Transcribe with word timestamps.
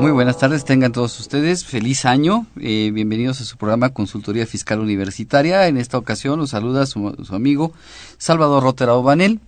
Muy 0.00 0.12
buenas 0.12 0.38
tardes, 0.38 0.64
tengan 0.64 0.92
todos 0.92 1.20
ustedes. 1.20 1.66
Feliz 1.66 2.06
año. 2.06 2.46
Eh, 2.58 2.90
bienvenidos 2.90 3.42
a 3.42 3.44
su 3.44 3.58
programa 3.58 3.90
Consultoría 3.90 4.46
Fiscal 4.46 4.80
Universitaria. 4.80 5.68
En 5.68 5.76
esta 5.76 5.98
ocasión 5.98 6.38
los 6.38 6.50
saluda 6.50 6.86
su, 6.86 7.14
amigo 7.32 7.74
Salvador 8.16 8.62
Rotera 8.62 8.94
Obanel. 8.94 9.40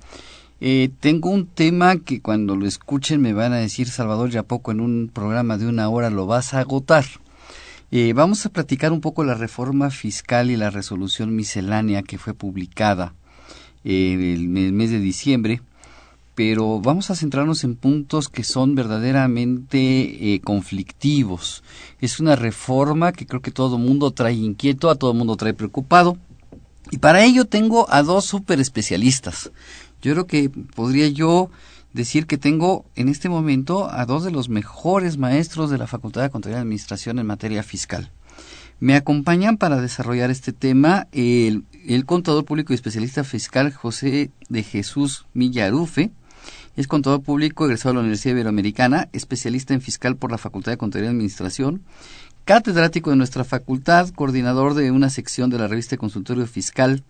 Eh, 0.60 0.91
tengo 1.01 1.30
un 1.30 1.46
tema 1.46 1.96
que 1.96 2.20
cuando 2.20 2.55
lo 2.55 2.66
escuchen 2.66 3.23
me 3.23 3.33
van 3.33 3.55
a 3.55 3.57
decir, 3.57 3.88
Salvador, 3.88 4.29
ya 4.29 4.43
poco 4.43 4.73
en 4.73 4.80
un 4.80 5.10
programa 5.10 5.57
de 5.57 5.69
una 5.69 5.88
hora 5.88 6.10
lo 6.10 6.27
vas 6.27 6.52
a 6.52 6.59
agotar. 6.59 7.07
Eh, 7.91 8.12
vamos 8.12 8.45
a 8.45 8.51
platicar 8.51 8.93
un 8.93 9.01
poco 9.01 9.24
la 9.24 9.32
reforma 9.32 9.88
fiscal 9.88 10.51
y 10.51 10.57
la 10.57 10.69
resolución 10.69 11.34
miscelánea 11.34 12.02
que 12.02 12.19
fue 12.19 12.34
publicada 12.34 13.15
en 13.84 14.21
el 14.21 14.73
mes 14.74 14.91
de 14.91 14.98
diciembre 14.98 15.62
pero 16.34 16.80
vamos 16.80 17.10
a 17.10 17.14
centrarnos 17.14 17.62
en 17.64 17.77
puntos 17.77 18.28
que 18.28 18.45
son 18.45 18.74
verdaderamente 18.74 20.34
eh, 20.34 20.40
conflictivos. 20.40 21.62
Es 22.01 22.20
una 22.20 22.37
reforma 22.37 23.12
que 23.12 23.26
creo 23.26 23.43
que 23.43 23.51
todo 23.51 23.79
mundo 23.79 24.12
trae 24.12 24.34
inquieto, 24.34 24.88
a 24.88 24.95
todo 24.95 25.12
mundo 25.15 25.37
trae 25.37 25.54
preocupado. 25.54 26.16
Y 26.90 26.98
para 26.98 27.24
ello 27.24 27.45
tengo 27.45 27.90
a 27.90 28.02
dos 28.02 28.24
super 28.24 28.60
especialistas. 28.60 29.51
Yo 30.01 30.12
creo 30.12 30.26
que 30.26 30.51
podría 30.51 31.09
yo 31.09 31.51
decir 31.92 32.26
que 32.26 32.38
tengo 32.38 32.87
en 32.96 33.09
este 33.09 33.29
momento 33.29 33.90
a 33.90 34.07
dos 34.07 34.24
de 34.24 34.30
los 34.30 34.48
mejores 34.48 35.18
maestros 35.18 35.70
de 35.70 35.79
la 35.79 35.87
Facultad 35.87 36.23
de 36.23 36.30
Contaduría 36.30 36.60
y 36.60 36.62
Administración 36.62 37.18
en 37.18 37.26
materia 37.26 37.62
fiscal. 37.62 38.10
Me 38.80 38.96
acompañan 38.96 39.59
para 39.59 39.80
desarrollar 39.80 40.30
este 40.30 40.52
tema 40.52 41.07
el 41.12 41.64
contador 42.04 42.45
público 42.45 42.73
y 42.73 42.74
especialista 42.74 43.23
fiscal 43.23 43.73
José 43.73 44.32
de 44.48 44.62
Jesús 44.64 45.26
Millarufe, 45.35 46.10
es 46.76 46.87
contador 46.87 47.23
público 47.23 47.65
egresado 47.66 47.90
de 47.90 47.95
la 47.95 48.01
Universidad 48.01 48.34
Iberoamericana, 48.34 49.09
especialista 49.12 49.74
en 49.74 49.80
fiscal 49.80 50.16
por 50.16 50.30
la 50.30 50.38
Facultad 50.38 50.73
de 50.73 50.79
Contaduría 50.79 51.10
y 51.10 51.14
Administración, 51.14 51.82
catedrático 52.45 53.10
de 53.10 53.16
nuestra 53.16 53.45
facultad, 53.45 54.09
coordinador 54.10 54.74
de 54.74 54.90
una 54.90 55.10
sección 55.10 55.51
de 55.51 55.59
la 55.59 55.68
revista 55.68 55.96
Consultorio 55.96 56.46
Fiscal, 56.46 57.02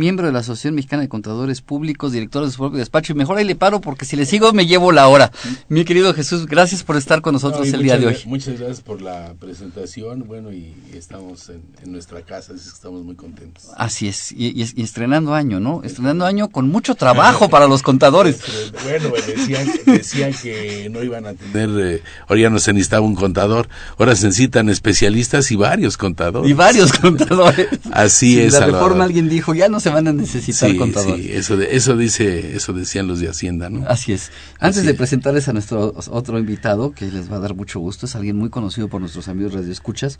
miembro 0.00 0.26
de 0.26 0.32
la 0.32 0.40
Asociación 0.40 0.74
Mexicana 0.74 1.02
de 1.02 1.08
Contadores 1.08 1.60
Públicos, 1.60 2.10
director 2.10 2.44
de 2.44 2.50
su 2.50 2.56
propio 2.56 2.78
despacho. 2.78 3.12
Y 3.12 3.16
mejor 3.16 3.36
ahí 3.36 3.44
le 3.44 3.54
paro 3.54 3.80
porque 3.80 4.04
si 4.04 4.16
le 4.16 4.26
sigo 4.26 4.52
me 4.52 4.66
llevo 4.66 4.90
la 4.90 5.06
hora. 5.06 5.30
Mi 5.68 5.84
querido 5.84 6.12
Jesús, 6.14 6.46
gracias 6.46 6.82
por 6.82 6.96
estar 6.96 7.20
con 7.20 7.34
nosotros 7.34 7.68
el 7.72 7.82
día 7.82 7.98
de 7.98 8.06
hoy. 8.06 8.16
Muchas 8.24 8.58
gracias 8.58 8.80
por 8.80 9.02
la 9.02 9.34
presentación. 9.38 10.24
Bueno, 10.26 10.52
y 10.52 10.74
estamos 10.94 11.50
en, 11.50 11.62
nuestra 11.92 12.22
casa, 12.22 12.54
así 12.54 12.64
que 12.64 12.74
estamos 12.74 13.04
muy 13.04 13.14
contentos. 13.14 13.68
Así 13.76 14.08
es, 14.08 14.32
y, 14.32 14.62
estrenando 14.82 15.34
año, 15.34 15.60
¿no? 15.60 15.82
Estrenando 15.84 16.24
año 16.24 16.48
con 16.48 16.68
mucho 16.68 16.94
trabajo 16.94 17.48
para 17.48 17.66
los 17.66 17.82
contadores. 17.82 18.40
Bueno, 18.82 19.10
decían, 19.26 19.68
decían 19.86 20.32
que 20.32 20.88
no 20.90 21.02
iban 21.02 21.26
a 21.26 21.34
tener, 21.34 21.70
eh, 21.78 22.02
ahora 22.26 22.40
ya 22.40 22.50
no 22.50 22.58
se 22.58 22.72
necesitaba 22.72 23.04
un 23.04 23.14
contador, 23.14 23.68
ahora 23.98 24.16
se 24.16 24.26
necesitan 24.26 24.68
especialistas 24.68 25.50
y 25.50 25.56
varios 25.56 25.96
contadores. 25.96 26.50
Y 26.50 26.54
varios 26.54 26.92
contadores. 27.00 27.68
Así 27.92 28.40
es. 28.40 28.54
La 28.54 28.66
reforma 28.66 29.04
alguien 29.04 29.28
dijo, 29.28 29.54
ya 29.54 29.68
no 29.68 29.80
se 29.80 29.89
van 29.90 30.08
a 30.08 30.12
necesitar 30.12 30.74
contadores. 30.76 31.24
Sí, 31.24 31.32
eso, 31.32 31.56
de, 31.56 31.76
eso, 31.76 31.96
dice, 31.96 32.56
eso 32.56 32.72
decían 32.72 33.06
los 33.06 33.20
de 33.20 33.28
Hacienda, 33.28 33.70
¿no? 33.70 33.86
Así 33.88 34.12
es. 34.12 34.30
Antes 34.58 34.84
de 34.84 34.94
presentarles 34.94 35.48
a 35.48 35.52
nuestro 35.52 35.94
otro 36.10 36.38
invitado, 36.38 36.92
que 36.92 37.06
les 37.06 37.30
va 37.30 37.36
a 37.36 37.40
dar 37.40 37.54
mucho 37.54 37.80
gusto, 37.80 38.06
es 38.06 38.16
alguien 38.16 38.36
muy 38.36 38.50
conocido 38.50 38.88
por 38.88 39.00
nuestros 39.00 39.28
amigos 39.28 39.54
radioescuchas, 39.54 40.18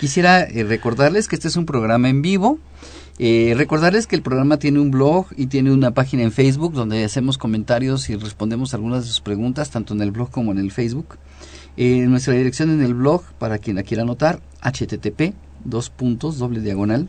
quisiera 0.00 0.42
eh, 0.42 0.64
recordarles 0.64 1.28
que 1.28 1.36
este 1.36 1.48
es 1.48 1.56
un 1.56 1.66
programa 1.66 2.08
en 2.08 2.22
vivo. 2.22 2.58
Eh, 3.18 3.54
recordarles 3.56 4.06
que 4.06 4.16
el 4.16 4.22
programa 4.22 4.58
tiene 4.58 4.80
un 4.80 4.90
blog 4.90 5.26
y 5.36 5.46
tiene 5.46 5.70
una 5.70 5.92
página 5.92 6.22
en 6.22 6.32
Facebook 6.32 6.72
donde 6.72 7.04
hacemos 7.04 7.36
comentarios 7.36 8.08
y 8.08 8.16
respondemos 8.16 8.72
algunas 8.74 9.02
de 9.02 9.08
sus 9.08 9.20
preguntas, 9.20 9.70
tanto 9.70 9.92
en 9.94 10.00
el 10.00 10.10
blog 10.10 10.30
como 10.30 10.50
en 10.50 10.58
el 10.58 10.72
Facebook. 10.72 11.18
Eh, 11.76 12.06
nuestra 12.08 12.34
dirección 12.34 12.70
en 12.70 12.82
el 12.82 12.94
blog, 12.94 13.22
para 13.38 13.58
quien 13.58 13.76
la 13.76 13.82
quiera 13.82 14.02
anotar, 14.02 14.40
http 14.62 15.34
dos 15.64 15.90
puntos 15.90 16.38
doble 16.38 16.60
diagonal 16.60 17.08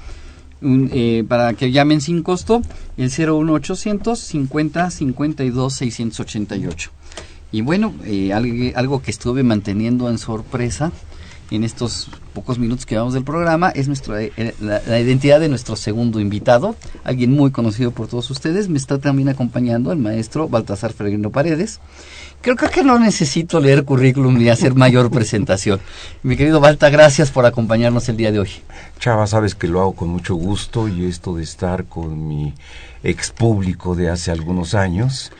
eh, 0.62 1.24
para 1.28 1.52
que 1.54 1.70
llamen 1.70 2.00
sin 2.00 2.22
costo 2.22 2.62
el 2.96 3.10
01800 3.10 4.18
50 4.18 4.90
52 4.90 5.74
688 5.74 6.90
y 7.52 7.60
bueno 7.60 7.94
algo, 8.34 8.72
algo 8.74 9.02
que 9.02 9.10
estuve 9.10 9.42
manteniendo 9.42 10.08
en 10.10 10.18
sorpresa 10.18 10.92
en 11.50 11.64
estos 11.64 12.08
pocos 12.34 12.58
minutos 12.58 12.86
que 12.86 12.96
vamos 12.96 13.14
del 13.14 13.24
programa 13.24 13.70
es 13.70 13.86
nuestra, 13.88 14.22
eh, 14.22 14.54
la, 14.60 15.00
identidad 15.00 15.40
de 15.40 15.48
nuestro 15.48 15.76
segundo 15.76 16.20
invitado, 16.20 16.76
alguien 17.04 17.32
muy 17.32 17.50
conocido 17.50 17.92
por 17.92 18.08
todos 18.08 18.30
ustedes. 18.30 18.68
Me 18.68 18.78
está 18.78 18.98
también 18.98 19.28
acompañando 19.28 19.92
el 19.92 19.98
maestro 19.98 20.48
Baltasar 20.48 20.92
Ferregrino 20.92 21.30
Paredes. 21.30 21.80
Creo, 22.42 22.56
que 22.56 22.84
no 22.84 22.98
necesito 22.98 23.58
leer 23.58 23.84
currículum 23.84 24.38
ni 24.38 24.48
hacer 24.48 24.74
mayor 24.74 25.10
presentación. 25.10 25.80
Mi 26.22 26.36
querido 26.36 26.60
Balta, 26.60 26.90
gracias 26.90 27.30
por 27.30 27.44
acompañarnos 27.44 28.08
el 28.08 28.16
día 28.16 28.30
de 28.30 28.38
hoy. 28.40 28.50
Chava, 29.00 29.26
sabes 29.26 29.54
que 29.54 29.66
lo 29.66 29.80
hago 29.80 29.94
con 29.94 30.08
mucho 30.08 30.36
gusto 30.36 30.86
y 30.86 31.06
esto 31.06 31.34
de 31.34 31.42
estar 31.42 31.86
con 31.86 32.28
mi 32.28 32.54
ex 33.02 33.30
público 33.32 33.94
de 33.94 34.10
hace 34.10 34.30
algunos 34.30 34.74
años 34.74 35.32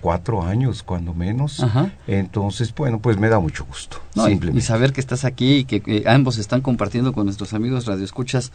cuatro 0.00 0.42
años, 0.42 0.82
cuando 0.82 1.14
menos. 1.14 1.64
Entonces, 2.06 2.74
bueno, 2.74 3.00
pues 3.00 3.18
me 3.18 3.28
da 3.28 3.38
mucho 3.38 3.64
gusto. 3.64 3.98
y, 4.14 4.60
saber 4.60 4.92
que 4.92 5.00
estás 5.00 5.24
aquí 5.24 5.58
y 5.58 5.64
que, 5.64 6.04
ambos 6.06 6.38
están 6.38 6.60
compartiendo 6.60 7.12
con 7.12 7.26
nuestros 7.26 7.52
amigos 7.52 7.86
radioescuchas 7.86 8.52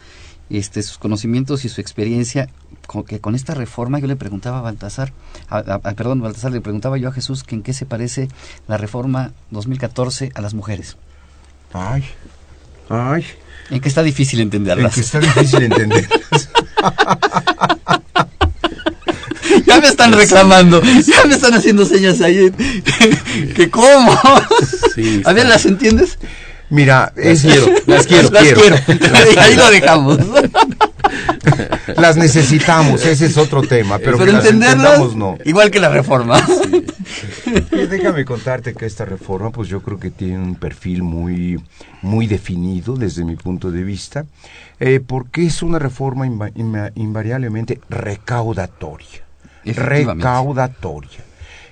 este, 0.50 0.82
sus 0.82 0.98
conocimientos 0.98 1.64
y 1.64 1.68
su 1.68 1.80
experiencia, 1.80 2.48
con, 2.86 3.04
que 3.04 3.20
con 3.20 3.34
esta 3.34 3.54
reforma 3.54 3.98
yo 3.98 4.06
le 4.06 4.16
preguntaba 4.16 4.58
a 4.58 4.62
Baltasar, 4.62 5.12
perdón, 5.96 6.20
Baltasar, 6.20 6.52
le 6.52 6.60
preguntaba 6.60 6.98
yo 6.98 7.08
a 7.08 7.12
Jesús 7.12 7.44
que 7.44 7.54
en 7.54 7.62
qué 7.62 7.72
se 7.72 7.86
parece 7.86 8.28
la 8.68 8.76
reforma 8.76 9.32
2014 9.50 10.32
a 10.34 10.40
las 10.40 10.54
mujeres. 10.54 10.96
Ay, 11.72 12.04
ay. 12.88 13.24
En 13.70 13.80
que 13.80 13.88
está 13.88 14.02
difícil 14.02 14.40
entenderlas. 14.40 14.92
En 14.92 14.94
que 14.94 15.06
está 15.06 15.20
difícil 15.20 15.62
entenderlas. 15.62 16.50
ya 19.66 19.80
me 19.80 19.86
están 19.86 20.12
reclamando, 20.12 20.82
ya 20.82 21.24
me 21.26 21.34
están 21.34 21.54
haciendo 21.54 21.84
señas 21.84 22.20
ahí. 22.20 22.50
que 23.54 23.70
cómo. 23.70 24.12
a 25.24 25.32
ver, 25.32 25.46
¿las 25.46 25.66
entiendes? 25.66 26.18
Mira, 26.70 27.12
es, 27.16 27.42
quiero, 27.42 27.66
las 27.86 28.06
quiero, 28.06 28.30
las 28.32 28.44
quiero. 28.44 28.76
Ahí 29.40 29.56
lo 29.56 29.70
dejamos. 29.70 30.18
Las 31.96 32.16
necesitamos, 32.16 33.04
ese 33.04 33.26
es 33.26 33.36
otro 33.36 33.62
tema, 33.62 33.98
pero, 33.98 34.16
pero 34.16 34.30
entenderlas, 34.30 35.14
no. 35.16 35.36
Igual 35.44 35.70
que 35.70 35.80
la 35.80 35.88
reforma. 35.88 36.40
déjame 37.70 38.24
contarte 38.24 38.74
que 38.74 38.86
esta 38.86 39.04
reforma, 39.04 39.50
pues 39.50 39.68
yo 39.68 39.82
creo 39.82 39.98
que 39.98 40.10
tiene 40.10 40.38
un 40.38 40.54
perfil 40.54 41.02
muy, 41.02 41.60
muy 42.02 42.26
definido 42.26 42.94
desde 42.94 43.24
mi 43.24 43.34
punto 43.34 43.72
de 43.72 43.82
vista, 43.82 44.24
eh, 44.78 45.00
porque 45.04 45.44
es 45.46 45.62
una 45.62 45.78
reforma 45.80 46.26
invariablemente 46.26 47.80
recaudatoria 47.88 49.24
recaudatoria. 49.64 51.20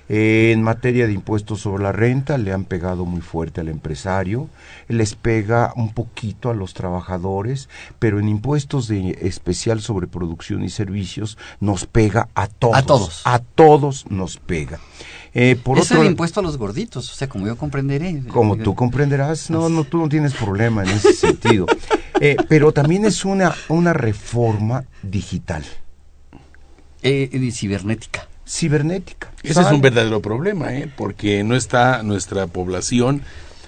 En 0.09 0.63
materia 0.63 1.05
de 1.05 1.13
impuestos 1.13 1.61
sobre 1.61 1.83
la 1.83 1.91
renta 1.91 2.39
le 2.39 2.51
han 2.51 2.65
pegado 2.65 3.05
muy 3.05 3.21
fuerte 3.21 3.61
al 3.61 3.69
empresario, 3.69 4.49
les 4.87 5.13
pega 5.13 5.71
un 5.75 5.93
poquito 5.93 6.49
a 6.49 6.55
los 6.55 6.73
trabajadores, 6.73 7.69
pero 7.99 8.19
en 8.19 8.27
impuestos 8.27 8.87
de 8.87 9.19
especial 9.21 9.81
sobre 9.81 10.07
producción 10.07 10.63
y 10.63 10.69
servicios 10.69 11.37
nos 11.59 11.85
pega 11.85 12.27
a 12.33 12.47
todos. 12.47 12.77
A 12.77 12.81
todos. 12.81 13.21
A 13.25 13.39
todos 13.39 14.05
nos 14.09 14.37
pega. 14.37 14.79
Eh, 15.35 15.55
por 15.63 15.77
es 15.77 15.91
el 15.91 16.05
impuesto 16.05 16.39
a 16.39 16.43
los 16.43 16.57
gorditos, 16.57 17.11
o 17.11 17.15
sea, 17.15 17.29
como 17.29 17.45
yo 17.45 17.55
comprenderé. 17.55 18.23
Como 18.27 18.57
tú 18.57 18.73
comprenderás, 18.73 19.51
no, 19.51 19.69
no, 19.69 19.83
tú 19.83 19.99
no 19.99 20.09
tienes 20.09 20.33
problema 20.33 20.83
en 20.83 20.89
ese 20.89 21.13
sentido. 21.13 21.65
Eh, 22.21 22.35
pero 22.49 22.73
también 22.73 23.05
es 23.05 23.23
una, 23.23 23.55
una 23.69 23.93
reforma 23.93 24.83
digital. 25.01 25.63
Eh, 27.01 27.29
eh, 27.31 27.51
cibernética. 27.51 28.28
Cibernética. 28.49 29.31
Ese 29.43 29.61
es 29.61 29.71
un 29.71 29.81
verdadero 29.81 30.21
problema, 30.21 30.73
¿eh? 30.73 30.91
porque 30.97 31.43
no 31.43 31.55
está 31.55 32.01
nuestra 32.01 32.47
población, 32.47 33.21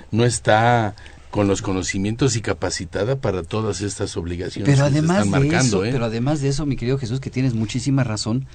no 0.10 0.26
está 0.26 0.96
con 1.30 1.48
los 1.48 1.62
conocimientos 1.62 2.36
y 2.36 2.42
capacitada 2.42 3.16
para 3.16 3.44
todas 3.44 3.82
estas 3.82 4.18
obligaciones 4.18 4.68
pero 4.70 4.84
que 4.84 4.92
además 4.92 5.18
se 5.18 5.24
están 5.26 5.30
marcando. 5.30 5.58
de 5.58 5.68
eso, 5.68 5.86
¿eh? 5.86 5.92
Pero 5.92 6.06
además 6.06 6.42
de 6.42 6.50
eso, 6.50 6.66
mi 6.66 6.76
querido 6.76 6.98
Jesús, 6.98 7.20
que 7.20 7.30
tienes 7.30 7.54
muchísima 7.54 8.04
razón, 8.04 8.48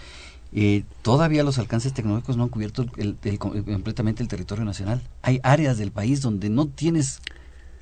eh, 0.52 0.82
todavía 1.02 1.44
los 1.44 1.58
alcances 1.58 1.92
tecnológicos 1.92 2.36
no 2.36 2.42
han 2.42 2.48
cubierto 2.48 2.84
el, 2.96 3.16
el, 3.22 3.38
completamente 3.38 4.22
el 4.22 4.28
territorio 4.28 4.64
nacional. 4.64 5.02
Hay 5.22 5.40
áreas 5.42 5.78
del 5.78 5.92
país 5.92 6.20
donde 6.20 6.50
no 6.50 6.66
tienes 6.66 7.20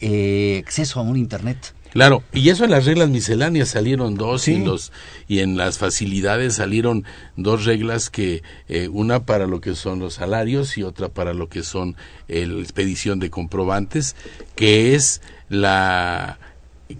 eh, 0.00 0.62
acceso 0.64 1.00
a 1.00 1.02
un 1.02 1.17
Internet. 1.17 1.75
Claro, 1.94 2.25
y 2.32 2.49
eso 2.49 2.64
en 2.64 2.73
las 2.73 2.87
reglas 2.87 3.08
misceláneas 3.08 3.69
salieron 3.69 4.17
dos 4.17 4.49
y 4.49 4.58
los 4.58 4.91
y 5.29 5.38
en 5.38 5.56
las 5.56 5.79
facilidades 5.79 6.55
salieron 6.55 7.05
dos 7.37 7.67
reglas 7.67 8.11
que 8.11 8.43
eh, 8.69 8.88
una 8.88 9.26
para 9.26 9.46
lo 9.46 9.61
que 9.61 9.76
son 9.76 10.00
los 10.00 10.14
salarios 10.14 10.76
y 10.76 10.82
otra 10.82 11.08
para 11.08 11.35
lo 11.35 11.49
que 11.49 11.62
son 11.62 11.94
eh, 12.26 12.46
la 12.49 12.61
expedición 12.61 13.20
de 13.20 13.31
comprobantes, 13.31 14.17
que 14.56 14.96
es 14.96 15.23
la 15.49 16.41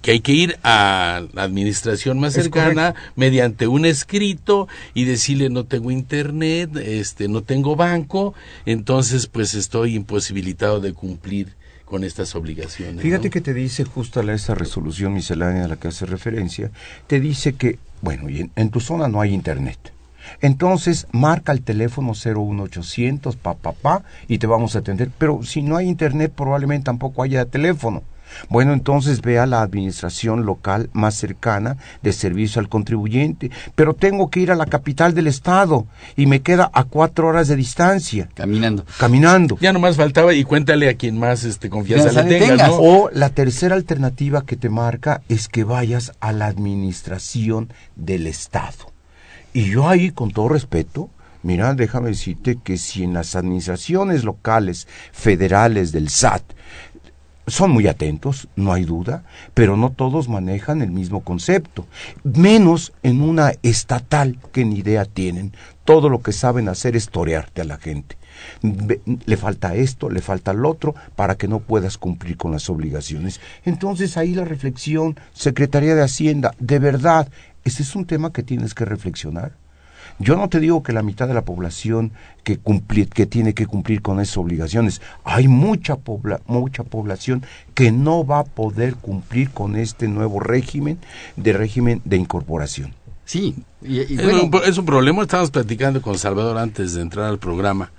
que 0.01 0.13
hay 0.13 0.21
que 0.21 0.33
ir 0.33 0.59
a 0.63 1.25
la 1.33 1.43
administración 1.43 2.21
más 2.21 2.35
cercana 2.35 2.95
mediante 3.17 3.67
un 3.67 3.87
escrito 3.87 4.69
y 4.95 5.07
decirle 5.07 5.51
no 5.51 5.65
tengo 5.65 5.91
internet, 5.91 6.71
este 6.77 7.27
no 7.27 7.43
tengo 7.43 7.75
banco, 7.75 8.33
entonces 8.65 9.27
pues 9.27 9.55
estoy 9.55 9.97
imposibilitado 9.97 10.79
de 10.79 10.93
cumplir 10.93 11.57
con 11.95 12.03
estas 12.03 12.35
obligaciones. 12.35 13.01
Fíjate 13.01 13.29
¿no? 13.29 13.31
que 13.31 13.41
te 13.41 13.55
dice 13.55 13.85
justo 13.85 14.21
la, 14.21 14.33
esa 14.33 14.57
resolución 14.57 15.15
miscelánea 15.15 15.67
a 15.67 15.69
la 15.69 15.77
que 15.77 15.87
hace 15.87 16.07
referencia, 16.07 16.73
te 17.07 17.21
dice 17.21 17.53
que, 17.53 17.79
bueno, 18.03 18.29
y 18.29 18.41
en, 18.41 18.51
en 18.57 18.71
tu 18.71 18.81
zona 18.81 19.07
no 19.07 19.21
hay 19.21 19.33
internet. 19.33 19.79
Entonces 20.41 21.07
marca 21.13 21.53
el 21.53 21.63
teléfono 21.63 22.11
01800 22.15 23.37
pa 23.37 23.55
pa 23.55 23.71
pa 23.71 24.03
y 24.27 24.39
te 24.39 24.49
vamos 24.49 24.75
a 24.75 24.81
atender. 24.81 25.13
Pero 25.17 25.45
si 25.45 25.63
no 25.63 25.77
hay 25.77 25.87
internet 25.87 26.33
probablemente 26.35 26.87
tampoco 26.87 27.23
haya 27.23 27.45
teléfono. 27.45 28.03
Bueno, 28.49 28.73
entonces 28.73 29.21
ve 29.23 29.39
a 29.39 29.47
la 29.47 29.63
administración 29.63 30.47
local 30.47 30.91
más 30.93 31.15
cercana 31.15 31.77
de 32.03 32.13
servicio 32.13 32.61
al 32.61 32.69
contribuyente, 32.69 33.51
pero 33.75 33.95
tengo 33.95 34.31
que 34.31 34.41
ir 34.41 34.51
a 34.51 34.55
la 34.55 34.67
capital 34.67 35.15
del 35.15 35.27
estado 35.27 35.87
y 36.17 36.27
me 36.27 36.41
queda 36.41 36.71
a 36.73 36.85
cuatro 36.85 37.29
horas 37.29 37.49
de 37.49 37.57
distancia. 37.57 38.29
Caminando. 38.35 38.85
Caminando. 38.99 39.59
Ya 39.61 39.73
nomás 39.73 39.97
faltaba 39.97 40.35
y 40.35 40.45
cuéntale 40.45 40.89
a 40.89 40.95
quien 40.95 41.19
más 41.19 41.45
este, 41.45 41.71
confianza 41.71 42.23
le 42.23 42.31
le 42.31 42.39
tengas, 42.39 42.49
tengas. 42.49 42.69
¿no? 42.69 42.77
O 42.77 43.11
la 43.11 43.31
tercera 43.31 43.75
alternativa 43.75 44.45
que 44.45 44.57
te 44.57 44.69
marca 44.69 45.23
es 45.29 45.49
que 45.49 45.65
vayas 45.65 46.13
a 46.21 46.33
la 46.33 46.47
administración 46.47 47.73
del 47.97 48.27
estado. 48.27 48.93
Y 49.53 49.71
yo 49.71 49.89
ahí, 49.89 50.11
con 50.11 50.33
todo 50.33 50.49
respeto, 50.49 51.11
mira, 51.43 51.75
déjame 51.75 52.09
decirte 52.09 52.59
que 52.63 52.77
si 52.77 53.05
en 53.05 53.15
las 53.15 53.37
administraciones 53.37 54.25
locales, 54.25 54.89
federales 55.13 55.93
del 55.93 56.09
SAT, 56.09 56.43
son 57.47 57.71
muy 57.71 57.87
atentos, 57.87 58.49
no 58.57 58.73
hay 58.73 58.85
duda, 58.85 59.25
pero 59.53 59.77
no 59.77 59.91
todos 59.91 60.29
manejan 60.29 60.83
el 60.83 60.91
mismo 60.91 61.23
concepto, 61.23 61.87
menos 62.23 62.93
en 63.03 63.21
una 63.21 63.53
estatal 63.63 64.39
que 64.53 64.65
ni 64.65 64.79
idea 64.79 65.05
tienen. 65.05 65.53
Todo 65.85 66.09
lo 66.09 66.23
que 66.23 66.33
saben 66.33 66.69
hacer 66.69 66.97
es 66.97 67.11
torearte 67.11 67.61
a 67.61 67.65
la 67.65 67.77
gente. 67.77 68.17
Le 69.27 69.37
falta 69.37 69.75
esto, 69.75 70.09
le 70.09 70.21
falta 70.21 70.53
lo 70.53 70.71
otro, 70.71 70.95
para 71.15 71.37
que 71.37 71.49
no 71.49 71.61
puedas 71.61 71.99
cumplir 71.99 72.37
con 72.37 72.53
las 72.53 72.71
obligaciones. 72.71 73.41
Entonces 73.65 74.17
ahí 74.17 74.35
la 74.35 74.45
reflexión, 74.45 75.19
Secretaría 75.33 75.95
de 75.95 76.03
Hacienda, 76.03 76.53
de 76.59 76.79
verdad, 76.79 77.29
este 77.65 77.83
es 77.83 77.95
un 77.95 78.07
tema 78.07 78.33
que 78.33 78.43
tienes 78.43 78.75
que 78.75 78.85
reflexionar. 78.85 79.53
Yo 80.19 80.37
no 80.37 80.49
te 80.49 80.61
digo 80.61 80.83
que 80.83 80.93
la 80.93 81.03
mitad 81.03 81.27
de 81.27 81.35
la 81.35 81.45
población 81.45 82.13
que, 82.45 82.59
cumplir, 82.59 83.09
que 83.09 83.27
tiene 83.27 83.55
que 83.55 83.67
cumplir 83.67 84.01
con 84.01 84.21
esas 84.21 84.37
obligaciones. 84.37 85.03
Hay 85.25 85.49
mucha, 85.49 85.97
pobla, 85.97 86.41
mucha 86.47 86.85
población 86.85 87.45
que 87.75 87.91
no 87.91 88.25
va 88.25 88.41
a 88.41 88.45
poder 88.45 88.95
cumplir 88.95 89.51
con 89.51 89.77
este 89.77 90.07
nuevo 90.09 90.41
régimen 90.41 90.99
de 91.37 91.53
régimen 91.53 92.01
de 92.05 92.17
incorporación. 92.17 92.95
Sí, 93.25 93.57
y, 93.83 94.01
y 94.01 94.19
Es, 94.19 94.43
un, 94.43 94.51
es 94.65 94.79
un 94.79 94.85
problema. 94.85 95.23
Estábamos 95.23 95.51
platicando 95.51 96.01
con 96.03 96.19
Salvador 96.19 96.59
antes 96.59 96.95
de 96.95 97.03
entrar 97.03 97.27
al 97.27 97.39
programa, 97.39 97.91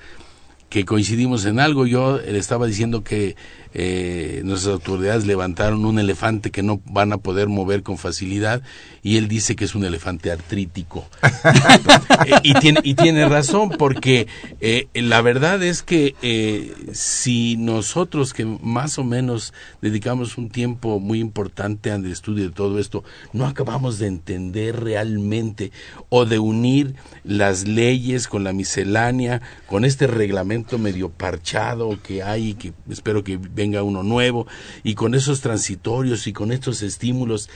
que 0.70 0.86
coincidimos 0.86 1.46
en 1.46 1.60
algo. 1.60 1.86
Yo 1.86 2.18
le 2.20 2.38
estaba 2.38 2.68
diciendo 2.68 3.04
que 3.04 3.36
eh, 3.78 4.42
nuestras 4.46 4.74
autoridades 4.74 5.26
levantaron 5.26 5.86
un 5.86 6.00
elefante 6.00 6.50
que 6.50 6.64
no 6.64 6.82
van 6.86 7.12
a 7.12 7.18
poder 7.18 7.50
mover 7.50 7.84
con 7.84 7.98
facilidad 7.98 8.62
y 9.04 9.18
él 9.18 9.28
dice 9.28 9.56
que 9.56 9.66
es 9.66 9.76
un 9.76 9.86
elefante 9.86 10.32
artrítico. 10.32 11.06
Eh, 12.26 12.40
y, 12.44 12.54
tiene, 12.56 12.80
y 12.84 12.94
tiene 12.96 13.28
razón, 13.28 13.70
porque 13.70 14.28
eh, 14.62 14.88
la 14.94 15.22
verdad 15.22 15.62
es 15.62 15.84
que 15.84 16.16
eh, 16.22 16.74
si 16.94 17.58
nosotros 17.58 18.34
que 18.34 18.46
más 18.46 18.98
o 18.98 19.04
menos 19.04 19.54
dedicamos 19.82 20.38
un 20.38 20.50
tiempo 20.50 21.00
muy 21.00 21.20
importante 21.20 21.92
al 21.92 22.06
estudio 22.06 22.46
de 22.46 22.52
todo 22.52 22.80
esto, 22.80 23.04
no 23.34 23.46
acabamos 23.46 24.00
de 24.00 24.08
entender 24.08 24.82
realmente 24.82 25.72
o 26.10 26.26
de 26.26 26.40
unir 26.40 26.96
las 27.24 27.68
leyes 27.68 28.28
con 28.28 28.44
la 28.44 28.54
miscelánea, 28.54 29.42
con 29.68 29.84
este 29.84 30.08
reglamento 30.08 30.78
medio 30.78 31.10
parchado 31.10 32.02
que 32.02 32.24
hay, 32.24 32.54
que 32.54 32.74
espero 32.90 33.24
que 33.24 33.38
venga 33.38 33.65
uno 33.74 34.04
nuevo, 34.04 34.48
y 34.84 34.96
con 34.96 35.16
esos 35.16 35.42
transitorios 35.42 36.28
y 36.28 36.34
con 36.34 36.52
estos 36.52 36.82
estímulos, 36.82 37.50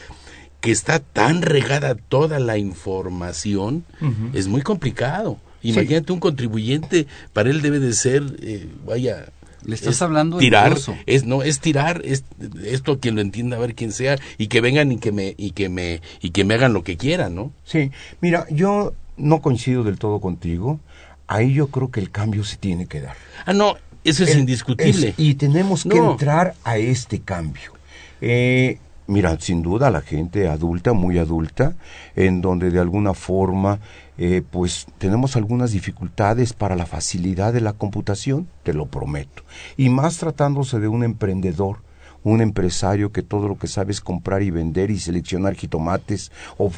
que 0.62 0.72
está 0.72 1.00
tan 1.00 1.42
regada 1.42 1.96
toda 1.96 2.40
la 2.40 2.58
información, 2.58 3.86
es 4.34 4.48
muy 4.48 4.62
complicado. 4.62 5.38
Imagínate 5.62 6.12
un 6.12 6.20
contribuyente, 6.20 7.08
para 7.34 7.50
él 7.50 7.62
debe 7.62 7.80
de 7.80 7.94
ser, 7.94 8.24
eh, 8.42 8.68
vaya, 8.86 9.28
le 9.66 9.76
estás 9.76 9.96
es 9.96 10.02
hablando 10.02 10.38
de 10.38 10.42
tirar 10.42 10.78
es 11.06 11.26
no 11.26 11.44
es 11.44 11.60
tirar 11.60 12.02
es 12.06 12.24
esto 12.64 13.00
quien 13.02 13.16
lo 13.16 13.22
entienda 13.22 13.58
a 13.58 13.60
ver 13.60 13.76
quién 13.76 13.92
sea 13.92 14.18
y 14.38 14.48
que 14.48 14.62
vengan 14.62 14.90
y 14.94 15.00
que 15.00 15.12
me 15.12 15.36
y 15.38 15.52
que 15.52 15.68
me 15.68 16.02
y 16.22 16.30
que 16.30 16.46
me 16.46 16.54
hagan 16.54 16.72
lo 16.72 16.86
que 16.86 16.96
quieran 16.96 17.36
no 17.36 17.52
Sí, 17.66 17.92
mira, 18.22 18.46
yo 18.50 18.94
no 19.20 19.42
coincido 19.42 19.84
del 19.84 20.00
todo 20.00 20.20
contigo. 20.20 20.80
Ahí 21.28 21.54
yo 21.54 21.68
creo 21.68 21.92
que 21.92 22.00
el 22.00 22.10
cambio 22.10 22.44
se 22.44 22.58
tiene 22.58 22.88
que 22.88 23.02
dar. 23.02 23.16
ah 23.46 23.54
no 23.54 23.78
eso 24.04 24.24
es 24.24 24.32
El- 24.32 24.40
indiscutible 24.40 25.10
es- 25.10 25.16
y 25.20 25.36
tenemos 25.36 25.84
que 25.84 25.98
No. 25.98 26.12
entrar 26.12 26.56
a 26.64 26.78
este 26.78 27.20
cambio. 27.20 27.74
Eh, 28.22 28.80
mira, 29.08 29.38
sin 29.40 29.62
duda 29.62 29.90
la 29.92 30.02
gente 30.02 30.48
adulta, 30.48 30.94
muy 30.94 31.18
adulta, 31.18 31.76
en 32.16 32.42
donde 32.42 32.70
de 32.72 32.80
alguna 32.80 33.14
forma, 33.14 33.80
eh, 34.18 34.42
pues 34.50 34.86
tenemos 34.98 35.36
algunas 35.38 35.72
dificultades 35.72 36.52
para 36.54 36.76
la 36.76 36.86
facilidad 36.86 37.54
de 37.54 37.62
la 37.62 37.74
computación, 37.74 38.48
te 38.64 38.74
lo 38.74 38.86
prometo. 38.88 39.44
Y 39.78 39.90
más 39.90 40.18
tratándose 40.18 40.80
de 40.80 40.88
un 40.90 41.04
emprendedor, 41.04 41.78
un 42.24 42.42
empresario 42.42 43.12
que 43.12 43.22
todo 43.24 43.48
lo 43.48 43.58
que 43.58 43.68
sabe 43.68 43.92
es 43.92 44.02
comprar 44.02 44.44
y 44.44 44.52
vender 44.52 44.92
y 44.92 45.00
seleccionar 45.00 45.56
jitomates 45.56 46.32
o 46.58 46.72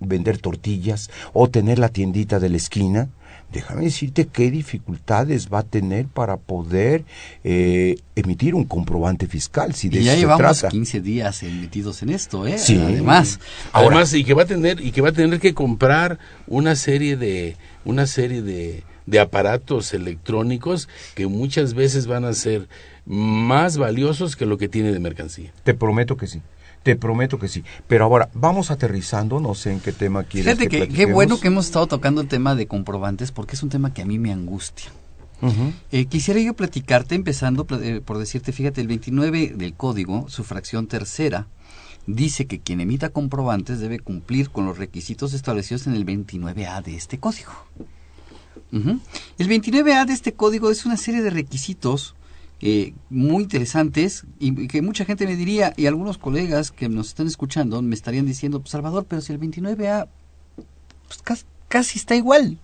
vender 0.00 0.38
tortillas 0.38 1.10
o 1.32 1.48
tener 1.48 1.78
la 1.78 1.88
tiendita 1.90 2.38
de 2.40 2.48
la 2.48 2.56
esquina, 2.56 3.08
déjame 3.52 3.82
decirte 3.84 4.26
qué 4.26 4.50
dificultades 4.50 5.48
va 5.52 5.60
a 5.60 5.62
tener 5.62 6.06
para 6.06 6.36
poder 6.36 7.04
eh, 7.44 7.96
emitir 8.14 8.54
un 8.54 8.64
comprobante 8.64 9.26
fiscal, 9.26 9.74
si 9.74 9.88
de 9.88 10.00
y 10.00 10.04
ya 10.04 10.12
eso 10.12 10.16
se 10.16 10.20
llevamos 10.26 10.58
trata. 10.58 10.68
15 10.68 11.00
días 11.00 11.42
metidos 11.42 12.02
en 12.02 12.10
esto, 12.10 12.46
¿eh? 12.46 12.58
Sí. 12.58 12.80
Además, 12.82 13.38
Ahora- 13.72 13.88
además 13.96 14.14
y 14.14 14.24
que 14.24 14.34
va 14.34 14.42
a 14.42 14.46
tener 14.46 14.80
y 14.80 14.90
que 14.92 15.00
va 15.00 15.10
a 15.10 15.12
tener 15.12 15.38
que 15.40 15.54
comprar 15.54 16.18
una 16.46 16.74
serie 16.74 17.16
de 17.16 17.56
una 17.84 18.06
serie 18.06 18.42
de 18.42 18.82
de 19.06 19.20
aparatos 19.20 19.94
electrónicos 19.94 20.88
que 21.14 21.26
muchas 21.26 21.74
veces 21.74 22.06
van 22.06 22.24
a 22.24 22.32
ser 22.32 22.68
más 23.06 23.78
valiosos 23.78 24.36
que 24.36 24.46
lo 24.46 24.58
que 24.58 24.68
tiene 24.68 24.92
de 24.92 24.98
mercancía 24.98 25.52
Te 25.62 25.74
prometo 25.74 26.16
que 26.16 26.26
sí. 26.26 26.42
Te 26.82 26.96
prometo 26.96 27.38
que 27.38 27.48
sí. 27.48 27.64
Pero 27.88 28.04
ahora, 28.04 28.28
vamos 28.34 28.70
aterrizando, 28.70 29.40
no 29.40 29.54
sé 29.54 29.72
en 29.72 29.80
qué 29.80 29.92
tema 29.92 30.24
quieres 30.24 30.56
fíjate 30.56 30.68
que 30.68 30.88
qué 30.88 31.06
bueno 31.06 31.40
que 31.40 31.48
hemos 31.48 31.66
estado 31.66 31.86
tocando 31.86 32.20
el 32.20 32.28
tema 32.28 32.54
de 32.54 32.66
comprobantes 32.66 33.32
porque 33.32 33.56
es 33.56 33.62
un 33.62 33.70
tema 33.70 33.92
que 33.92 34.02
a 34.02 34.06
mí 34.06 34.18
me 34.18 34.32
angustia. 34.32 34.90
Eh, 35.92 36.06
quisiera 36.06 36.40
yo 36.40 36.54
platicarte, 36.54 37.14
empezando 37.14 37.66
eh, 37.82 38.00
por 38.04 38.18
decirte, 38.18 38.52
fíjate, 38.52 38.80
el 38.80 38.88
29 38.88 39.52
del 39.54 39.74
código, 39.74 40.28
su 40.28 40.44
fracción 40.44 40.86
tercera, 40.86 41.46
dice 42.06 42.46
que 42.46 42.60
quien 42.60 42.80
emita 42.80 43.10
comprobantes 43.10 43.80
debe 43.80 43.98
cumplir 43.98 44.50
con 44.50 44.64
los 44.64 44.78
requisitos 44.78 45.34
establecidos 45.34 45.86
en 45.86 45.94
el 45.94 46.06
29A 46.06 46.82
de 46.82 46.96
este 46.96 47.18
código. 47.18 47.52
El 48.72 49.48
29A 49.48 50.06
de 50.06 50.12
este 50.12 50.32
código 50.34 50.70
es 50.70 50.84
una 50.86 50.96
serie 50.96 51.22
de 51.22 51.30
requisitos 51.30 52.14
eh, 52.60 52.94
muy 53.10 53.42
interesantes 53.44 54.24
y, 54.38 54.66
que 54.68 54.80
mucha 54.82 55.04
gente 55.04 55.26
me 55.26 55.36
diría, 55.36 55.72
y 55.76 55.86
algunos 55.86 56.18
colegas 56.18 56.70
que 56.72 56.88
nos 56.88 57.08
están 57.08 57.26
escuchando 57.26 57.80
me 57.82 57.94
estarían 57.94 58.26
diciendo, 58.26 58.60
pues 58.60 58.70
Salvador, 58.70 59.04
pero 59.08 59.20
si 59.22 59.32
el 59.32 59.40
29A 59.40 60.08
pues, 61.06 61.22
cas- 61.22 61.46
casi 61.68 61.98
está 61.98 62.14
igual. 62.16 62.58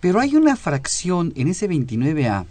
Pero 0.00 0.20
hay 0.20 0.36
una 0.36 0.56
fracción 0.56 1.32
en 1.36 1.48
ese 1.48 1.68
29A, 1.68 2.44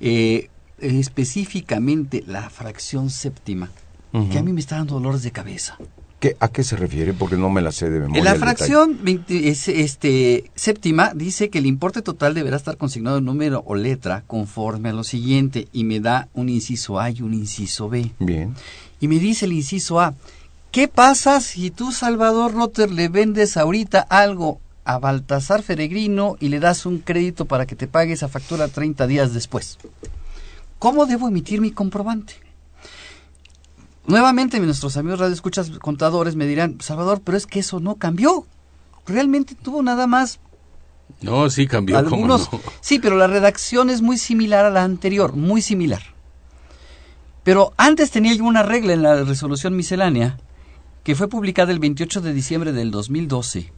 eh, 0.00 0.48
específicamente 0.78 2.24
la 2.26 2.50
fracción 2.50 3.10
séptima, 3.10 3.70
que 4.30 4.38
a 4.38 4.42
mí 4.42 4.52
me 4.52 4.60
está 4.60 4.76
dando 4.76 4.94
dolores 4.94 5.22
de 5.22 5.30
cabeza. 5.30 5.78
¿Qué, 6.20 6.36
¿A 6.38 6.48
qué 6.48 6.62
se 6.62 6.76
refiere? 6.76 7.14
Porque 7.14 7.36
no 7.36 7.48
me 7.48 7.62
la 7.62 7.72
sé 7.72 7.88
de 7.88 7.98
memoria. 7.98 8.18
En 8.18 8.24
la 8.26 8.34
fracción 8.34 8.98
20 9.02 9.48
es- 9.48 9.68
este, 9.68 10.50
séptima 10.54 11.12
dice 11.14 11.48
que 11.48 11.58
el 11.58 11.66
importe 11.66 12.02
total 12.02 12.34
deberá 12.34 12.56
estar 12.58 12.76
consignado 12.76 13.18
en 13.18 13.24
número 13.24 13.62
o 13.66 13.74
letra 13.74 14.22
conforme 14.26 14.90
a 14.90 14.92
lo 14.92 15.02
siguiente 15.02 15.66
y 15.72 15.84
me 15.84 15.98
da 15.98 16.28
un 16.34 16.50
inciso 16.50 17.00
A 17.00 17.10
y 17.10 17.22
un 17.22 17.32
inciso 17.32 17.88
B. 17.88 18.10
Bien. 18.18 18.54
Y 19.00 19.08
me 19.08 19.18
dice 19.18 19.46
el 19.46 19.54
inciso 19.54 19.98
A, 19.98 20.12
¿qué 20.70 20.88
pasa 20.88 21.40
si 21.40 21.70
tú, 21.70 21.90
Salvador 21.90 22.52
Rotter, 22.52 22.90
le 22.92 23.08
vendes 23.08 23.56
ahorita 23.56 24.00
algo 24.00 24.60
a 24.84 24.98
Baltasar 24.98 25.62
Feregrino 25.62 26.36
y 26.38 26.48
le 26.50 26.60
das 26.60 26.84
un 26.84 26.98
crédito 26.98 27.46
para 27.46 27.64
que 27.64 27.76
te 27.76 27.86
pague 27.86 28.12
esa 28.12 28.28
factura 28.28 28.68
30 28.68 29.06
días 29.06 29.32
después? 29.32 29.78
¿Cómo 30.78 31.06
debo 31.06 31.28
emitir 31.28 31.62
mi 31.62 31.70
comprobante? 31.70 32.34
Nuevamente 34.10 34.58
nuestros 34.60 34.96
amigos 34.96 35.20
radioescuchas 35.20 35.70
contadores 35.78 36.34
me 36.36 36.46
dirán, 36.46 36.78
Salvador, 36.80 37.20
pero 37.24 37.36
es 37.38 37.46
que 37.46 37.60
eso 37.60 37.80
no 37.80 37.94
cambió. 37.96 38.46
Realmente 39.06 39.54
tuvo 39.54 39.82
nada 39.82 40.06
más 40.06 40.40
No, 41.22 41.48
sí 41.50 41.66
cambió, 41.66 41.96
algunos. 41.98 42.52
no. 42.52 42.60
Sí, 42.80 42.98
pero 42.98 43.16
la 43.16 43.26
redacción 43.26 43.88
es 43.90 44.02
muy 44.02 44.18
similar 44.18 44.64
a 44.66 44.70
la 44.70 44.82
anterior, 44.84 45.34
muy 45.34 45.62
similar. 45.62 46.02
Pero 47.44 47.72
antes 47.76 48.10
tenía 48.10 48.34
yo 48.34 48.44
una 48.44 48.62
regla 48.62 48.92
en 48.92 49.02
la 49.02 49.22
resolución 49.24 49.74
miscelánea 49.76 50.38
que 51.04 51.14
fue 51.14 51.28
publicada 51.28 51.72
el 51.72 51.78
28 51.78 52.20
de 52.20 52.32
diciembre 52.34 52.72
del 52.72 52.90
2012 52.90 53.72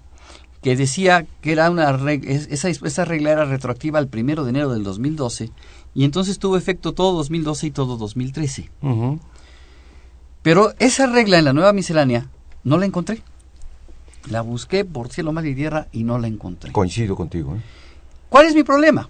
que 0.62 0.77
decía 0.77 1.27
que 1.41 1.53
era 1.53 1.71
una 1.71 1.93
reg- 1.97 2.25
es- 2.25 2.47
esa, 2.51 2.69
esa 2.69 3.05
regla 3.05 3.33
era 3.33 3.45
retroactiva 3.45 3.99
al 3.99 4.07
primero 4.09 4.45
de 4.45 4.51
enero 4.51 4.73
del 4.73 4.85
2012 4.85 5.51
y 5.95 6.05
entonces 6.05 6.39
tuvo 6.39 6.57
efecto 6.57 6.93
todo 6.93 7.12
2012 7.17 7.67
y 7.67 7.71
todo 7.73 7.97
2013. 7.97 8.71
Ujú. 8.81 9.19
Pero 10.43 10.75
esa 10.79 11.07
regla 11.07 11.39
en 11.39 11.45
la 11.45 11.53
nueva 11.53 11.73
miscelánea 11.73 12.27
no 12.65 12.79
la 12.79 12.87
encontré. 12.87 13.23
La 14.31 14.41
busqué 14.41 14.85
por 14.85 15.09
cielo, 15.09 15.33
mar 15.33 15.47
y 15.47 15.55
tierra 15.55 15.89
y 15.93 16.05
no 16.05 16.19
la 16.19 16.29
encontré. 16.29 16.73
Coincido 16.73 17.17
contigo. 17.17 17.57
¿eh? 17.57 17.61
¿Cuál 18.29 18.47
es 18.47 18.55
mi 18.55 18.63
problema? 18.63 19.09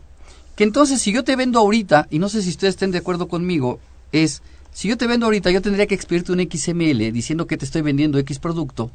Que 0.57 0.65
entonces 0.65 1.01
si 1.01 1.13
yo 1.13 1.25
te 1.25 1.37
vendo 1.37 1.59
ahorita, 1.59 2.09
y 2.11 2.19
no 2.19 2.29
sé 2.29 2.43
si 2.43 2.51
ustedes 2.51 2.75
estén 2.75 2.91
de 2.91 2.99
acuerdo 2.99 3.29
conmigo, 3.29 3.79
es, 4.13 4.43
si 4.73 4.89
yo 4.89 4.97
te 4.97 5.07
vendo 5.07 5.27
ahorita, 5.27 5.51
yo 5.51 5.63
tendría 5.63 5.87
que 5.87 5.95
expedirte 5.95 6.33
un 6.33 6.41
XML 6.41 7.13
diciendo 7.13 7.47
que 7.47 7.57
te 7.57 7.65
estoy 7.65 7.83
vendiendo 7.83 8.19
X 8.19 8.39
producto, 8.39 8.91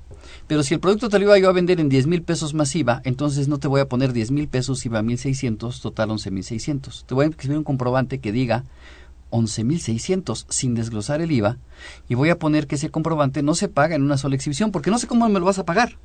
pero 0.48 0.63
si 0.63 0.74
el 0.74 0.79
producto 0.79 1.10
te 1.10 1.17
lo 1.17 1.25
iba 1.25 1.39
yo 1.39 1.50
a 1.50 1.53
vender 1.53 1.79
en 1.79 1.89
10 1.89 2.08
mil 2.08 2.22
pesos 2.22 2.53
masiva, 2.53 3.01
entonces 3.06 3.48
no 3.48 3.58
te 3.58 3.67
voy 3.67 3.82
a 3.82 3.88
poner 3.88 4.13
10 4.13 4.32
mil 4.32 4.48
pesos, 4.48 4.86
IVA 4.86 5.01
1600, 5.01 5.82
total 5.82 6.12
11 6.12 6.32
mil 6.32 6.44
600. 6.44 7.06
Te 7.08 7.13
voy 7.13 7.25
a 7.25 7.29
escribir 7.29 7.58
un 7.58 7.63
comprobante 7.63 8.20
que 8.20 8.32
diga 8.32 8.63
11.600 9.31 10.46
sin 10.50 10.75
desglosar 10.75 11.22
el 11.22 11.31
IVA 11.31 11.57
y 12.07 12.15
voy 12.15 12.29
a 12.29 12.39
poner 12.39 12.67
que 12.67 12.75
ese 12.75 12.89
comprobante 12.89 13.43
no 13.43 13.55
se 13.55 13.67
paga 13.67 13.96
en 13.96 14.03
una 14.03 14.17
sola 14.17 14.36
exhibición 14.36 14.72
porque 14.72 14.89
no 14.89 15.00
sé 15.00 15.07
cómo 15.07 15.27
me 15.29 15.39
lo 15.39 15.46
vas 15.46 15.60
a 15.60 15.65
pagar. 15.65 15.98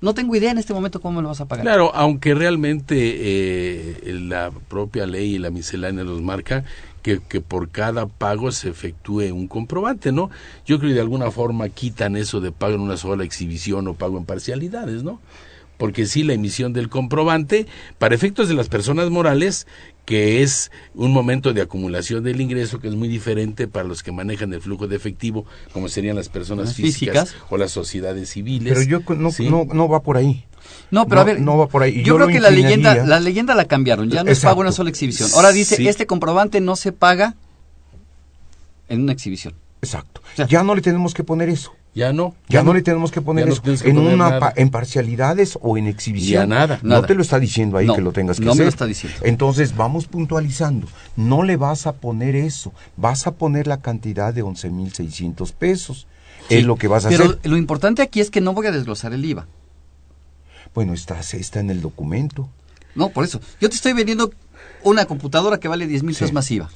No 0.00 0.14
tengo 0.14 0.34
idea 0.34 0.50
en 0.50 0.58
este 0.58 0.74
momento 0.74 1.00
cómo 1.00 1.16
me 1.16 1.22
lo 1.22 1.28
vas 1.28 1.40
a 1.40 1.46
pagar. 1.46 1.64
Claro, 1.64 1.94
aunque 1.94 2.34
realmente 2.34 2.96
eh, 2.96 4.14
la 4.20 4.50
propia 4.68 5.06
ley 5.06 5.36
y 5.36 5.38
la 5.38 5.50
miscelánea 5.50 6.04
nos 6.04 6.20
marca 6.22 6.64
que, 7.02 7.20
que 7.20 7.40
por 7.40 7.68
cada 7.68 8.06
pago 8.06 8.50
se 8.50 8.70
efectúe 8.70 9.32
un 9.32 9.46
comprobante, 9.46 10.10
¿no? 10.10 10.30
Yo 10.66 10.78
creo 10.78 10.90
que 10.90 10.94
de 10.94 11.00
alguna 11.00 11.30
forma 11.30 11.68
quitan 11.68 12.16
eso 12.16 12.40
de 12.40 12.50
pago 12.50 12.74
en 12.74 12.80
una 12.80 12.96
sola 12.96 13.24
exhibición 13.24 13.86
o 13.88 13.94
pago 13.94 14.18
en 14.18 14.24
parcialidades, 14.24 15.04
¿no? 15.04 15.20
Porque 15.76 16.06
sí, 16.06 16.22
la 16.22 16.32
emisión 16.34 16.72
del 16.72 16.88
comprobante, 16.88 17.66
para 17.98 18.14
efectos 18.14 18.48
de 18.48 18.54
las 18.54 18.68
personas 18.68 19.10
morales, 19.10 19.66
que 20.04 20.42
es 20.42 20.70
un 20.94 21.12
momento 21.12 21.52
de 21.52 21.62
acumulación 21.62 22.22
del 22.22 22.40
ingreso 22.40 22.78
que 22.78 22.88
es 22.88 22.94
muy 22.94 23.08
diferente 23.08 23.66
para 23.66 23.86
los 23.88 24.02
que 24.02 24.12
manejan 24.12 24.52
el 24.52 24.60
flujo 24.60 24.86
de 24.86 24.94
efectivo, 24.96 25.46
como 25.72 25.88
serían 25.88 26.14
las 26.16 26.28
personas 26.28 26.66
Las 26.66 26.74
físicas, 26.76 27.30
físicas. 27.30 27.46
o 27.50 27.56
las 27.56 27.72
sociedades 27.72 28.30
civiles. 28.30 28.72
Pero 28.72 28.82
yo 29.02 29.14
no, 29.16 29.30
¿sí? 29.32 29.48
no, 29.48 29.64
no 29.64 29.88
va 29.88 30.00
por 30.02 30.16
ahí. 30.16 30.44
No, 30.90 31.06
pero 31.06 31.16
No, 31.16 31.20
a 31.20 31.24
ver, 31.24 31.40
no 31.40 31.58
va 31.58 31.66
por 31.68 31.82
ahí. 31.82 31.96
Yo, 31.98 32.02
Yo 32.04 32.16
creo 32.16 32.28
que 32.28 32.40
la 32.40 32.50
leyenda, 32.50 32.94
la 33.04 33.18
leyenda 33.20 33.54
la 33.54 33.64
cambiaron, 33.64 34.08
ya 34.10 34.22
no 34.24 34.30
es 34.30 34.38
Exacto. 34.38 34.52
pago 34.52 34.60
una 34.60 34.72
sola 34.72 34.90
exhibición. 34.90 35.28
Ahora 35.34 35.50
dice, 35.52 35.76
Sí. 35.76 35.88
este 35.88 36.06
comprobante 36.06 36.60
no 36.60 36.76
se 36.76 36.92
paga 36.92 37.34
en 38.88 39.02
una 39.02 39.12
exhibición. 39.12 39.54
Exacto. 39.82 40.22
sea- 40.36 40.46
ya 40.46 40.62
no 40.62 40.74
le 40.74 40.80
tenemos 40.82 41.12
que 41.14 41.24
poner 41.24 41.48
eso. 41.48 41.72
Ya 41.94 42.12
no. 42.12 42.34
Ya, 42.48 42.64
no, 42.64 42.74
le 42.74 42.82
tenemos 42.82 43.12
que 43.12 43.20
poner 43.20 43.46
no 43.46 43.52
eso 43.52 43.62
que 43.62 43.70
en 43.70 43.94
poner 43.94 44.14
una 44.14 44.40
pa- 44.40 44.52
en 44.56 44.68
parcialidades 44.70 45.56
o 45.62 45.78
en 45.78 45.86
exhibición. 45.86 46.42
Ya 46.42 46.46
nada. 46.46 46.80
No 46.82 46.88
Nada. 46.96 47.06
te 47.06 47.14
lo 47.14 47.22
está 47.22 47.38
diciendo 47.38 47.76
ahí 47.78 47.86
No, 47.86 47.94
que 47.94 48.00
lo 48.00 48.10
tengas 48.12 48.38
que 48.38 48.44
no 48.44 48.48
me 48.50 48.52
hacer. 48.54 48.64
lo 48.64 48.68
está 48.70 48.86
diciendo. 48.86 49.16
Entonces 49.22 49.76
vamos 49.76 50.06
puntualizando. 50.08 50.88
No 51.16 51.44
le 51.44 51.56
vas 51.56 51.86
a 51.86 51.92
poner 51.92 52.34
eso. 52.34 52.72
Vas 52.96 53.28
a 53.28 53.34
poner 53.36 53.68
la 53.68 53.80
cantidad 53.80 54.34
de 54.34 54.42
11.600 54.42 55.52
pesos. 55.52 56.08
Sí, 56.48 56.56
Es 56.56 56.64
lo 56.64 56.74
que 56.76 56.88
vas 56.88 57.06
a 57.06 57.10
Pero 57.10 57.24
hacer. 57.26 57.38
lo 57.44 57.56
importante 57.56 58.02
aquí 58.02 58.18
es 58.20 58.30
que 58.30 58.40
no 58.40 58.52
voy 58.54 58.66
a 58.66 58.72
desglosar 58.72 59.12
el 59.12 59.24
IVA. 59.24 59.46
Bueno, 60.74 60.94
está, 60.94 61.20
está 61.20 61.60
en 61.60 61.70
el 61.70 61.80
documento. 61.80 62.48
No, 62.96 63.10
por 63.10 63.24
eso. 63.24 63.40
Yo 63.60 63.68
te 63.70 63.76
estoy 63.76 63.92
vendiendo 63.92 64.32
una 64.82 65.04
computadora 65.06 65.58
que 65.60 65.68
vale 65.68 65.86
10 65.86 66.02
mil 66.02 66.14
Sí. 66.14 66.20
pesos 66.20 66.32
más 66.34 66.50
IVA. 66.50 66.68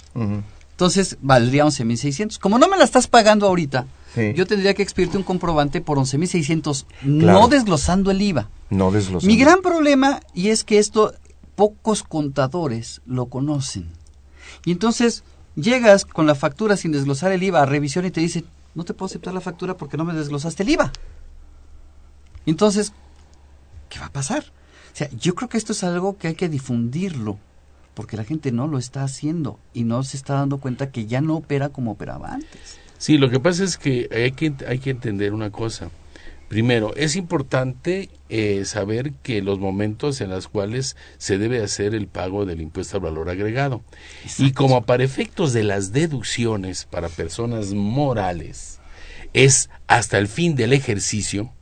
Entonces 0.78 1.18
valdría 1.20 1.64
11.600. 1.64 2.38
Como 2.38 2.56
no 2.60 2.68
me 2.68 2.76
la 2.76 2.84
estás 2.84 3.08
pagando 3.08 3.48
ahorita, 3.48 3.88
Sí. 4.14 4.32
yo 4.36 4.46
tendría 4.46 4.74
que 4.74 4.82
expedirte 4.84 5.16
un 5.16 5.24
comprobante 5.24 5.80
por 5.80 5.98
11.600, 5.98 6.86
no 7.02 7.18
Claro. 7.24 7.48
desglosando 7.48 8.12
el 8.12 8.22
IVA. 8.22 8.48
No 8.70 8.92
desglosamos. 8.92 9.24
Mi 9.24 9.36
gran 9.36 9.60
problema, 9.60 10.20
y 10.34 10.50
es 10.50 10.62
que 10.62 10.78
esto 10.78 11.14
pocos 11.56 12.04
contadores 12.04 13.00
lo 13.06 13.26
conocen. 13.26 13.88
Y 14.64 14.70
entonces 14.70 15.24
llegas 15.56 16.04
con 16.04 16.28
la 16.28 16.36
factura 16.36 16.76
sin 16.76 16.92
desglosar 16.92 17.32
el 17.32 17.42
IVA 17.42 17.62
a 17.62 17.66
revisión 17.66 18.06
y 18.06 18.12
te 18.12 18.20
dicen, 18.20 18.44
no 18.76 18.84
te 18.84 18.94
puedo 18.94 19.06
aceptar 19.08 19.34
la 19.34 19.40
factura 19.40 19.76
porque 19.76 19.96
no 19.96 20.04
me 20.04 20.14
desglosaste 20.14 20.62
el 20.62 20.68
IVA. 20.68 20.92
Entonces, 22.46 22.92
¿qué 23.88 23.98
va 23.98 24.06
a 24.06 24.12
pasar? 24.12 24.44
O 24.94 24.96
sea, 24.96 25.10
yo 25.18 25.34
creo 25.34 25.48
que 25.48 25.58
esto 25.58 25.72
es 25.72 25.82
algo 25.82 26.16
que 26.18 26.28
hay 26.28 26.34
que 26.36 26.48
difundirlo, 26.48 27.36
porque 27.98 28.16
la 28.16 28.22
gente 28.22 28.52
no 28.52 28.68
lo 28.68 28.78
está 28.78 29.02
haciendo 29.02 29.58
y 29.74 29.82
no 29.82 30.04
se 30.04 30.16
está 30.16 30.34
dando 30.34 30.58
cuenta 30.58 30.92
que 30.92 31.06
ya 31.06 31.20
no 31.20 31.34
opera 31.34 31.70
como 31.70 31.90
operaba 31.90 32.32
antes. 32.34 32.78
Sí, 32.96 33.18
lo 33.18 33.28
que 33.28 33.40
pasa 33.40 33.64
es 33.64 33.76
que 33.76 34.08
hay 34.12 34.30
que, 34.30 34.54
hay 34.68 34.78
que 34.78 34.90
entender 34.90 35.32
una 35.32 35.50
cosa. 35.50 35.90
Primero, 36.46 36.94
es 36.94 37.16
importante 37.16 38.08
eh, 38.28 38.64
saber 38.66 39.14
que 39.24 39.42
los 39.42 39.58
momentos 39.58 40.20
en 40.20 40.30
los 40.30 40.46
cuales 40.46 40.96
se 41.16 41.38
debe 41.38 41.60
hacer 41.60 41.92
el 41.92 42.06
pago 42.06 42.46
del 42.46 42.60
impuesto 42.60 42.98
al 42.98 43.02
valor 43.02 43.30
agregado. 43.30 43.82
Y 44.38 44.52
como 44.52 44.82
para 44.84 45.02
efectos 45.02 45.52
de 45.52 45.64
las 45.64 45.90
deducciones 45.90 46.84
para 46.84 47.08
personas 47.08 47.72
morales 47.72 48.78
es 49.32 49.70
hasta 49.88 50.18
el 50.18 50.28
fin 50.28 50.54
del 50.54 50.72
ejercicio, 50.72 51.52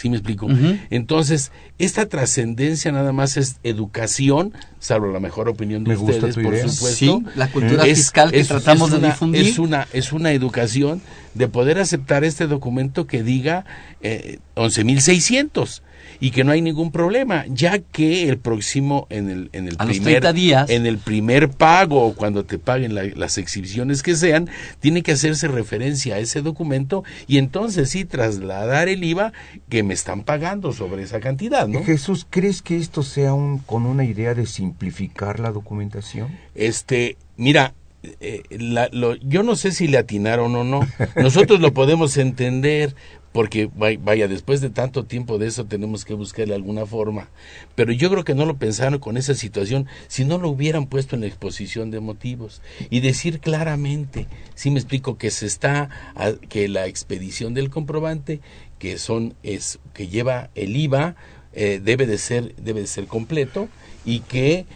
¿sí 0.00 0.08
me 0.08 0.16
explico? 0.16 0.48
Entonces, 0.88 1.52
esta 1.78 2.06
trascendencia 2.08 2.90
nada 2.90 3.12
más 3.12 3.36
es 3.36 3.56
educación, 3.62 4.54
salvo 4.78 5.08
la 5.12 5.20
mejor 5.20 5.48
opinión 5.50 5.84
de 5.84 5.90
Me 5.90 5.96
ustedes, 5.98 6.36
por 6.36 6.54
idea. 6.54 6.68
supuesto. 6.68 6.96
Sí, 6.96 7.22
la 7.36 7.50
cultura 7.50 7.84
Es- 7.86 7.98
fiscal 7.98 8.30
que 8.30 8.40
es- 8.40 8.48
tratamos 8.48 8.92
es 8.92 9.00
de 9.00 9.06
difundir. 9.08 9.42
Es 9.46 9.58
una, 9.58 9.86
es 9.92 10.12
una 10.12 10.32
educación 10.32 11.02
de 11.34 11.48
poder 11.48 11.78
aceptar 11.78 12.24
este 12.24 12.46
documento 12.46 13.06
que 13.06 13.22
diga 13.22 13.66
eh, 14.00 14.38
11.600 14.54 15.82
y 16.20 16.30
que 16.32 16.44
no 16.44 16.52
hay 16.52 16.60
ningún 16.62 16.92
problema, 16.92 17.44
ya 17.48 17.78
que 17.78 18.28
el 18.28 18.38
próximo 18.38 19.06
en 19.10 19.30
el, 19.30 19.50
en 19.52 19.66
el 19.68 19.76
A 19.78 19.86
primer 19.86 20.20
30 20.20 20.32
días. 20.32 20.70
en 20.70 20.86
el 20.86 20.98
primer 20.98 21.48
pago 21.48 22.04
o 22.06 22.14
cuando 22.14 22.44
te 22.44 22.58
paguen 22.58 22.94
la- 22.94 23.04
las 23.04 23.38
exhibiciones 23.38 24.02
que 24.02 24.14
sean, 24.14 24.48
tiene 24.80 25.02
que 25.02 25.12
hacerse 25.12 25.48
referencia 25.48 26.16
a 26.16 26.18
ese 26.18 26.42
documento 26.42 27.04
y 27.26 27.38
entonces 27.38 27.90
sí 27.90 28.04
trasladar 28.04 28.88
el 28.88 29.02
IVA 29.02 29.32
que 29.68 29.82
me 29.82 29.94
están 29.94 30.22
pagando 30.22 30.72
sobre 30.72 31.02
esa 31.02 31.20
cantidad, 31.20 31.66
¿no? 31.68 31.82
Jesús, 31.84 32.26
¿crees 32.28 32.60
que 32.62 32.76
esto 32.76 33.02
sea 33.02 33.32
un, 33.34 33.58
con 33.58 33.86
una 33.86 34.04
idea 34.04 34.34
de 34.34 34.46
simplificar 34.46 35.40
la 35.40 35.50
documentación? 35.52 36.28
Este, 36.54 37.16
mira, 37.36 37.72
eh, 38.20 38.42
la- 38.50 38.88
lo- 38.92 39.16
yo 39.16 39.42
no 39.42 39.56
sé 39.56 39.72
si 39.72 39.86
le 39.86 39.98
atinaron 39.98 40.54
o 40.56 40.64
no. 40.64 40.80
Nosotros 41.16 41.60
lo 41.60 41.74
podemos 41.74 42.16
entender 42.16 42.94
porque 43.32 43.66
vay- 43.76 43.96
vaya, 43.96 44.26
después 44.28 44.60
de 44.60 44.70
tanto 44.70 45.04
tiempo 45.04 45.38
de 45.38 45.46
eso 45.46 45.64
tenemos 45.66 46.04
que 46.04 46.14
buscarle 46.14 46.54
alguna 46.54 46.84
forma. 46.86 47.28
Pero 47.74 47.92
yo 47.92 48.10
creo 48.10 48.24
que 48.24 48.34
no 48.34 48.44
lo 48.46 48.56
pensaron 48.56 48.98
con 48.98 49.16
esa 49.16 49.34
situación 49.34 49.86
si 50.08 50.24
no 50.24 50.38
lo 50.38 50.48
hubieran 50.48 50.86
puesto 50.86 51.14
en 51.14 51.20
la 51.22 51.28
exposición 51.28 51.90
de 51.90 52.00
motivos 52.00 52.60
y 52.90 53.00
decir 53.00 53.40
claramente, 53.40 54.26
si 54.54 54.70
me 54.70 54.80
explico 54.80 55.16
que 55.16 55.30
se 55.30 55.46
está 55.46 55.90
que 56.48 56.68
la 56.68 56.86
expedición 56.86 57.54
del 57.54 57.70
comprobante 57.70 58.40
que 58.78 58.98
son 58.98 59.34
es 59.42 59.78
que 59.94 60.08
lleva 60.08 60.50
el 60.54 60.76
IVA 60.76 61.14
eh, 61.52 61.80
debe 61.82 62.06
de 62.06 62.16
ser 62.18 62.54
debe 62.56 62.80
de 62.80 62.86
ser 62.86 63.06
completo 63.06 63.68
y 64.04 64.20
que 64.20 64.66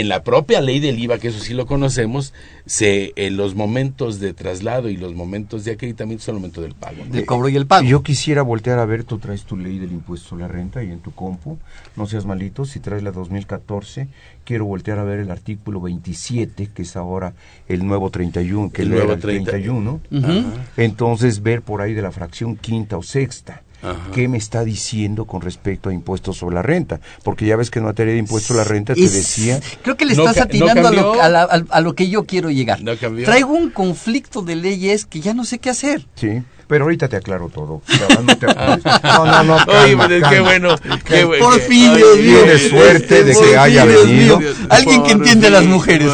en 0.00 0.08
la 0.08 0.24
propia 0.24 0.60
ley 0.60 0.80
del 0.80 0.98
IVA, 0.98 1.18
que 1.18 1.28
eso 1.28 1.38
sí 1.38 1.54
lo 1.54 1.66
conocemos, 1.66 2.32
se 2.66 3.12
en 3.16 3.36
los 3.36 3.54
momentos 3.54 4.20
de 4.20 4.32
traslado 4.32 4.88
y 4.88 4.96
los 4.96 5.14
momentos 5.14 5.64
de 5.64 5.72
acreditamiento 5.72 6.24
son 6.24 6.36
el 6.36 6.40
momento 6.40 6.62
del 6.62 6.74
pago. 6.74 7.04
Del 7.10 7.24
cobro 7.26 7.48
y 7.48 7.56
el 7.56 7.66
pago. 7.66 7.86
Yo 7.86 8.02
quisiera 8.02 8.42
voltear 8.42 8.78
a 8.78 8.84
ver, 8.86 9.04
tú 9.04 9.18
traes 9.18 9.44
tu 9.44 9.56
ley 9.56 9.78
del 9.78 9.92
impuesto 9.92 10.34
a 10.34 10.38
la 10.38 10.48
renta 10.48 10.82
y 10.82 10.90
en 10.90 11.00
tu 11.00 11.12
compu, 11.12 11.58
no 11.96 12.06
seas 12.06 12.26
malito, 12.26 12.64
si 12.64 12.80
traes 12.80 13.02
la 13.02 13.12
2014, 13.12 14.08
quiero 14.44 14.64
voltear 14.64 14.98
a 14.98 15.04
ver 15.04 15.18
el 15.18 15.30
artículo 15.30 15.80
27, 15.80 16.70
que 16.74 16.82
es 16.82 16.96
ahora 16.96 17.34
el 17.68 17.86
nuevo 17.86 18.10
31, 18.10 18.70
que 18.70 18.82
El 18.82 18.88
era 18.88 18.96
nuevo 18.98 19.12
el 19.14 19.20
30. 19.20 19.50
31. 19.50 20.00
Ujú. 20.10 20.44
Entonces 20.76 21.42
ver 21.42 21.62
por 21.62 21.82
ahí 21.82 21.94
de 21.94 22.02
la 22.02 22.12
fracción 22.12 22.56
quinta 22.56 22.96
o 22.96 23.02
sexta. 23.02 23.63
Ajá. 23.84 23.98
¿Qué 24.12 24.28
me 24.28 24.38
está 24.38 24.64
diciendo 24.64 25.24
con 25.26 25.40
respecto 25.42 25.88
a 25.90 25.92
impuestos 25.92 26.36
sobre 26.38 26.54
la 26.54 26.62
renta? 26.62 27.00
Porque 27.22 27.46
ya 27.46 27.56
ves 27.56 27.70
que 27.70 27.78
en 27.80 27.84
materia 27.84 28.12
de 28.14 28.18
impuesto 28.18 28.54
a 28.54 28.56
la 28.58 28.64
renta 28.64 28.94
te 28.94 29.04
Es- 29.04 29.12
decía 29.12 29.60
Creo 29.82 29.96
que 29.96 30.04
le 30.06 30.12
estás 30.14 30.36
no 30.36 30.42
atinando 30.42 30.88
a, 30.88 30.90
lo, 30.92 31.22
a 31.22 31.28
la- 31.28 31.42
al- 31.42 31.66
a 31.70 31.80
lo 31.80 31.94
que 31.94 32.08
yo 32.08 32.24
quiero 32.24 32.50
llegar. 32.50 32.82
No. 32.82 32.92
Traigo 32.96 33.52
un 33.52 33.70
conflicto 33.70 34.42
de 34.42 34.56
leyes 34.56 35.04
que 35.06 35.20
ya 35.20 35.34
no 35.34 35.44
sé 35.44 35.58
qué 35.58 35.70
hacer. 35.70 36.06
Sí, 36.14 36.42
pero 36.66 36.84
ahorita 36.84 37.08
te 37.08 37.16
aclaro 37.16 37.48
todo. 37.50 37.82
No, 38.24 38.36
te 38.36 38.46
no, 38.46 39.24
no, 39.26 39.42
no, 39.44 39.54
Oye, 39.66 39.96
calma, 39.96 40.08
pero 40.08 40.14
es 40.14 40.22
que 40.22 40.34
calma. 40.36 40.42
bueno. 40.48 40.76
qué 41.04 41.26
bu- 41.26 41.38
Por 41.38 41.60
fin, 41.60 41.94
Dios 41.94 42.16
mío. 42.18 42.38
Tienes 42.42 42.68
suerte 42.70 43.24
de 43.24 43.32
que 43.32 43.38
fin, 43.38 43.58
haya 43.58 43.84
venido. 43.84 44.40
Alguien 44.70 45.02
que 45.02 45.12
entiende 45.12 45.46
a 45.48 45.50
las 45.50 45.62
fin, 45.62 45.70
mujeres. 45.72 46.12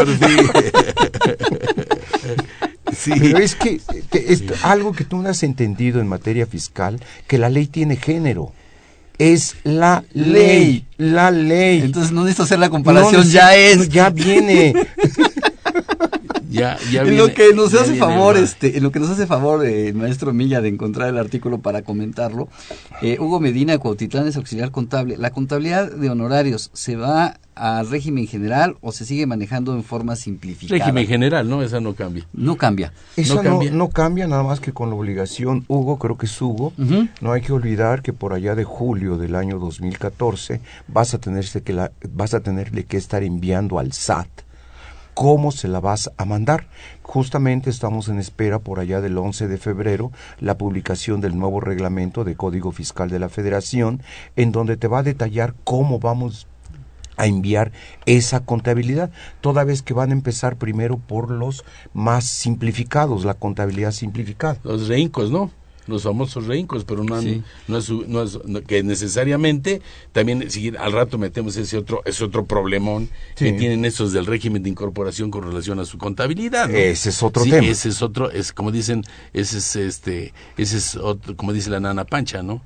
Sí. 2.96 3.12
Pero 3.18 3.38
es 3.38 3.54
que 3.54 3.80
te- 4.10 4.32
es 4.32 4.42
algo 4.62 4.92
que 4.92 5.04
tú 5.04 5.20
no 5.22 5.28
has 5.28 5.42
entendido 5.42 6.00
en 6.00 6.08
materia 6.08 6.46
fiscal, 6.46 7.00
que 7.26 7.38
la 7.38 7.48
ley 7.48 7.66
tiene 7.66 7.96
género. 7.96 8.52
Es 9.18 9.56
la 9.64 10.02
ley, 10.14 10.86
la 10.96 11.30
ley. 11.30 11.82
Entonces 11.82 12.10
no 12.10 12.22
necesito 12.22 12.44
hacer 12.44 12.58
la 12.58 12.70
comparación, 12.70 13.20
No, 13.20 13.22
ya 13.30 13.54
es. 13.54 13.90
Ya 13.90 14.08
viene. 14.08 14.72
Ya, 16.50 16.78
ya 16.90 17.02
en 17.02 17.16
lo 17.16 17.32
que 17.32 17.54
nos 17.54 17.74
hace 17.74 17.94
favor, 17.94 18.36
este, 18.36 18.76
en 18.76 18.82
lo 18.82 18.90
que 18.90 18.98
nos 18.98 19.10
hace 19.10 19.26
favor 19.26 19.64
eh, 19.64 19.88
el 19.88 19.94
maestro 19.94 20.32
Milla 20.32 20.60
de 20.60 20.68
encontrar 20.68 21.08
el 21.08 21.18
artículo 21.18 21.58
para 21.58 21.82
comentarlo, 21.82 22.48
eh, 23.02 23.18
Hugo 23.20 23.38
Medina 23.38 23.78
Cuautitlán 23.78 24.26
es 24.26 24.36
auxiliar 24.36 24.70
contable. 24.70 25.16
¿La 25.16 25.30
contabilidad 25.30 25.90
de 25.90 26.10
honorarios 26.10 26.70
se 26.72 26.96
va 26.96 27.38
al 27.54 27.88
régimen 27.88 28.26
general 28.26 28.76
o 28.80 28.90
se 28.90 29.04
sigue 29.04 29.26
manejando 29.26 29.74
en 29.74 29.84
forma 29.84 30.16
simplificada? 30.16 30.78
Régimen 30.78 31.06
general, 31.06 31.48
¿no? 31.48 31.62
Esa 31.62 31.80
no 31.80 31.94
cambia. 31.94 32.26
No 32.32 32.56
cambia. 32.56 32.92
Eso 33.16 33.36
No 33.36 33.42
no, 33.42 33.50
cambia. 33.50 33.70
no 33.70 33.88
cambia 33.88 34.26
nada 34.26 34.42
más 34.42 34.58
que 34.58 34.72
con 34.72 34.90
la 34.90 34.96
obligación, 34.96 35.64
Hugo, 35.68 35.98
creo 35.98 36.18
que 36.18 36.26
es 36.26 36.42
Hugo, 36.42 36.72
no 37.20 37.32
hay 37.32 37.42
que 37.42 37.52
olvidar 37.52 38.02
que 38.02 38.12
por 38.12 38.32
allá 38.32 38.54
de 38.54 38.64
julio 38.64 39.16
del 39.16 39.36
año 39.36 39.58
2014 39.58 40.60
vas 40.88 41.14
a, 41.14 41.18
tenerse 41.18 41.62
que 41.62 41.72
la, 41.72 41.92
vas 42.12 42.34
a 42.34 42.40
tenerle 42.40 42.84
que 42.84 42.96
estar 42.96 43.22
enviando 43.22 43.78
al 43.78 43.92
SAT 43.92 44.28
cómo 45.14 45.52
se 45.52 45.68
la 45.68 45.80
vas 45.80 46.10
a 46.16 46.24
mandar. 46.24 46.66
Justamente 47.02 47.70
estamos 47.70 48.08
en 48.08 48.18
espera 48.18 48.58
por 48.58 48.78
allá 48.78 49.00
del 49.00 49.18
11 49.18 49.48
de 49.48 49.58
febrero 49.58 50.12
la 50.38 50.56
publicación 50.56 51.20
del 51.20 51.38
nuevo 51.38 51.60
reglamento 51.60 52.24
de 52.24 52.36
Código 52.36 52.72
Fiscal 52.72 53.10
de 53.10 53.18
la 53.18 53.28
Federación, 53.28 54.02
en 54.36 54.52
donde 54.52 54.76
te 54.76 54.88
va 54.88 55.00
a 55.00 55.02
detallar 55.02 55.54
cómo 55.64 55.98
vamos 55.98 56.46
a 57.16 57.26
enviar 57.26 57.72
esa 58.06 58.40
contabilidad, 58.40 59.10
toda 59.42 59.64
vez 59.64 59.82
que 59.82 59.92
van 59.92 60.10
a 60.10 60.14
empezar 60.14 60.56
primero 60.56 60.96
por 60.96 61.30
los 61.30 61.64
más 61.92 62.24
simplificados, 62.24 63.24
la 63.24 63.34
contabilidad 63.34 63.92
simplificada. 63.92 64.56
Los 64.64 64.88
reincos, 64.88 65.30
¿no? 65.30 65.50
Los 65.90 66.04
famosos 66.04 66.46
reincos, 66.46 66.84
pero 66.84 67.04
no, 67.04 67.16
han- 67.16 67.22
Sí. 67.22 67.42
no, 67.68 67.78
es, 67.78 67.84
su- 67.84 68.04
no 68.08 68.22
es- 68.22 68.38
no- 68.46 68.62
que 68.62 68.82
necesariamente 68.82 69.82
también 70.12 70.50
si 70.50 70.68
al 70.76 70.92
rato 70.92 71.18
metemos 71.18 71.56
ese 71.56 71.76
otro 71.76 72.02
ese 72.06 72.24
otro 72.24 72.46
problemón 72.46 73.10
que 73.36 73.52
tienen 73.52 73.84
esos 73.84 74.12
del 74.12 74.24
régimen 74.26 74.62
de 74.62 74.70
incorporación 74.70 75.30
con 75.30 75.42
relación 75.42 75.78
a 75.80 75.84
su 75.84 75.98
contabilidad. 75.98 76.70
Ese 76.70 77.10
es 77.10 77.22
otro 77.22 77.42
Sí, 77.44 77.50
tema. 77.50 77.66
Ese 77.66 77.88
es 77.90 78.00
otro, 78.02 78.30
es 78.30 78.52
como 78.52 78.70
dicen, 78.72 79.02
ese 79.32 79.58
es 79.58 79.76
este, 79.76 80.32
ese 80.56 80.76
es 80.78 80.96
otro, 80.96 81.36
como 81.36 81.52
dice 81.52 81.68
la 81.70 81.80
nana 81.80 82.04
Pancha, 82.04 82.42
¿no? 82.42 82.62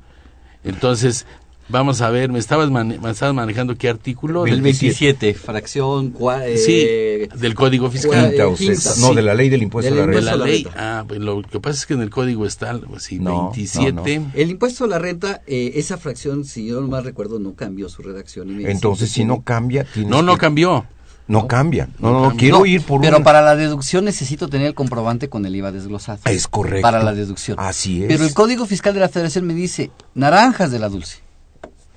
Entonces, 0.62 1.26
vamos 1.68 2.00
a 2.00 2.10
ver, 2.10 2.30
me 2.30 2.38
estabas, 2.38 2.70
mane- 2.70 2.98
me 2.98 3.10
estabas 3.10 3.34
manejando 3.34 3.76
qué 3.76 3.88
artículo 3.88 4.44
El 4.46 4.52
Del- 4.54 4.62
27, 4.62 5.34
fracción... 5.34 6.12
cua- 6.14 6.42
eh, 6.44 6.58
Sí, 6.58 7.38
del 7.38 7.54
Código 7.54 7.90
Fiscal. 7.90 8.28
Quinta 8.30 8.46
o 8.48 8.54
quinta, 8.54 8.74
sexta. 8.80 9.00
No, 9.00 9.14
de 9.14 9.22
la 9.22 9.34
ley 9.34 9.48
del 9.48 9.62
impuesto 9.62 9.94
Del 9.94 10.02
a 10.02 10.06
la 10.06 10.12
de 10.12 10.16
renta. 10.18 10.32
a 10.32 10.36
la 10.36 10.44
ley. 10.44 10.66
Ah, 10.76 11.04
pues 11.06 11.20
lo 11.20 11.42
que 11.42 11.60
pasa 11.60 11.78
es 11.80 11.86
que 11.86 11.94
en 11.94 12.02
el 12.02 12.10
código 12.10 12.46
está 12.46 12.70
algo 12.70 12.96
así, 12.96 13.18
No, 13.18 13.50
27. 13.52 14.18
no, 14.18 14.30
El 14.34 14.50
impuesto 14.50 14.84
a 14.84 14.88
la 14.88 14.98
renta, 14.98 15.42
eh, 15.46 15.72
esa 15.76 15.96
fracción, 15.96 16.44
si 16.44 16.66
yo 16.66 16.80
no 16.80 16.88
mal 16.88 17.04
recuerdo, 17.04 17.38
no 17.38 17.54
cambió 17.54 17.88
su 17.88 18.02
redacción. 18.02 18.60
y 18.60 18.66
Entonces, 18.66 19.10
si 19.10 19.24
no 19.24 19.42
cambia, 19.42 19.86
No, 19.96 20.22
no 20.22 20.34
que- 20.34 20.40
cambió. 20.40 20.86
No 21.26 21.48
cambia. 21.48 21.88
No, 22.00 22.10
No 22.12 22.30
no, 22.30 22.36
quiero 22.36 22.58
No, 22.58 22.66
ir 22.66 22.82
por 22.82 23.00
Pero 23.00 23.16
una- 23.16 23.24
para 23.24 23.40
la 23.40 23.56
deducción 23.56 24.04
necesito 24.04 24.48
tener 24.48 24.66
el 24.66 24.74
comprobante 24.74 25.30
con 25.30 25.46
el 25.46 25.56
IVA 25.56 25.72
desglosado. 25.72 26.18
Es 26.26 26.46
correcto. 26.46 26.82
Para 26.82 27.02
la 27.02 27.14
deducción. 27.14 27.56
Así 27.58 28.02
es. 28.02 28.08
Pero 28.08 28.24
el 28.26 28.34
Código 28.34 28.66
Fiscal 28.66 28.92
de 28.92 29.00
la 29.00 29.08
Federación 29.08 29.46
me 29.46 29.54
dice 29.54 29.90
naranjas 30.14 30.70
de 30.70 30.78
la 30.78 30.90
dulce. 30.90 31.23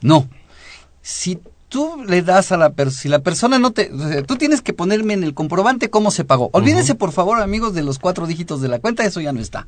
No. 0.02 0.28
Si 1.02 1.40
tú 1.70 2.04
le 2.08 2.22
das 2.22 2.52
a 2.52 2.58
la 2.58 2.72
persona, 2.72 3.02
si 3.02 3.10
la 3.10 3.20
persona 3.20 3.60
no 3.60 3.72
te, 3.72 3.92
o 3.92 4.10
sea, 4.10 4.24
tú 4.24 4.36
tienes 4.36 4.62
que 4.62 4.74
ponerme 4.74 5.14
en 5.14 5.24
el 5.24 5.34
comprobante 5.34 5.90
cómo 5.90 6.12
se 6.12 6.24
pagó. 6.24 6.50
Olvídense 6.54 6.96
por 6.96 7.12
favor, 7.12 7.42
amigos, 7.42 7.74
de 7.74 7.84
los 7.84 8.00
cuatro 8.00 8.28
dígitos 8.28 8.62
de 8.62 8.68
la 8.68 8.80
cuenta, 8.80 9.06
eso 9.06 9.22
ya 9.22 9.34
no 9.34 9.40
está. 9.40 9.68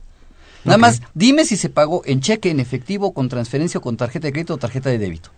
Nada 0.66 0.78
más, 0.78 1.02
dime 1.14 1.46
si 1.46 1.56
se 1.56 1.70
pagó 1.70 2.02
en 2.06 2.20
cheque, 2.20 2.50
en 2.50 2.60
efectivo, 2.60 3.14
con 3.14 3.30
transferencia 3.30 3.78
o 3.78 3.82
con 3.82 3.96
tarjeta 3.96 4.28
de 4.28 4.34
crédito 4.34 4.56
o 4.56 4.58
tarjeta 4.58 4.90
de 4.90 4.98
débito. 4.98 5.32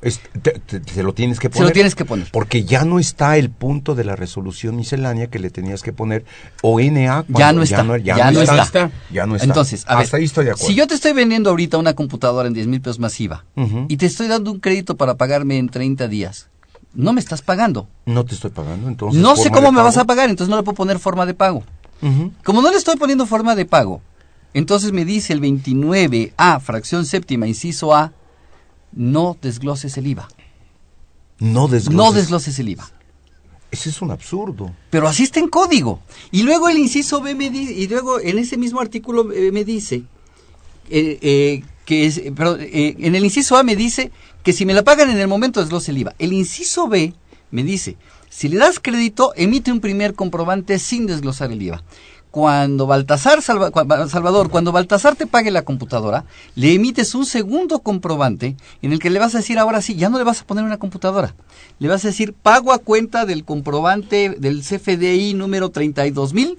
Es- 0.00 0.20
te, 0.42 0.52
te- 0.52 0.78
te 0.78 1.02
lo 1.02 1.12
tienes 1.12 1.40
que 1.40 1.48
Se 1.48 1.50
poner. 1.54 1.68
lo 1.68 1.72
tienes 1.72 1.94
que 1.96 2.04
poner. 2.04 2.28
Porque 2.30 2.62
ya 2.64 2.84
no 2.84 3.00
está 3.00 3.36
el 3.36 3.50
punto 3.50 3.96
de 3.96 4.04
la 4.04 4.14
resolución 4.14 4.76
miscelánea 4.76 5.26
que 5.26 5.40
le 5.40 5.50
tenías 5.50 5.82
que 5.82 5.92
poner 5.92 6.24
o 6.62 6.78
NA. 6.80 7.24
Ya 7.28 7.52
no 7.52 7.62
está, 7.62 7.78
ya 7.98 8.30
no 8.30 8.40
está. 8.42 8.90
Ya 9.10 9.26
no 9.26 9.34
está. 9.34 9.44
Entonces, 9.46 9.84
a 9.88 9.98
Hasta 9.98 10.16
ver, 10.16 10.20
ahí 10.20 10.24
estoy 10.26 10.44
de 10.44 10.50
acuerdo. 10.52 10.68
si 10.68 10.74
yo 10.76 10.86
te 10.86 10.94
estoy 10.94 11.12
vendiendo 11.14 11.50
ahorita 11.50 11.78
una 11.78 11.94
computadora 11.94 12.46
en 12.46 12.54
10 12.54 12.68
mil 12.68 12.80
pesos 12.80 13.00
masiva 13.00 13.44
y 13.88 13.96
te 13.96 14.06
estoy 14.06 14.28
dando 14.28 14.52
un 14.52 14.60
crédito 14.60 14.96
para 14.96 15.16
pagarme 15.16 15.58
en 15.58 15.68
30 15.68 16.06
días, 16.06 16.48
no 16.94 17.12
me 17.12 17.20
estás 17.20 17.42
pagando. 17.42 17.88
No 18.06 18.24
te 18.24 18.34
estoy 18.36 18.50
pagando, 18.50 18.86
entonces. 18.88 19.20
No 19.20 19.34
sé 19.36 19.50
cómo 19.50 19.72
me 19.72 19.82
vas 19.82 19.96
a 19.96 20.04
pagar, 20.04 20.30
entonces 20.30 20.48
no 20.50 20.56
le 20.56 20.62
puedo 20.62 20.76
poner 20.76 21.00
forma 21.00 21.26
de 21.26 21.34
pago. 21.34 21.64
Como 22.44 22.62
no 22.62 22.70
le 22.70 22.76
estoy 22.76 22.94
poniendo 22.96 23.26
forma 23.26 23.56
de 23.56 23.64
pago, 23.66 24.00
entonces 24.54 24.92
me 24.92 25.04
dice 25.04 25.32
el 25.32 25.40
29A, 25.40 26.60
fracción 26.60 27.04
séptima, 27.04 27.48
inciso 27.48 27.94
A, 27.96 28.12
no 28.92 29.36
desgloses 29.40 29.96
el 29.98 30.06
IVA. 30.06 30.28
No 31.38 31.68
desgloses. 31.68 31.96
No 31.96 32.12
desgloses 32.12 32.58
el 32.58 32.70
IVA. 32.70 32.90
Ese 33.70 33.90
es 33.90 34.00
un 34.00 34.10
absurdo. 34.10 34.74
Pero 34.90 35.08
así 35.08 35.24
está 35.24 35.40
en 35.40 35.48
código. 35.48 36.00
Y 36.30 36.42
luego 36.42 36.68
el 36.68 36.78
inciso 36.78 37.20
B 37.20 37.34
me 37.34 37.50
dice, 37.50 37.72
y 37.72 37.86
luego 37.86 38.18
en 38.18 38.38
ese 38.38 38.56
mismo 38.56 38.80
artículo 38.80 39.30
eh, 39.32 39.52
me 39.52 39.64
dice, 39.64 40.04
eh, 40.88 41.18
eh, 41.20 41.62
que 41.84 42.06
es, 42.06 42.18
eh, 42.18 42.32
eh, 42.36 42.96
en 42.98 43.14
el 43.14 43.24
inciso 43.24 43.56
A 43.56 43.62
me 43.62 43.76
dice 43.76 44.10
que 44.42 44.52
si 44.52 44.66
me 44.66 44.74
la 44.74 44.84
pagan 44.84 45.10
en 45.10 45.18
el 45.18 45.28
momento 45.28 45.60
desglose 45.60 45.90
el 45.90 45.98
IVA. 45.98 46.14
El 46.18 46.32
inciso 46.32 46.88
B 46.88 47.14
me 47.50 47.62
dice, 47.62 47.96
si 48.28 48.48
le 48.48 48.56
das 48.56 48.78
crédito, 48.78 49.32
emite 49.36 49.72
un 49.72 49.80
primer 49.80 50.14
comprobante 50.14 50.78
sin 50.78 51.06
desglosar 51.06 51.50
el 51.50 51.62
IVA. 51.62 51.82
Cuando 52.30 52.86
Baltasar, 52.86 53.40
Salva- 53.42 53.70
Salvador, 54.08 54.50
cuando 54.50 54.70
Baltasar 54.70 55.16
te 55.16 55.26
pague 55.26 55.50
la 55.50 55.62
computadora, 55.62 56.24
le 56.54 56.74
emites 56.74 57.14
un 57.14 57.24
segundo 57.24 57.78
comprobante 57.80 58.54
en 58.82 58.92
el 58.92 58.98
que 58.98 59.08
le 59.10 59.18
vas 59.18 59.34
a 59.34 59.38
decir 59.38 59.58
ahora 59.58 59.80
sí, 59.80 59.94
ya 59.96 60.08
no 60.10 60.18
le 60.18 60.24
vas 60.24 60.42
a 60.42 60.46
poner 60.46 60.62
una 60.64 60.76
computadora. 60.78 61.34
Le 61.78 61.88
vas 61.88 62.04
a 62.04 62.08
decir 62.08 62.34
pago 62.34 62.72
a 62.72 62.78
cuenta 62.78 63.24
del 63.24 63.44
comprobante 63.44 64.36
del 64.38 64.60
CFDI 64.62 65.34
número 65.34 65.70
32 65.70 66.34
mil, 66.34 66.58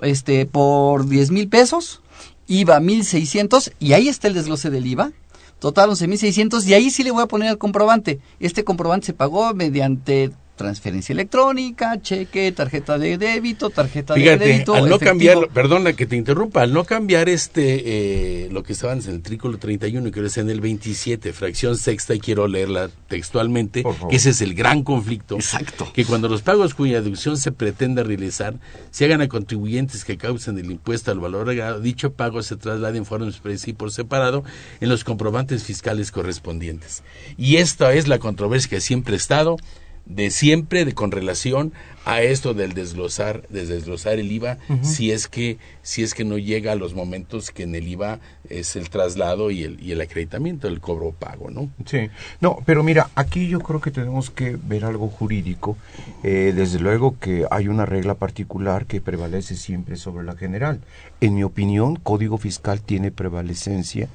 este, 0.00 0.46
por 0.46 1.06
10 1.06 1.30
mil 1.30 1.48
pesos, 1.48 2.00
IVA 2.48 2.80
1600 2.80 3.72
y 3.78 3.92
ahí 3.92 4.08
está 4.08 4.28
el 4.28 4.34
desglose 4.34 4.70
del 4.70 4.86
IVA. 4.86 5.12
Total 5.58 5.90
11.600 5.90 6.64
y 6.66 6.72
ahí 6.72 6.90
sí 6.90 7.02
le 7.04 7.10
voy 7.10 7.22
a 7.22 7.26
poner 7.26 7.50
el 7.50 7.58
comprobante. 7.58 8.18
Este 8.40 8.64
comprobante 8.64 9.08
se 9.08 9.12
pagó 9.12 9.52
mediante 9.52 10.30
transferencia 10.60 11.14
electrónica, 11.14 12.02
cheque, 12.02 12.52
tarjeta 12.52 12.98
de 12.98 13.16
débito, 13.16 13.70
tarjeta 13.70 14.12
de 14.12 14.36
crédito. 14.36 14.74
al 14.74 14.82
no 14.90 14.96
efectivo. 14.96 15.10
cambiar, 15.10 15.48
perdona 15.48 15.94
que 15.94 16.04
te 16.04 16.16
interrumpa, 16.16 16.60
al 16.60 16.74
no 16.74 16.84
cambiar 16.84 17.30
este, 17.30 18.44
eh, 18.44 18.48
lo 18.52 18.62
que 18.62 18.74
estaba 18.74 18.92
en 18.92 19.00
el 19.08 19.22
trículo 19.22 19.56
31 19.56 20.06
y 20.06 20.10
que 20.10 20.20
ahora 20.20 20.26
está 20.26 20.42
en 20.42 20.50
el 20.50 20.60
27, 20.60 21.32
fracción 21.32 21.78
sexta, 21.78 22.14
y 22.14 22.20
quiero 22.20 22.46
leerla 22.46 22.90
textualmente, 23.08 23.84
que 24.10 24.16
ese 24.16 24.30
es 24.30 24.42
el 24.42 24.52
gran 24.54 24.82
conflicto. 24.82 25.36
Exacto. 25.36 25.90
Que 25.94 26.04
cuando 26.04 26.28
los 26.28 26.42
pagos 26.42 26.74
cuya 26.74 27.00
deducción 27.00 27.38
se 27.38 27.52
pretenda 27.52 28.02
realizar, 28.02 28.56
se 28.90 29.06
hagan 29.06 29.22
a 29.22 29.28
contribuyentes 29.28 30.04
que 30.04 30.18
causen 30.18 30.58
el 30.58 30.70
impuesto 30.70 31.10
al 31.10 31.20
valor 31.20 31.48
agregado, 31.48 31.80
dicho 31.80 32.12
pago 32.12 32.42
se 32.42 32.56
traslade 32.56 32.98
en 32.98 33.06
forma 33.06 33.28
expresa 33.28 33.70
y 33.70 33.72
por 33.72 33.92
separado 33.92 34.44
en 34.82 34.90
los 34.90 35.04
comprobantes 35.04 35.64
fiscales 35.64 36.12
correspondientes. 36.12 37.02
Y 37.38 37.56
esta 37.56 37.94
es 37.94 38.08
la 38.08 38.18
controversia 38.18 38.68
que 38.68 38.82
siempre 38.82 39.14
ha 39.14 39.16
estado 39.16 39.56
de 40.06 40.30
siempre 40.30 40.84
de 40.84 40.92
con 40.92 41.10
relación 41.10 41.72
a 42.04 42.22
esto 42.22 42.54
del 42.54 42.72
desglosar, 42.72 43.46
de 43.48 43.66
desglosar 43.66 44.18
el 44.18 44.32
IVA, 44.32 44.58
si 44.82 45.12
es 45.12 45.28
que 45.28 45.58
si 45.82 46.02
es 46.02 46.14
que 46.14 46.24
no 46.24 46.38
llega 46.38 46.72
a 46.72 46.74
los 46.74 46.94
momentos 46.94 47.50
que 47.50 47.64
en 47.64 47.74
el 47.74 47.86
IVA 47.86 48.20
es 48.48 48.74
el 48.74 48.88
traslado 48.88 49.50
y 49.50 49.64
el, 49.64 49.80
y 49.80 49.92
el 49.92 50.00
acreditamiento, 50.00 50.66
el 50.66 50.80
cobro 50.80 51.12
pago, 51.12 51.50
¿no? 51.50 51.70
Sí, 51.84 52.08
no, 52.40 52.58
pero 52.64 52.82
mira, 52.82 53.10
aquí 53.14 53.48
yo 53.48 53.60
creo 53.60 53.80
que 53.80 53.90
tenemos 53.90 54.30
que 54.30 54.56
ver 54.56 54.84
algo 54.84 55.08
jurídico. 55.08 55.76
Eh, 56.22 56.52
desde 56.56 56.80
luego 56.80 57.18
que 57.18 57.46
hay 57.50 57.68
una 57.68 57.86
regla 57.86 58.14
particular 58.14 58.86
que 58.86 59.00
prevalece 59.00 59.54
siempre 59.54 59.96
sobre 59.96 60.24
la 60.24 60.36
general. 60.36 60.80
En 61.20 61.34
mi 61.34 61.42
opinión, 61.42 61.96
Código 61.96 62.38
Fiscal 62.38 62.80
tiene 62.80 63.10
prevalecencia 63.10 64.08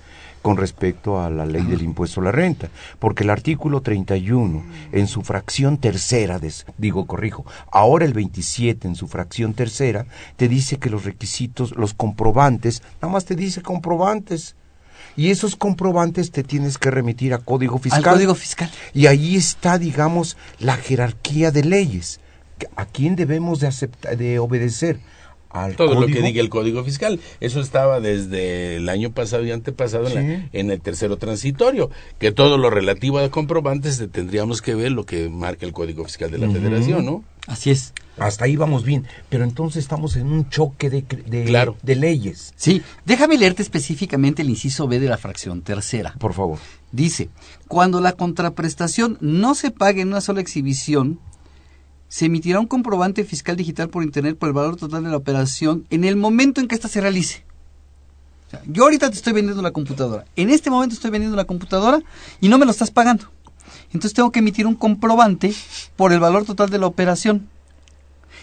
con 0.46 0.58
respecto 0.58 1.20
a 1.20 1.32
la 1.32 1.44
ley 1.44 1.64
del 1.64 1.82
impuesto 1.82 2.22
a 2.22 2.26
la 2.26 2.32
renta, 2.32 2.70
porque 3.00 3.24
el 3.24 3.32
artículo 3.32 3.82
31 3.82 4.64
en 4.92 5.08
su 5.08 5.24
fracción 5.24 5.80
tercera, 5.80 6.40
digo, 6.78 7.08
corrijo, 7.08 7.48
ahora 7.72 8.06
el 8.06 8.14
27 8.14 8.88
en 8.88 8.94
su 8.94 9.08
fracción 9.08 9.56
tercera, 9.56 10.06
te 10.36 10.48
dice 10.48 10.78
que 10.78 10.92
los 10.92 11.04
requisitos, 11.04 11.76
los 11.76 11.96
comprobantes, 11.96 12.84
nada 13.02 13.12
más 13.12 13.26
te 13.26 13.36
dice 13.36 13.64
comprobantes. 13.64 14.56
Y 15.18 15.32
esos 15.32 15.56
comprobantes 15.56 16.30
te 16.30 16.44
tienes 16.44 16.78
que 16.78 16.92
remitir 16.92 17.34
a 17.34 17.40
Código 17.40 17.80
Fiscal. 17.80 18.06
Al 18.06 18.14
Código 18.14 18.36
Fiscal. 18.36 18.70
Y 18.94 19.08
ahí 19.08 19.38
está, 19.38 19.80
digamos, 19.80 20.38
la 20.60 20.76
jerarquía 20.76 21.50
de 21.50 21.64
leyes. 21.64 22.20
¿A 22.76 22.86
quién 22.86 23.16
debemos 23.16 23.62
de, 23.62 23.68
aceptar, 23.68 24.16
de 24.16 24.38
obedecer? 24.38 25.00
Todo 25.76 26.00
lo 26.00 26.08
que 26.08 26.22
diga 26.22 26.42
el 26.42 26.50
Código 26.50 26.84
Fiscal. 26.84 27.20
Eso 27.40 27.60
estaba 27.60 28.00
desde 28.00 28.78
el 28.78 28.90
año 28.90 29.12
pasado 29.12 29.46
y 29.46 29.52
antepasado 29.52 30.08
en, 30.08 30.72
el 30.72 30.82
tercero 30.82 31.18
transitorio, 31.18 31.90
que 32.20 32.32
todo 32.32 32.58
lo 32.58 32.70
relativo 32.70 33.20
a 33.20 33.30
comprobantes 33.30 34.04
tendríamos 34.12 34.62
que 34.62 34.76
ver 34.76 34.92
lo 34.92 35.06
que 35.06 35.30
marca 35.30 35.66
el 35.66 35.74
Código 35.74 36.04
Fiscal 36.06 36.32
de 36.32 36.38
la 36.38 36.50
Federación, 36.50 37.06
¿no? 37.06 37.24
Así 37.48 37.70
es. 37.70 37.94
Hasta 38.18 38.46
ahí 38.46 38.56
vamos 38.56 38.86
bien, 38.86 39.06
pero 39.30 39.44
entonces 39.44 39.84
estamos 39.84 40.16
en 40.16 40.28
un 40.28 40.50
choque 40.50 40.90
de, 40.90 41.02
de, 41.02 41.74
de 41.82 41.96
leyes. 41.96 42.54
Sí, 42.56 42.82
déjame 43.06 43.38
leerte 43.38 43.62
específicamente 43.62 44.42
el 44.42 44.50
inciso 44.50 44.88
B 44.88 45.00
de 45.00 45.10
la 45.10 45.18
fracción 45.18 45.62
tercera. 45.62 46.16
Por 46.18 46.34
favor. 46.34 46.60
Dice, 46.92 47.30
cuando 47.68 48.00
la 48.00 48.14
contraprestación 48.14 49.18
no 49.20 49.54
se 49.54 49.72
pague 49.72 50.02
en 50.02 50.08
una 50.10 50.22
sola 50.22 50.40
exhibición, 50.40 51.20
se 52.08 52.26
emitirá 52.26 52.60
un 52.60 52.68
comprobante 52.68 53.24
fiscal 53.24 53.56
digital 53.56 53.90
por 53.90 54.04
Internet 54.04 54.38
por 54.38 54.50
el 54.50 54.54
valor 54.54 54.76
total 54.76 55.04
de 55.04 55.10
la 55.10 55.18
operación 55.18 55.86
en 55.90 56.04
el 56.04 56.16
momento 56.16 56.62
en 56.62 56.68
que 56.68 56.76
ésta 56.76 56.88
se 56.88 57.02
realice. 57.02 57.44
yo 58.68 58.84
ahorita 58.84 59.10
te 59.10 59.16
estoy 59.16 59.34
vendiendo 59.34 59.62
la 59.62 59.72
computadora. 59.72 60.26
En 60.36 60.50
este 60.50 60.70
momento 60.70 60.96
estoy 60.96 61.12
vendiendo 61.12 61.36
la 61.36 61.46
computadora 61.46 62.02
y 62.40 62.48
no 62.48 62.58
me 62.58 62.66
lo 62.66 62.72
estás 62.72 62.92
pagando. 62.92 63.26
Entonces 63.88 64.14
tengo 64.14 64.32
que 64.32 64.40
emitir 64.40 64.68
un 64.68 64.76
comprobante 64.76 65.54
por 65.96 66.14
el 66.14 66.20
valor 66.20 66.46
total 66.46 66.70
de 66.70 66.78
la 66.78 66.88
operación. 66.88 67.50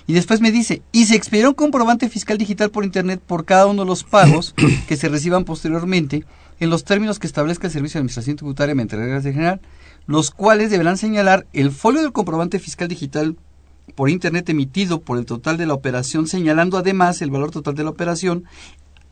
Y 0.07 0.15
después 0.15 0.41
me 0.41 0.51
dice, 0.51 0.83
y 0.91 1.07
se 1.07 1.15
expedirá 1.15 1.49
un 1.49 1.55
comprobante 1.55 2.09
fiscal 2.09 2.37
digital 2.37 2.71
por 2.71 2.85
Internet 2.85 3.23
por 3.25 3.45
cada 3.45 3.67
uno 3.67 3.83
de 3.83 3.89
los 3.89 4.03
pagos 4.03 4.55
que 4.89 4.97
se 4.97 5.09
reciban 5.09 5.45
posteriormente 5.45 6.25
en 6.59 6.71
los 6.71 6.85
términos 6.85 7.19
que 7.19 7.27
establezca 7.27 7.67
el 7.67 7.73
Servicio 7.73 7.99
de 7.99 8.01
Administración 8.01 8.37
Tributaria 8.37 8.75
mediante 8.75 8.97
reglas 8.97 9.25
de 9.25 9.33
general, 9.33 9.61
los 10.07 10.31
cuales 10.31 10.71
deberán 10.71 10.99
señalar 10.99 11.47
el 11.53 11.71
folio 11.71 12.03
del 12.03 12.13
comprobante 12.13 12.59
fiscal 12.59 12.89
digital 12.89 13.37
por 13.95 14.11
Internet 14.11 14.49
emitido 14.49 15.01
por 15.01 15.19
el 15.19 15.27
total 15.27 15.57
de 15.57 15.67
la 15.67 15.75
operación, 15.75 16.27
señalando 16.27 16.79
además 16.79 17.23
el 17.23 17.31
valor 17.31 17.51
total 17.51 17.75
de 17.75 17.85
la 17.85 17.91
operación, 17.91 18.45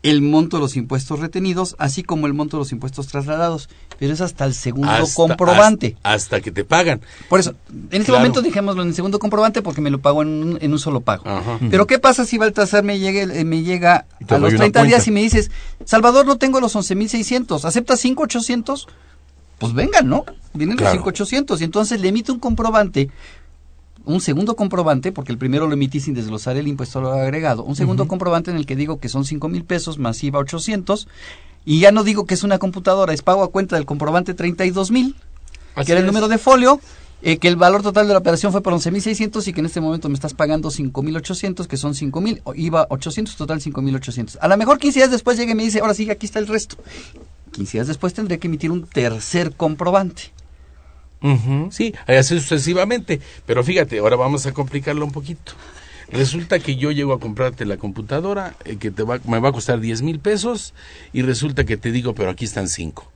el 0.03 0.21
monto 0.21 0.57
de 0.57 0.61
los 0.61 0.75
impuestos 0.77 1.19
retenidos, 1.19 1.75
así 1.77 2.01
como 2.01 2.25
el 2.25 2.33
monto 2.33 2.57
de 2.57 2.61
los 2.61 2.71
impuestos 2.71 3.07
trasladados. 3.07 3.69
Pero 3.99 4.13
es 4.13 4.21
hasta 4.21 4.45
el 4.45 4.55
segundo 4.55 4.91
comprobante. 5.13 5.95
Hasta, 6.01 6.41
que 6.41 6.51
te 6.51 6.63
pagan. 6.63 7.01
Por 7.29 7.39
eso, 7.39 7.53
en 7.91 8.01
este 8.01 8.11
momento 8.11 8.41
dejémoslo 8.41 8.81
en 8.81 8.89
el 8.89 8.95
segundo 8.95 9.19
comprobante 9.19 9.61
porque 9.61 9.81
me 9.81 9.91
lo 9.91 9.99
pago 9.99 10.23
en 10.23 10.59
un, 10.61 10.79
solo 10.79 11.01
pago. 11.01 11.23
Pero 11.69 11.85
¿qué 11.85 11.99
pasa 11.99 12.25
si 12.25 12.37
Baltasar 12.39 12.83
me, 12.83 12.97
llegue, 12.97 13.21
eh, 13.21 13.45
me 13.45 13.61
llega 13.61 14.05
a 14.27 14.37
los 14.39 14.55
30 14.55 14.83
días 14.83 15.07
y 15.07 15.11
me 15.11 15.21
dices, 15.21 15.51
Salvador, 15.85 16.25
no 16.25 16.37
tengo 16.37 16.59
los 16.59 16.75
11.600, 16.75 17.63
¿aceptas 17.63 18.03
5.800? 18.03 18.87
Pues 19.59 19.73
vengan, 19.73 20.09
¿no? 20.09 20.25
Vienen 20.53 20.77
los 20.77 20.87
5.800 20.87 21.61
y 21.61 21.63
entonces 21.63 22.01
le 22.01 22.07
emite 22.07 22.31
un 22.31 22.39
comprobante 22.39 23.11
un 24.05 24.21
segundo 24.21 24.55
comprobante, 24.55 25.11
porque 25.11 25.31
el 25.31 25.37
primero 25.37 25.67
lo 25.67 25.73
emití 25.73 25.99
sin 25.99 26.13
desglosar 26.13 26.57
el 26.57 26.67
impuesto 26.67 27.11
agregado, 27.11 27.63
un 27.63 27.75
segundo 27.75 28.07
comprobante 28.07 28.51
en 28.51 28.57
el 28.57 28.65
que 28.65 28.75
digo 28.75 28.99
que 28.99 29.09
son 29.09 29.25
cinco 29.25 29.47
mil 29.49 29.63
pesos 29.63 29.99
más 29.99 30.23
IVA 30.23 30.39
800, 30.39 31.07
y 31.65 31.79
ya 31.79 31.91
no 31.91 32.03
digo 32.03 32.25
que 32.25 32.33
es 32.33 32.43
una 32.43 32.57
computadora, 32.57 33.13
es 33.13 33.21
pago 33.21 33.43
a 33.43 33.51
cuenta 33.51 33.75
del 33.75 33.85
comprobante 33.85 34.33
32 34.33 34.91
mil, 34.91 35.15
que 35.85 35.91
era 35.91 36.01
el 36.01 36.07
número 36.07 36.27
de 36.27 36.37
folio, 36.37 36.79
eh, 37.23 37.37
que 37.37 37.47
el 37.47 37.55
valor 37.55 37.83
total 37.83 38.07
de 38.07 38.13
la 38.13 38.19
operación 38.19 38.51
fue 38.51 38.61
por 38.61 38.73
11.600 38.73 39.47
y 39.47 39.53
que 39.53 39.59
en 39.59 39.67
este 39.67 39.79
momento 39.79 40.09
me 40.09 40.15
estás 40.15 40.33
pagando 40.33 40.69
5.800, 40.69 41.67
que 41.67 41.77
son 41.77 41.93
5.000, 41.93 42.41
IVA 42.55 42.87
800, 42.89 43.35
total 43.35 43.61
5.800. 43.61 44.37
A 44.41 44.47
lo 44.47 44.57
mejor 44.57 44.79
15 44.79 44.99
días 44.99 45.11
después 45.11 45.37
llega 45.37 45.51
y 45.51 45.55
me 45.55 45.63
dice, 45.63 45.81
ahora 45.81 45.93
sí, 45.93 46.09
aquí 46.09 46.25
está 46.25 46.39
el 46.39 46.47
resto. 46.47 46.77
15 47.51 47.77
días 47.77 47.87
después 47.87 48.13
tendré 48.13 48.39
que 48.39 48.47
emitir 48.47 48.71
un 48.71 48.83
tercer 48.87 49.53
comprobante. 49.55 50.31
Sí, 51.71 51.93
así 52.07 52.39
sucesivamente. 52.39 53.21
Pero 53.45 53.63
fíjate, 53.63 53.99
ahora 53.99 54.15
vamos 54.15 54.45
a 54.45 54.53
complicarlo 54.53 55.05
un 55.05 55.11
poquito. 55.11 55.53
Resulta 56.11 56.59
que 56.59 56.75
yo 56.75 56.91
llego 56.91 57.13
a 57.13 57.19
comprarte 57.19 57.65
la 57.65 57.77
computadora 57.77 58.55
eh, 58.65 58.75
que 58.77 58.91
te 58.91 59.03
va, 59.03 59.19
me 59.25 59.39
va 59.39 59.49
a 59.49 59.53
costar 59.53 59.79
10 59.79 60.01
mil 60.01 60.19
pesos 60.19 60.73
y 61.13 61.21
resulta 61.21 61.63
que 61.63 61.77
te 61.77 61.91
digo, 61.91 62.13
pero 62.13 62.31
aquí 62.31 62.43
están 62.45 62.67
5. 62.67 63.09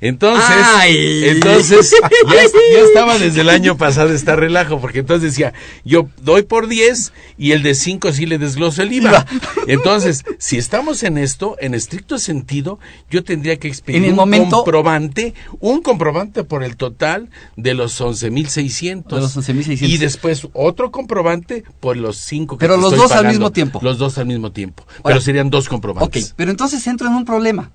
Entonces, 0.00 0.66
entonces 0.86 1.94
ya, 2.30 2.80
estaba 2.80 3.18
desde 3.18 3.40
el 3.40 3.48
año 3.48 3.76
pasado 3.76 4.12
esta 4.12 4.36
relajo, 4.36 4.80
porque 4.80 5.00
entonces 5.00 5.32
decía, 5.32 5.52
yo 5.84 6.08
doy 6.22 6.42
por 6.42 6.68
10 6.68 7.12
y 7.36 7.52
el 7.52 7.62
de 7.62 7.74
5 7.74 8.12
sí 8.12 8.26
le 8.26 8.38
desgloso 8.38 8.82
el 8.82 8.92
IVA. 8.92 9.26
Entonces, 9.66 10.24
si 10.38 10.56
estamos 10.56 11.02
en 11.02 11.18
esto, 11.18 11.56
en 11.60 11.74
estricto 11.74 12.18
sentido, 12.18 12.78
yo 13.10 13.22
tendría 13.24 13.58
que 13.58 13.68
expedir 13.68 14.12
un 14.12 14.50
comprobante, 14.50 15.34
un 15.60 15.82
comprobante 15.82 16.44
por 16.44 16.64
el 16.64 16.76
total 16.76 17.28
de 17.56 17.74
los 17.74 18.00
11.600. 18.00 19.14
De 19.14 19.20
los 19.20 19.36
11.600. 19.36 19.82
Y 19.82 19.98
después 19.98 20.48
otro 20.52 20.90
comprobante 20.90 21.64
por 21.80 21.96
los 21.96 22.16
5 22.18 22.56
que 22.56 22.62
Pero 22.62 22.76
los 22.76 22.96
dos 22.96 23.12
al 23.12 23.26
mismo 23.26 23.50
tiempo. 23.52 23.80
Los 23.82 23.98
dos 23.98 24.18
al 24.18 24.26
mismo 24.26 24.52
tiempo. 24.52 24.84
pero 25.04 25.20
serían 25.20 25.50
dos 25.50 25.68
comprobantes. 25.68 26.26
Ok, 26.26 26.32
pero 26.36 26.50
entonces 26.50 26.86
entro 26.86 27.08
en 27.08 27.14
un 27.14 27.24
problema 27.24 27.70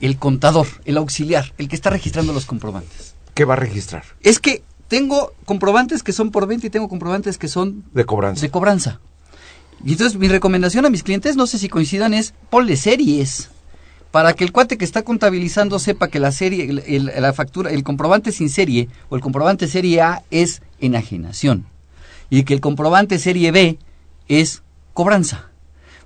el 0.00 0.18
contador, 0.18 0.66
el 0.84 0.96
auxiliar, 0.96 1.52
el 1.58 1.68
que 1.68 1.76
está 1.76 1.90
registrando 1.90 2.32
los 2.32 2.46
comprobantes. 2.46 3.14
¿Qué 3.34 3.44
va 3.44 3.54
a 3.54 3.56
registrar? 3.56 4.04
Es 4.22 4.38
que 4.38 4.62
tengo 4.88 5.32
comprobantes 5.44 6.02
que 6.02 6.12
son 6.12 6.30
por 6.30 6.46
venta 6.46 6.66
y 6.66 6.70
tengo 6.70 6.88
comprobantes 6.88 7.38
que 7.38 7.48
son 7.48 7.84
de 7.92 8.04
cobranza. 8.04 8.42
De 8.42 8.50
cobranza. 8.50 9.00
Y 9.84 9.92
entonces 9.92 10.18
mi 10.18 10.28
recomendación 10.28 10.86
a 10.86 10.90
mis 10.90 11.02
clientes, 11.02 11.36
no 11.36 11.46
sé 11.46 11.58
si 11.58 11.68
coincidan, 11.68 12.14
es 12.14 12.34
ponle 12.50 12.76
series 12.76 13.50
para 14.10 14.32
que 14.32 14.44
el 14.44 14.52
cuate 14.52 14.78
que 14.78 14.84
está 14.84 15.02
contabilizando 15.02 15.78
sepa 15.78 16.08
que 16.08 16.18
la 16.18 16.32
serie, 16.32 16.72
la 16.98 17.32
factura, 17.32 17.70
el 17.70 17.84
comprobante 17.84 18.32
sin 18.32 18.48
serie 18.48 18.88
o 19.10 19.16
el 19.16 19.22
comprobante 19.22 19.68
serie 19.68 20.00
A 20.00 20.22
es 20.30 20.62
enajenación 20.80 21.66
y 22.30 22.44
que 22.44 22.54
el 22.54 22.60
comprobante 22.60 23.18
serie 23.18 23.52
B 23.52 23.78
es 24.28 24.62
cobranza. 24.94 25.47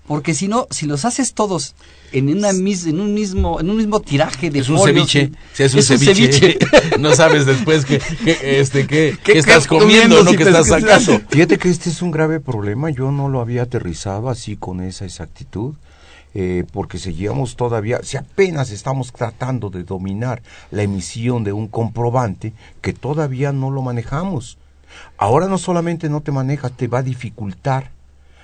Porque 0.07 0.35
si 0.35 0.49
no, 0.49 0.67
si 0.71 0.87
los 0.87 1.05
haces 1.05 1.33
todos 1.33 1.75
en 2.11 2.29
una 2.29 2.51
en 2.51 3.01
un 3.01 3.15
mismo 3.15 3.61
en 3.61 3.71
un 3.71 3.77
mismo 3.77 4.01
tiraje 4.01 4.51
de 4.51 4.59
es 4.59 4.69
un 4.69 4.79
ceviche, 4.79 5.31
es 5.57 5.75
un, 5.75 5.83
ceviche. 5.83 6.59
no 6.99 7.15
sabes 7.15 7.47
después 7.47 7.85
que, 7.85 8.01
este 8.43 8.87
qué, 8.87 9.17
estás 9.27 9.67
comiendo, 9.67 10.25
no 10.25 10.33
que 10.33 10.43
estás 10.43 10.67
sacando. 10.67 11.21
Fíjate 11.29 11.57
que 11.57 11.69
este 11.69 11.89
es 11.89 12.03
un 12.03 12.11
grave 12.11 12.41
problema, 12.41 12.91
yo 12.91 13.13
no 13.13 13.29
lo 13.29 13.41
había 13.41 13.63
aterrizado 13.63 14.29
así 14.29 14.57
con 14.57 14.81
esa 14.81 15.05
exactitud. 15.05 15.75
Eh, 16.35 16.65
porque 16.73 16.99
seguíamos 16.99 17.57
todavía, 17.57 18.01
si 18.03 18.17
apenas 18.17 18.71
estamos 18.71 19.13
tratando 19.13 19.69
de 19.69 19.85
dominar 19.85 20.41
la 20.71 20.83
emisión 20.83 21.45
de 21.45 21.53
un 21.53 21.69
comprobante 21.69 22.55
que 22.81 22.95
todavía 22.95 23.53
no 23.53 23.71
lo 23.71 23.83
manejamos. 23.83 24.57
Ahora 25.19 25.47
no 25.47 25.59
solamente 25.59 26.09
no 26.09 26.23
te 26.23 26.33
manejas, 26.33 26.73
te 26.73 26.89
va 26.89 27.01
a 27.01 27.03
dificultar 27.03 27.91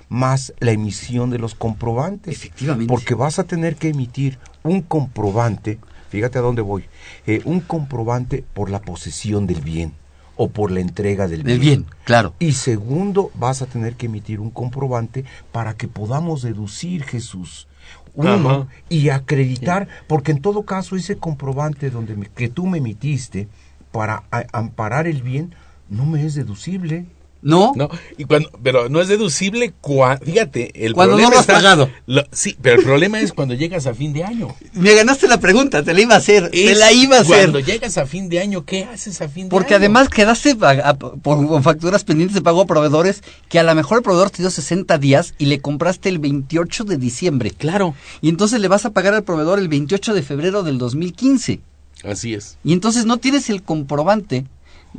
más 0.09 0.53
la 0.61 0.73
emisión 0.73 1.31
de 1.31 1.39
los 1.39 1.55
comprobantes. 1.55 2.35
Efectivamente. 2.35 2.91
Porque 2.91 3.15
vas 3.15 3.39
a 3.39 3.45
tener 3.45 3.77
que 3.77 3.89
emitir 3.89 4.39
un 4.63 4.83
comprobante, 4.83 5.79
fíjate 6.11 6.39
a 6.39 6.43
dónde 6.43 6.63
voy, 6.63 6.85
eh, 7.27 7.41
un 7.45 7.61
comprobante 7.61 8.45
por 8.55 8.71
la 8.71 8.81
posesión 8.81 9.47
del 9.47 9.61
bien 9.61 9.93
o 10.37 10.49
por 10.49 10.71
la 10.71 10.81
entrega 10.81 11.27
del, 11.27 11.43
del 11.43 11.59
bien. 11.59 11.87
claro. 12.05 12.33
Y 12.39 12.53
segundo, 12.53 13.31
vas 13.35 13.61
a 13.61 13.67
tener 13.67 13.97
que 13.97 14.07
emitir 14.07 14.39
un 14.41 14.51
comprobante 14.51 15.25
para 15.51 15.75
que 15.75 15.89
podamos 15.89 16.43
deducir, 16.43 17.03
Jesús, 17.03 17.67
uno, 18.15 18.69
y 18.89 19.11
acreditar, 19.11 19.89
porque 20.07 20.33
en 20.33 20.41
todo 20.41 20.65
caso 20.65 20.97
ese 20.97 21.19
comprobante 21.19 21.91
donde 21.91 22.29
que 22.35 22.49
tú 22.49 22.67
me 22.67 22.79
emitiste 22.79 23.49
para 23.93 24.25
amparar 24.53 25.07
el 25.07 25.23
bien 25.23 25.55
no 25.89 26.05
me 26.05 26.25
es 26.25 26.35
deducible. 26.35 27.07
No. 27.41 27.73
No, 27.77 27.89
y 28.17 28.25
cuando, 28.25 28.51
pero 28.65 28.89
no 28.89 29.01
es 29.01 29.07
deducible 29.07 29.73
cuando, 29.81 30.25
fíjate, 30.25 30.85
el 30.85 30.93
Cuando 30.93 31.13
problema 31.13 31.29
no 31.29 31.35
lo 31.35 31.39
has 31.39 31.45
está- 31.45 31.55
pagado. 31.55 31.89
lo- 32.07 32.25
sí, 32.33 32.57
pero 32.61 32.77
el 32.81 32.85
problema 32.85 33.21
es 33.21 33.33
cuando 33.33 33.55
llegas 33.55 33.87
a 33.87 33.95
fin 33.95 34.13
de 34.13 34.25
año. 34.25 34.57
Me 34.73 34.93
ganaste 34.95 35.29
la 35.29 35.39
pregunta, 35.39 35.85
te 35.85 35.95
la 35.95 36.01
iba 36.01 36.15
a 36.15 36.19
hacer. 36.19 36.51
te 36.51 36.75
la 36.75 36.93
iba 36.93 37.17
a 37.17 37.21
hacer. 37.21 37.37
Cuando 37.43 37.61
llegas 37.61 37.97
a 37.97 38.07
fin 38.07 38.29
de 38.29 38.41
año, 38.41 38.65
¿qué 38.65 38.85
haces 38.85 39.21
a 39.23 39.29
fin 39.29 39.45
de 39.45 39.51
Porque 39.51 39.75
año? 39.75 39.83
además 39.83 40.09
quedaste 40.09 40.57
a- 40.61 40.89
a- 40.91 40.95
por, 40.99 41.47
con 41.47 41.63
facturas 41.63 42.03
pendientes 42.03 42.35
de 42.35 42.43
pago 42.43 42.63
a 42.63 42.67
proveedores 42.67 43.23
que 43.49 43.61
a 43.61 43.63
lo 43.63 43.75
mejor 43.77 43.99
el 43.99 44.03
proveedor 44.05 44.31
te 44.31 44.43
dio 44.43 44.51
60 44.51 44.99
días 44.99 45.35
y 45.39 45.47
le 45.47 45.61
compraste 45.61 46.09
el 46.09 46.19
28 46.19 46.83
de 46.85 46.97
diciembre. 46.97 47.53
Claro, 47.53 47.95
Y 48.21 48.31
entonces 48.31 48.61
le 48.61 48.67
vas 48.69 48.85
a 48.85 48.91
pagar 48.91 49.15
al 49.15 49.23
proveedor 49.23 49.61
el 49.61 49.69
28 49.69 50.13
de 50.13 50.23
febrero 50.23 50.65
del 50.65 50.79
2015. 50.79 51.61
así 52.05 52.35
es. 52.35 52.59
Y 52.65 52.73
entonces 52.73 53.07
no 53.07 53.17
tienes 53.19 53.49
el 53.51 53.63
comprobante 53.63 54.45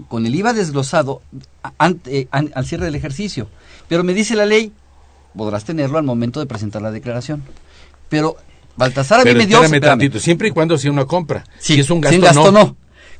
con 0.07 0.25
el 0.25 0.35
IVA 0.35 0.53
desglosado 0.53 1.21
ante- 1.77 2.27
an- 2.31 2.51
al 2.55 2.65
cierre 2.65 2.85
del 2.85 2.95
ejercicio. 2.95 3.49
Pero 3.87 4.03
me 4.03 4.13
dice 4.13 4.35
la 4.35 4.45
ley, 4.45 4.71
podrás 5.35 5.65
tenerlo 5.65 5.97
al 5.97 6.03
momento 6.03 6.39
de 6.39 6.45
presentar 6.45 6.81
la 6.81 6.91
declaración. 6.91 7.43
Pero 8.09 8.35
Baltasar 8.75 9.19
a 9.21 9.23
mí 9.23 9.31
me 9.33 9.45
dio... 9.45 9.57
espérame 9.63 9.81
tantito, 9.99 10.19
siempre 10.19 10.47
y 10.47 10.51
cuando 10.51 10.77
sea 10.77 10.91
una 10.91 11.05
compra. 11.05 11.43
Sí, 11.59 11.75
si 11.75 11.79
es 11.81 11.89
un 11.89 11.99
gasto, 12.01 12.13
sin 12.13 12.21
gasto 12.23 12.51
no. 12.51 12.75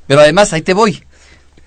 Pero 0.08 0.21
además, 0.21 0.53
ahí 0.53 0.62
te 0.62 0.73
voy. 0.73 1.03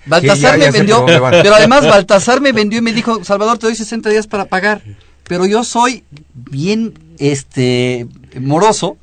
Baltasar 0.07 0.53
ya- 0.53 0.59
me 0.59 0.65
ya 0.65 0.71
vendió, 0.73 1.05
pero 1.31 1.55
además 1.55 1.87
Baltasar 1.87 2.41
me 2.41 2.53
vendió 2.53 2.79
y 2.79 2.83
me 2.83 2.93
dijo, 2.93 3.23
Salvador, 3.25 3.59
te 3.59 3.67
doy 3.67 3.77
60 3.77 4.09
días 4.11 4.27
para 4.27 4.47
pagar. 4.47 4.83
Pero 5.25 5.47
yo 5.47 5.63
soy 5.63 6.05
bien 6.35 6.95
este 7.19 8.07
moroso 8.41 8.97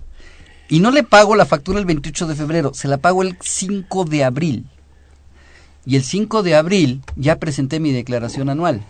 y 0.68 0.80
no 0.82 0.92
le 0.92 1.04
pago 1.04 1.36
la 1.36 1.46
factura 1.46 1.80
el 1.80 1.86
28 1.86 2.28
de 2.28 2.36
febrero, 2.36 2.74
se 2.74 2.88
la 2.90 2.98
pago 2.98 3.22
el 3.24 3.38
5 3.42 4.04
de 4.06 4.24
abril. 4.26 4.66
Y 5.86 5.96
el 5.96 6.04
5 6.04 6.44
de 6.44 6.56
abril 6.56 7.02
ya 7.16 7.38
presenté 7.38 7.80
mi 7.80 7.92
declaración 7.92 8.50
anual. 8.50 8.82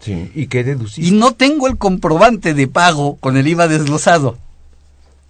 Sí, 0.00 0.30
¿y 0.34 0.48
qué 0.48 0.60
Y 0.60 0.62
deduciste? 0.64 1.10
no 1.16 1.32
tengo 1.32 1.66
el 1.66 1.78
comprobante 1.78 2.52
de 2.54 2.68
pago 2.68 3.16
con 3.16 3.36
el 3.36 3.46
IVA 3.48 3.68
desglosado. 3.68 4.36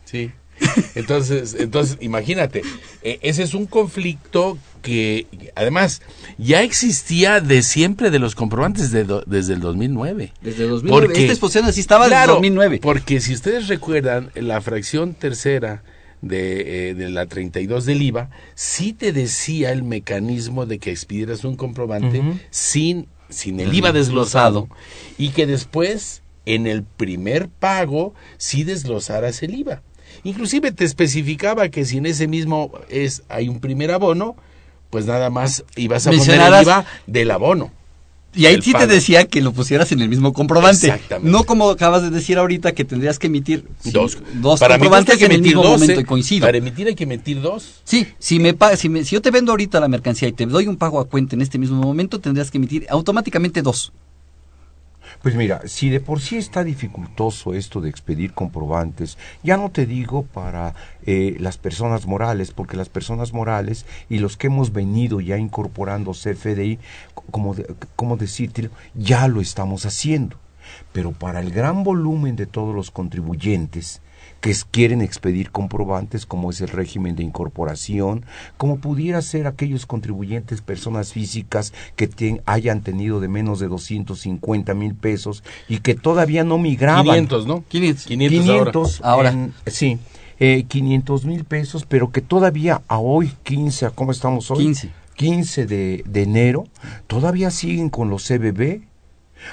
Sí. 0.04 0.32
Entonces, 0.94 1.54
entonces 1.58 1.98
imagínate, 2.00 2.62
eh, 3.02 3.18
ese 3.22 3.42
es 3.42 3.54
un 3.54 3.66
conflicto 3.66 4.58
que 4.82 5.26
además 5.54 6.02
ya 6.38 6.62
existía 6.62 7.40
de 7.40 7.62
siempre 7.62 8.10
de 8.10 8.18
los 8.18 8.34
comprobantes 8.34 8.90
de 8.90 9.04
do- 9.04 9.22
desde 9.26 9.54
el 9.54 9.60
2009. 9.60 10.32
Desde 10.42 10.66
2009. 10.66 11.06
Porque- 11.06 11.20
Esta 11.22 11.32
exposición 11.32 11.64
así 11.66 11.80
estaba 11.80 12.04
desde 12.04 12.16
Claro, 12.16 12.32
2009. 12.34 12.80
Porque 12.82 13.20
si 13.20 13.32
ustedes 13.34 13.68
recuerdan, 13.68 14.30
la 14.34 14.60
fracción 14.60 15.14
tercera 15.14 15.82
de, 16.24 16.90
eh, 16.90 16.94
de 16.94 17.10
la 17.10 17.26
32 17.26 17.84
del 17.84 18.02
IVA, 18.02 18.30
sí 18.54 18.92
te 18.92 19.12
decía 19.12 19.72
el 19.72 19.82
mecanismo 19.82 20.66
de 20.66 20.78
que 20.78 20.90
expidieras 20.90 21.44
un 21.44 21.56
comprobante 21.56 22.22
sin, 22.50 23.06
sin 23.28 23.60
el 23.60 23.74
IVA 23.74 23.92
desglosado 23.92 24.68
y 25.18 25.30
que 25.30 25.46
después, 25.46 26.22
en 26.46 26.66
el 26.66 26.82
primer 26.82 27.48
pago, 27.48 28.14
sí 28.38 28.64
desglosaras 28.64 29.42
el 29.42 29.54
IVA. 29.54 29.82
Inclusive 30.22 30.72
te 30.72 30.84
especificaba 30.84 31.68
que 31.68 31.84
si 31.84 31.98
en 31.98 32.06
ese 32.06 32.28
mismo 32.28 32.72
es 32.88 33.22
hay 33.28 33.48
un 33.48 33.60
primer 33.60 33.90
abono, 33.90 34.36
pues 34.90 35.06
nada 35.06 35.28
más 35.28 35.64
ibas 35.76 36.06
a 36.06 36.12
poner 36.12 36.40
el 36.40 36.62
IVA 36.62 36.86
del 37.06 37.30
abono. 37.30 37.72
Y 38.34 38.46
ahí 38.46 38.60
sí 38.60 38.72
pago. 38.72 38.86
te 38.86 38.94
decía 38.94 39.26
que 39.26 39.40
lo 39.40 39.52
pusieras 39.52 39.92
en 39.92 40.00
el 40.00 40.08
mismo 40.08 40.32
comprobante. 40.32 40.86
Exactamente. 40.88 41.30
No 41.30 41.44
como 41.44 41.70
acabas 41.70 42.02
de 42.02 42.10
decir 42.10 42.38
ahorita 42.38 42.72
que 42.72 42.84
tendrías 42.84 43.18
que 43.18 43.28
emitir 43.28 43.64
sí, 43.80 43.90
Dos, 43.90 44.18
dos 44.34 44.60
para 44.60 44.74
comprobantes 44.76 45.18
que 45.18 45.26
en 45.26 45.32
el 45.32 45.42
mismo 45.42 45.62
dos, 45.62 45.72
momento 45.72 46.00
¿eh? 46.00 46.02
y 46.02 46.04
coincido. 46.04 46.46
Para 46.46 46.58
emitir 46.58 46.86
hay 46.88 46.94
que 46.94 47.04
emitir 47.04 47.40
dos. 47.40 47.80
Sí, 47.84 48.06
si 48.18 48.38
me, 48.38 48.56
si 48.76 48.88
me 48.88 49.04
si 49.04 49.14
yo 49.14 49.22
te 49.22 49.30
vendo 49.30 49.52
ahorita 49.52 49.80
la 49.80 49.88
mercancía 49.88 50.28
y 50.28 50.32
te 50.32 50.46
doy 50.46 50.66
un 50.66 50.76
pago 50.76 51.00
a 51.00 51.08
cuenta 51.08 51.36
en 51.36 51.42
este 51.42 51.58
mismo 51.58 51.80
momento, 51.80 52.20
tendrías 52.20 52.50
que 52.50 52.58
emitir 52.58 52.86
automáticamente 52.90 53.62
dos. 53.62 53.92
Pues 55.24 55.36
mira, 55.36 55.62
si 55.64 55.88
de 55.88 56.00
por 56.00 56.20
sí 56.20 56.36
está 56.36 56.64
dificultoso 56.64 57.54
esto 57.54 57.80
de 57.80 57.88
expedir 57.88 58.34
comprobantes, 58.34 59.16
ya 59.42 59.56
no 59.56 59.70
te 59.70 59.86
digo 59.86 60.22
para 60.24 60.74
eh, 61.06 61.36
las 61.40 61.56
personas 61.56 62.06
morales, 62.06 62.52
porque 62.52 62.76
las 62.76 62.90
personas 62.90 63.32
morales 63.32 63.86
y 64.10 64.18
los 64.18 64.36
que 64.36 64.48
hemos 64.48 64.74
venido 64.74 65.22
ya 65.22 65.38
incorporando 65.38 66.12
CFDI, 66.12 66.78
como, 67.30 67.54
de- 67.54 67.74
como 67.96 68.18
decirte, 68.18 68.68
ya 68.94 69.26
lo 69.26 69.40
estamos 69.40 69.86
haciendo. 69.86 70.36
Pero 70.92 71.12
para 71.12 71.40
el 71.40 71.50
gran 71.52 71.84
volumen 71.84 72.36
de 72.36 72.44
todos 72.46 72.74
los 72.74 72.90
contribuyentes, 72.90 74.02
que 74.44 74.54
quieren 74.70 75.00
expedir 75.00 75.50
comprobantes 75.50 76.26
como 76.26 76.50
es 76.50 76.60
el 76.60 76.68
régimen 76.68 77.16
de 77.16 77.22
incorporación, 77.22 78.26
como 78.58 78.76
pudiera 78.76 79.22
ser 79.22 79.46
aquellos 79.46 79.86
contribuyentes, 79.86 80.60
personas 80.60 81.14
físicas 81.14 81.72
que 81.96 82.08
ten- 82.08 82.42
hayan 82.44 82.82
tenido 82.82 83.20
de 83.20 83.28
menos 83.28 83.58
de 83.58 83.68
250 83.68 84.74
mil 84.74 84.94
pesos 84.94 85.42
y 85.66 85.78
que 85.78 85.94
todavía 85.94 86.44
no 86.44 86.58
migraban. 86.58 87.04
500, 87.06 87.46
¿no? 87.46 87.64
500. 87.68 88.04
500 88.04 88.38
ahora. 88.50 88.70
500 88.72 89.00
Ahora. 89.02 89.30
en- 89.30 89.54
sí, 89.66 89.96
eh, 90.38 90.64
500 90.68 91.24
mil 91.24 91.44
pesos, 91.44 91.86
pero 91.88 92.12
que 92.12 92.20
todavía 92.20 92.82
a 92.86 92.98
hoy, 92.98 93.32
15, 93.44 93.86
¿a 93.86 93.90
¿cómo 93.92 94.12
estamos 94.12 94.50
hoy? 94.50 94.64
15. 94.66 94.90
15 95.16 95.64
de, 95.64 96.02
de 96.06 96.22
enero, 96.22 96.66
todavía 97.06 97.50
siguen 97.50 97.88
con 97.88 98.10
los 98.10 98.24
CBB. 98.28 98.82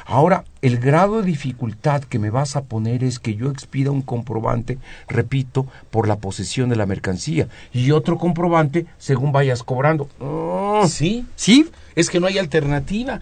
Ahora, 0.05 0.45
el 0.61 0.77
grado 0.77 1.21
de 1.21 1.27
dificultad 1.27 2.03
que 2.03 2.19
me 2.19 2.29
vas 2.29 2.55
a 2.55 2.63
poner 2.63 3.03
es 3.03 3.19
que 3.19 3.35
yo 3.35 3.49
expida 3.49 3.91
un 3.91 4.01
comprobante, 4.01 4.77
repito, 5.07 5.65
por 5.89 6.07
la 6.07 6.17
posesión 6.17 6.69
de 6.69 6.75
la 6.75 6.85
mercancía 6.85 7.47
y 7.73 7.91
otro 7.91 8.17
comprobante 8.17 8.85
según 8.97 9.31
vayas 9.31 9.63
cobrando. 9.63 10.09
Ah, 10.19 10.85
Sí, 10.87 11.25
¿Sí? 11.35 11.69
es 11.95 12.09
que 12.09 12.19
no 12.19 12.27
hay 12.27 12.37
alternativa. 12.37 13.21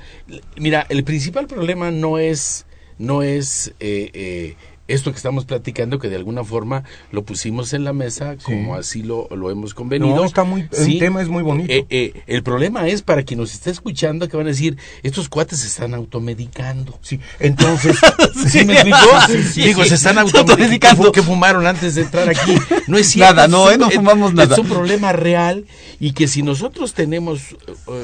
Mira, 0.58 0.86
el 0.90 1.04
principal 1.04 1.48
problema 1.48 1.92
no 1.92 2.18
es, 2.18 2.66
no 2.98 3.22
es 3.24 3.74
eh, 3.80 4.10
eh, 4.14 4.56
esto 4.90 5.12
que 5.12 5.18
estamos 5.18 5.46
platicando, 5.46 6.00
que 6.00 6.10
de 6.10 6.16
alguna 6.18 6.44
forma 6.44 6.84
lo 7.12 7.24
pusimos 7.24 7.74
en 7.74 7.84
la 7.84 7.94
mesa, 7.94 8.36
como 8.44 8.76
así 8.76 9.04
lo, 9.04 9.28
lo 9.36 9.50
hemos 9.52 9.74
convenido. 9.74 10.16
No, 10.16 10.26
está 10.26 10.44
muy- 10.44 10.68
el 10.78 11.00
tema 11.00 11.22
es 11.22 11.30
muy 11.30 11.44
bonito. 11.44 11.72
Eh, 11.72 11.86
eh, 11.90 12.24
el 12.28 12.44
problema 12.44 12.88
es 12.88 13.02
para 13.02 13.24
quien 13.24 13.40
nos 13.40 13.54
está 13.54 13.70
escuchando 13.70 14.28
que 14.28 14.36
van 14.38 14.48
a 14.48 14.50
decir, 14.50 14.78
estos 15.04 15.30
cuates 15.30 15.60
se 15.60 15.68
están 15.68 15.94
automedicando. 15.94 16.98
Sí, 17.02 17.20
entonces, 17.40 17.98
¿Sí 18.48 18.66
me 18.66 18.74
explicó? 18.74 18.98
Digo, 19.56 19.84
se 19.86 19.96
están 19.96 20.18
Automedicando. 20.18 21.12
que 21.12 21.22
fumaron 21.24 21.66
antes 21.68 21.96
de 21.96 22.02
entrar 22.02 22.28
aquí? 22.30 22.56
No 22.88 22.98
es 22.98 23.08
cierto. 23.10 23.36
Nada, 23.36 23.48
no, 23.48 23.70
eh, 23.72 23.78
no 23.78 23.90
fumamos 23.90 24.34
nada. 24.34 24.56
Es 24.56 24.60
un 24.60 24.68
problema 24.68 25.12
real 25.14 25.66
y 26.00 26.12
que 26.14 26.28
si 26.28 26.42
nosotros 26.44 26.94
tenemos 26.94 27.56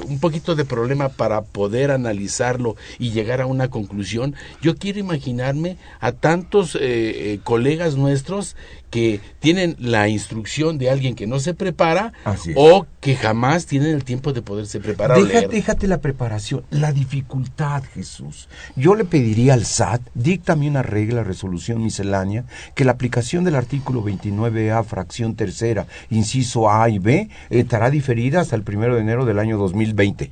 un 0.07 0.19
poquito 0.19 0.55
de 0.55 0.65
problema 0.65 1.09
para 1.09 1.41
poder 1.41 1.91
analizarlo 1.91 2.75
y 2.99 3.11
llegar 3.11 3.41
a 3.41 3.45
una 3.45 3.69
conclusión, 3.69 4.35
yo 4.61 4.75
quiero 4.75 4.99
imaginarme 4.99 5.77
a 5.99 6.11
tantos 6.11 6.74
eh, 6.75 7.33
eh, 7.33 7.39
colegas 7.43 7.95
nuestros 7.95 8.55
que 8.89 9.19
tienen 9.39 9.75
la 9.79 10.07
instrucción 10.07 10.77
de 10.77 10.89
alguien 10.89 11.15
que 11.15 11.27
no 11.27 11.39
se 11.39 11.53
prepara 11.53 12.13
o 12.55 12.87
que 13.01 13.15
jamás 13.15 13.65
tienen 13.65 13.93
el 13.93 14.05
tiempo 14.05 14.31
de 14.31 14.41
poderse 14.41 14.79
preparar. 14.79 15.17
o 15.17 15.25
Déjate, 15.25 15.39
leer. 15.39 15.49
déjate 15.49 15.87
la 15.87 15.99
preparación, 15.99 16.63
la 16.69 16.93
dificultad, 16.93 17.83
Jesús. 17.93 18.47
Yo 18.75 18.95
le 18.95 19.03
pediría 19.03 19.53
al 19.53 19.65
SAT, 19.65 20.01
díctame 20.13 20.69
una 20.69 20.81
regla, 20.81 21.23
resolución 21.23 21.83
miscelánea, 21.83 22.45
que 22.73 22.85
la 22.85 22.93
aplicación 22.93 23.43
del 23.43 23.55
artículo 23.55 24.03
29A, 24.03 24.83
fracción 24.85 25.35
tercera, 25.35 25.87
inciso 26.09 26.71
A 26.71 26.89
y 26.89 26.99
B, 26.99 27.29
estará 27.49 27.89
diferida 27.89 28.39
hasta 28.39 28.55
el 28.55 28.63
primero 28.63 28.95
de 28.95 29.01
enero 29.01 29.25
del 29.25 29.39
año 29.39 29.57
2020. 29.57 30.31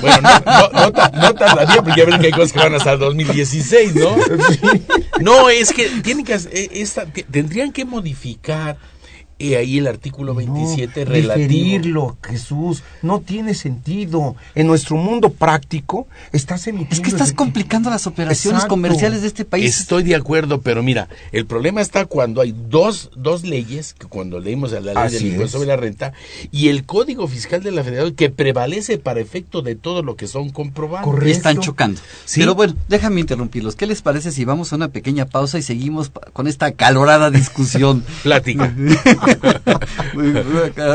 Bueno, 0.00 0.20
no, 0.22 0.70
no, 0.72 0.90
no, 0.90 1.20
no 1.22 1.34
tardaría 1.34 1.82
porque 1.82 2.00
ya 2.00 2.06
ven 2.06 2.20
que 2.20 2.26
hay 2.26 2.32
cosas 2.32 2.52
que 2.52 2.58
van 2.58 2.74
hasta 2.74 2.92
el 2.92 2.98
2016, 2.98 3.94
¿no? 3.94 4.16
No, 5.20 5.48
es 5.50 5.72
que 5.72 5.88
tienen 6.02 6.24
que 6.24 6.34
eh, 6.34 6.70
esta, 6.72 7.06
te- 7.06 7.22
tendrían 7.24 7.72
que 7.72 7.84
modificar 7.84 8.76
eh, 9.42 9.56
ahí 9.56 9.78
el 9.78 9.86
artículo 9.86 10.34
27 10.34 11.04
no, 11.04 11.10
relativo. 11.10 11.48
diferirlo, 11.48 12.16
Jesús, 12.22 12.82
no 13.02 13.20
tiene 13.20 13.54
sentido. 13.54 14.36
En 14.54 14.66
nuestro 14.66 14.96
mundo 14.96 15.30
práctico, 15.30 16.06
estás 16.32 16.66
emitiendo... 16.66 16.94
Es 16.94 17.00
que 17.00 17.10
estás 17.10 17.32
complicando 17.32 17.90
las 17.90 18.06
operaciones 18.06 18.58
Exacto. 18.58 18.74
comerciales 18.74 19.22
de 19.22 19.28
este 19.28 19.44
país. 19.44 19.80
Estoy 19.80 20.02
de 20.02 20.14
acuerdo, 20.14 20.60
pero 20.60 20.82
mira, 20.82 21.08
el 21.32 21.46
problema 21.46 21.80
está 21.80 22.06
cuando 22.06 22.40
hay 22.40 22.54
dos, 22.68 23.10
dos 23.16 23.44
leyes, 23.44 23.94
que 23.94 24.06
cuando 24.06 24.38
leímos 24.40 24.72
a 24.72 24.80
la 24.80 24.94
ley 24.94 25.02
Así 25.04 25.14
del 25.16 25.26
impuesto 25.26 25.44
es. 25.44 25.52
sobre 25.52 25.68
la 25.68 25.76
renta, 25.76 26.12
y 26.50 26.68
el 26.68 26.84
Código 26.84 27.26
Fiscal 27.26 27.62
de 27.62 27.72
la 27.72 27.82
Federación 27.82 28.14
que 28.14 28.30
prevalece 28.30 28.98
para 28.98 29.20
efecto 29.20 29.62
de 29.62 29.74
todo 29.74 30.02
lo 30.02 30.16
que 30.16 30.26
son 30.26 30.50
comprobantes. 30.50 31.06
Correcto. 31.10 31.28
Y 31.28 31.32
están 31.32 31.58
chocando. 31.58 32.00
Sí. 32.24 32.40
Pero 32.40 32.54
bueno, 32.54 32.74
déjame 32.88 33.20
interrumpirlos. 33.20 33.76
¿Qué 33.76 33.86
les 33.86 34.02
parece 34.02 34.30
si 34.32 34.44
vamos 34.44 34.72
a 34.72 34.76
una 34.76 34.88
pequeña 34.88 35.26
pausa 35.26 35.58
y 35.58 35.62
seguimos 35.62 36.10
con 36.32 36.46
esta 36.46 36.66
acalorada 36.66 37.30
discusión? 37.30 38.04
Plática. 38.22 38.74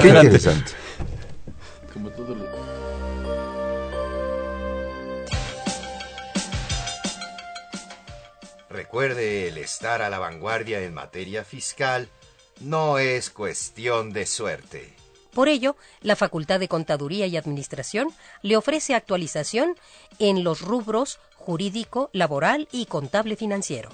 Qué 0.01 0.07
interesante. 0.09 0.71
Como 1.93 2.09
todo 2.11 2.35
lo- 2.35 2.47
Recuerde, 8.69 9.47
el 9.47 9.57
estar 9.57 10.01
a 10.01 10.09
la 10.09 10.19
vanguardia 10.19 10.81
en 10.81 10.93
materia 10.93 11.43
fiscal 11.43 12.09
no 12.59 12.99
es 12.99 13.29
cuestión 13.29 14.11
de 14.11 14.25
suerte. 14.25 14.93
Por 15.33 15.47
ello, 15.47 15.75
la 16.01 16.15
Facultad 16.15 16.59
de 16.59 16.67
Contaduría 16.67 17.27
y 17.27 17.37
Administración 17.37 18.09
le 18.41 18.57
ofrece 18.57 18.95
actualización 18.95 19.75
en 20.19 20.43
los 20.43 20.61
rubros 20.61 21.19
jurídico, 21.35 22.09
laboral 22.11 22.67
y 22.71 22.87
contable 22.87 23.35
financiero. 23.35 23.89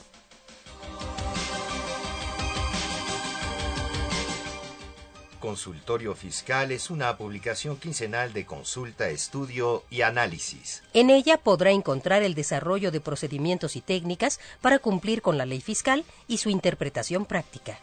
Consultorio 5.43 6.15
Fiscal 6.15 6.71
es 6.71 6.89
una 6.89 7.17
publicación 7.17 7.75
quincenal 7.75 8.31
de 8.31 8.45
consulta, 8.45 9.09
estudio 9.09 9.83
y 9.89 9.99
análisis. 9.99 10.83
En 10.93 11.09
ella 11.09 11.35
podrá 11.35 11.71
encontrar 11.71 12.23
el 12.23 12.33
desarrollo 12.33 12.91
de 12.91 13.01
procedimientos 13.01 13.75
y 13.75 13.81
técnicas 13.81 14.39
para 14.61 14.79
cumplir 14.79 15.21
con 15.21 15.37
la 15.37 15.45
ley 15.45 15.59
fiscal 15.59 16.05
y 16.29 16.37
su 16.37 16.49
interpretación 16.49 17.25
práctica. 17.25 17.77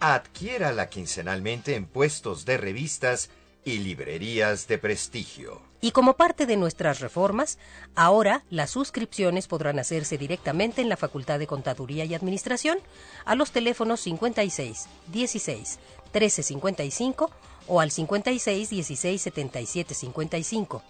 Adquiérala 0.00 0.90
quincenalmente 0.90 1.74
en 1.74 1.86
puestos 1.86 2.44
de 2.44 2.58
revistas 2.58 3.30
y 3.64 3.78
librerías 3.78 4.68
de 4.68 4.76
prestigio. 4.76 5.69
Y 5.82 5.92
como 5.92 6.14
parte 6.14 6.44
de 6.44 6.56
nuestras 6.56 7.00
reformas, 7.00 7.58
ahora 7.94 8.44
las 8.50 8.70
suscripciones 8.70 9.46
podrán 9.46 9.78
hacerse 9.78 10.18
directamente 10.18 10.82
en 10.82 10.90
la 10.90 10.98
Facultad 10.98 11.38
de 11.38 11.46
Contaduría 11.46 12.04
y 12.04 12.14
Administración 12.14 12.78
a 13.24 13.34
los 13.34 13.50
teléfonos 13.50 14.00
56 14.00 14.88
16 15.10 15.78
13 16.12 16.42
55 16.42 17.30
o 17.66 17.80
al 17.80 17.90
56 17.90 18.68
16 18.68 19.22
77 19.22 19.94
55. 19.94 20.82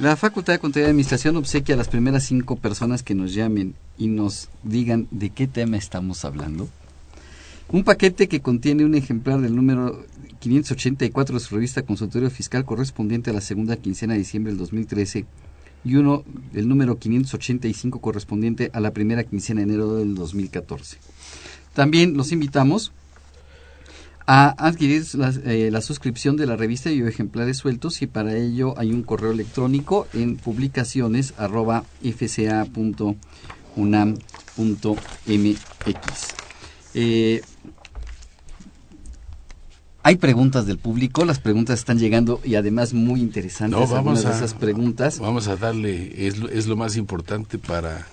La 0.00 0.16
Facultad 0.16 0.52
de 0.52 0.58
Contaduría 0.60 0.88
y 0.88 0.90
Administración 0.90 1.36
obsequia 1.36 1.74
a 1.74 1.78
las 1.78 1.88
primeras 1.88 2.24
cinco 2.24 2.54
personas 2.56 3.02
que 3.02 3.16
nos 3.16 3.34
llamen 3.34 3.74
y 3.98 4.06
nos 4.06 4.48
digan 4.62 5.08
de 5.10 5.30
qué 5.30 5.48
tema 5.48 5.76
estamos 5.76 6.24
hablando. 6.24 6.68
Un 7.70 7.84
paquete 7.84 8.28
que 8.28 8.40
contiene 8.40 8.86
un 8.86 8.94
ejemplar 8.94 9.42
del 9.42 9.54
número 9.54 10.06
584 10.38 11.34
de 11.34 11.40
su 11.40 11.54
revista 11.54 11.82
Consultorio 11.82 12.30
Fiscal 12.30 12.64
correspondiente 12.64 13.28
a 13.28 13.34
la 13.34 13.42
segunda 13.42 13.76
quincena 13.76 14.14
de 14.14 14.20
diciembre 14.20 14.52
del 14.52 14.58
2013 14.58 15.26
y 15.84 15.94
uno 15.96 16.24
del 16.52 16.66
número 16.66 16.98
585 16.98 18.00
correspondiente 18.00 18.70
a 18.72 18.80
la 18.80 18.92
primera 18.92 19.22
quincena 19.24 19.60
de 19.60 19.64
enero 19.64 19.96
del 19.96 20.14
2014. 20.14 20.96
También 21.74 22.16
los 22.16 22.32
invitamos 22.32 22.92
a 24.26 24.54
adquirir 24.66 25.04
la, 25.14 25.34
eh, 25.44 25.70
la, 25.70 25.82
suscripción 25.82 26.38
de 26.38 26.46
la 26.46 26.56
revista 26.56 26.90
y 26.90 27.02
ejemplares 27.02 27.58
sueltos 27.58 28.00
y 28.00 28.06
para 28.06 28.34
ello 28.34 28.78
hay 28.78 28.92
un 28.92 29.02
correo 29.02 29.30
electrónico 29.30 30.06
en 30.14 30.36
publicaciones 30.36 31.34
hay 40.08 40.16
preguntas 40.16 40.64
del 40.66 40.78
público, 40.78 41.24
las 41.26 41.38
preguntas 41.38 41.78
están 41.78 41.98
llegando 41.98 42.40
y 42.42 42.54
además 42.54 42.94
muy 42.94 43.20
interesantes. 43.20 43.78
No, 43.78 43.86
vamos 43.86 43.96
algunas 43.96 44.24
a, 44.24 44.30
de 44.30 44.36
esas 44.36 44.54
preguntas. 44.54 45.18
Vamos 45.18 45.48
a 45.48 45.56
darle, 45.56 46.26
es, 46.26 46.38
lo- 46.38 46.48
es 46.48 46.66
lo 46.66 46.76
más 46.76 46.96
importante 46.96 47.58
para, 47.58 48.06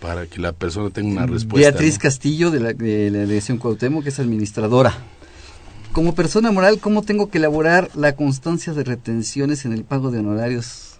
para 0.00 0.26
que 0.26 0.40
la 0.40 0.52
persona 0.52 0.88
tenga 0.88 1.10
una 1.10 1.26
respuesta. 1.26 1.70
Beatriz 1.70 1.94
¿no? 1.96 2.00
Castillo, 2.00 2.50
de 2.50 2.60
la, 2.60 2.72
de 2.72 3.10
la 3.10 3.18
delegación 3.18 3.58
Cuauhtémoc, 3.58 4.04
que 4.04 4.08
es 4.08 4.18
administradora. 4.18 4.96
Como 5.92 6.14
persona 6.14 6.50
moral, 6.50 6.78
¿cómo 6.80 7.02
tengo 7.02 7.28
que 7.28 7.38
elaborar 7.38 7.90
la 7.94 8.16
constancia 8.16 8.72
de 8.72 8.82
retenciones 8.82 9.64
en 9.66 9.72
el 9.74 9.84
pago 9.84 10.10
de 10.10 10.20
honorarios? 10.20 10.92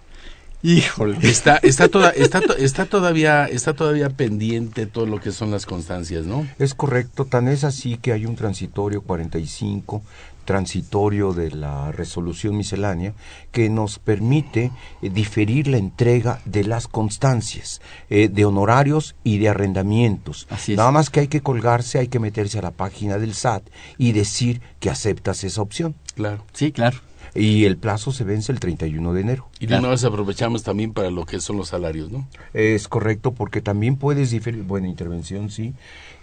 Híjole. 0.63 1.17
Está, 1.21 1.57
está, 1.57 1.89
toda, 1.89 2.09
está, 2.11 2.39
está, 2.57 2.85
todavía, 2.85 3.45
está 3.45 3.73
todavía 3.73 4.09
pendiente 4.09 4.87
todo 4.87 5.05
lo 5.05 5.19
que 5.19 5.31
son 5.31 5.51
las 5.51 5.65
constancias, 5.65 6.25
¿no? 6.25 6.47
Es 6.59 6.73
correcto, 6.73 7.25
tan 7.25 7.47
es 7.47 7.63
así 7.63 7.97
que 7.97 8.13
hay 8.13 8.25
un 8.25 8.35
transitorio 8.35 9.01
45, 9.01 10.01
transitorio 10.45 11.33
de 11.33 11.51
la 11.51 11.91
resolución 11.91 12.55
miscelánea, 12.57 13.13
que 13.51 13.69
nos 13.69 13.99
permite 13.99 14.71
eh, 15.01 15.09
diferir 15.09 15.67
la 15.67 15.77
entrega 15.77 16.39
de 16.45 16.63
las 16.63 16.87
constancias, 16.87 17.81
eh, 18.09 18.29
de 18.29 18.45
honorarios 18.45 19.15
y 19.23 19.37
de 19.39 19.49
arrendamientos. 19.49 20.47
Así 20.49 20.73
es. 20.73 20.77
Nada 20.77 20.91
más 20.91 21.09
que 21.09 21.21
hay 21.21 21.27
que 21.27 21.41
colgarse, 21.41 21.99
hay 21.99 22.07
que 22.07 22.19
meterse 22.19 22.59
a 22.59 22.61
la 22.61 22.71
página 22.71 23.17
del 23.17 23.33
SAT 23.33 23.63
y 23.97 24.11
decir 24.13 24.61
que 24.79 24.89
aceptas 24.89 25.43
esa 25.43 25.61
opción. 25.61 25.95
Claro. 26.15 26.45
Sí, 26.53 26.71
claro. 26.71 26.97
Y 27.37 27.65
el 27.65 27.75
plazo 27.75 28.13
se 28.13 28.23
vence 28.23 28.53
el 28.53 28.61
31 28.61 29.11
de 29.11 29.19
enero. 29.21 29.49
Y 29.59 29.65
de 29.65 29.67
Claro. 29.67 29.81
una 29.81 29.89
vez 29.89 30.05
aprovechamos 30.05 30.63
también 30.63 30.93
para 30.93 31.11
lo 31.11 31.25
que 31.25 31.41
son 31.41 31.57
los 31.57 31.67
salarios, 31.67 32.09
¿no? 32.09 32.25
Es 32.53 32.87
correcto, 32.87 33.33
porque 33.33 33.61
también 33.61 33.97
puedes 33.97 34.31
diferir, 34.31 34.63
buena 34.63 34.87
intervención, 34.87 35.49
sí, 35.49 35.73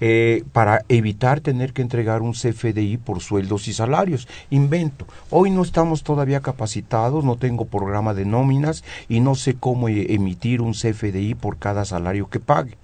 eh, 0.05 0.43
para 0.53 0.85
evitar 0.89 1.39
tener 1.39 1.73
que 1.73 1.81
entregar 1.81 2.23
un 2.23 2.33
CFDI 2.33 2.97
por 2.97 3.21
sueldos 3.21 3.69
y 3.69 3.73
salarios. 3.73 4.27
Invento. 4.51 5.07
Hoy 5.31 5.53
no 5.53 5.63
estamos 5.63 6.03
todavía 6.03 6.41
capacitados, 6.41 7.25
no 7.25 7.37
tengo 7.37 7.67
programa 7.67 8.13
de 8.13 8.25
nóminas 8.25 8.83
y 9.09 9.21
no 9.21 9.37
sé 9.37 9.55
cómo 9.55 9.89
e- 9.89 10.13
emitir 10.13 10.61
un 10.61 10.73
CFDI 10.73 11.37
por 11.37 11.59
cada 11.59 11.85
salario 11.85 12.29
que 12.29 12.41
pague. 12.41 12.77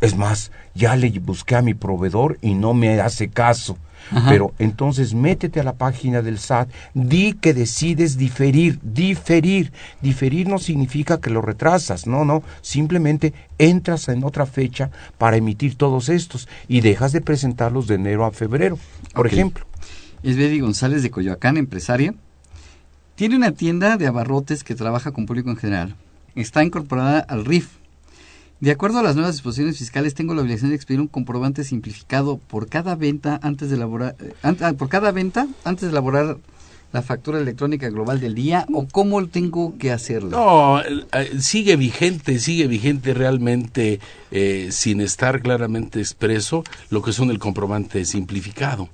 Es 0.00 0.16
más, 0.16 0.52
ya 0.74 0.96
le 0.96 1.10
busqué 1.18 1.56
a 1.56 1.60
mi 1.60 1.74
proveedor 1.74 2.38
y 2.40 2.54
no 2.54 2.72
me 2.72 2.98
hace 2.98 3.28
caso. 3.28 3.76
Ajá. 4.10 4.30
Pero 4.30 4.52
entonces 4.58 5.14
métete 5.14 5.60
a 5.60 5.64
la 5.64 5.74
página 5.74 6.22
del 6.22 6.38
SAT, 6.38 6.68
di 6.94 7.32
que 7.34 7.54
decides 7.54 8.16
diferir, 8.16 8.78
diferir. 8.82 9.72
Diferir 10.00 10.48
no 10.48 10.58
significa 10.58 11.20
que 11.20 11.30
lo 11.30 11.40
retrasas, 11.42 12.06
no, 12.06 12.24
no, 12.24 12.42
simplemente 12.60 13.32
entras 13.58 14.08
en 14.08 14.24
otra 14.24 14.46
fecha 14.46 14.90
para 15.18 15.36
emitir 15.36 15.76
todos 15.76 16.08
estos 16.08 16.48
y 16.68 16.80
dejas 16.80 17.12
de 17.12 17.20
presentarlos 17.20 17.86
de 17.86 17.96
enero 17.96 18.24
a 18.24 18.30
febrero, 18.30 18.78
por 19.14 19.26
ejemplo. 19.26 19.66
Es 20.22 20.36
Betty 20.36 20.60
González 20.60 21.02
de 21.02 21.10
Coyoacán, 21.10 21.56
empresaria. 21.56 22.14
Tiene 23.14 23.36
una 23.36 23.52
tienda 23.52 23.96
de 23.96 24.06
abarrotes 24.06 24.64
que 24.64 24.74
trabaja 24.74 25.12
con 25.12 25.26
público 25.26 25.50
en 25.50 25.56
general. 25.56 25.96
Está 26.34 26.64
incorporada 26.64 27.20
al 27.20 27.44
RIF. 27.44 27.68
De 28.60 28.70
acuerdo 28.70 29.00
a 29.00 29.02
las 29.02 29.14
nuevas 29.14 29.34
disposiciones 29.34 29.78
fiscales, 29.78 30.14
tengo 30.14 30.34
la 30.34 30.42
obligación 30.42 30.70
de 30.70 30.76
expedir 30.76 31.00
un 31.00 31.08
comprobante 31.08 31.64
simplificado 31.64 32.38
por 32.38 32.68
cada 32.68 32.94
venta 32.94 33.38
antes 33.42 33.68
de 33.68 33.76
elaborar, 33.76 34.16
eh, 34.20 34.32
ah, 34.42 34.72
por 34.72 34.88
cada 34.88 35.10
venta 35.12 35.46
antes 35.64 35.82
de 35.82 35.90
elaborar 35.90 36.38
la 36.94 37.02
factura 37.02 37.40
electrónica 37.40 37.90
global 37.90 38.20
del 38.20 38.36
día 38.36 38.66
o 38.72 38.86
cómo 38.86 39.26
tengo 39.26 39.76
que 39.78 39.90
hacerlo. 39.90 40.30
No, 40.30 40.80
eh, 40.80 41.40
sigue 41.40 41.74
vigente, 41.74 42.38
sigue 42.38 42.68
vigente 42.68 43.12
realmente 43.14 43.98
eh, 44.30 44.68
sin 44.70 45.00
estar 45.00 45.42
claramente 45.42 45.98
expreso 45.98 46.62
lo 46.90 47.02
que 47.02 47.12
son 47.12 47.30
el 47.30 47.40
comprobante 47.40 48.04
simplificado. 48.04 48.88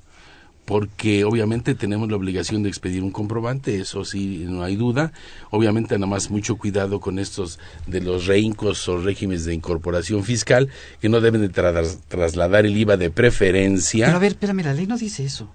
Porque 0.70 1.24
obviamente 1.24 1.74
tenemos 1.74 2.08
la 2.08 2.14
obligación 2.16 2.62
de 2.62 2.68
expedir 2.68 3.02
un 3.02 3.10
comprobante, 3.10 3.80
eso 3.80 4.04
sí, 4.04 4.44
no 4.46 4.62
hay 4.62 4.76
duda. 4.76 5.12
Obviamente 5.50 5.96
nada 5.98 6.06
más 6.06 6.30
mucho 6.30 6.54
cuidado 6.58 7.00
con 7.00 7.18
estos 7.18 7.58
de 7.88 8.00
los 8.00 8.26
reincos 8.28 8.88
o 8.88 8.98
regímenes 9.02 9.44
de 9.44 9.52
incorporación 9.54 10.22
fiscal 10.22 10.68
que 11.00 11.08
no 11.08 11.20
deben 11.20 11.40
de 11.40 11.50
tra- 11.50 11.98
trasladar 12.06 12.66
el 12.66 12.76
IVA 12.76 12.96
de 12.96 13.10
preferencia. 13.10 14.06
Pero 14.06 14.16
a 14.18 14.20
ver, 14.20 14.30
espérame, 14.30 14.62
la 14.62 14.72
ley 14.74 14.86
no 14.86 14.96
dice 14.96 15.24
eso. 15.24 15.50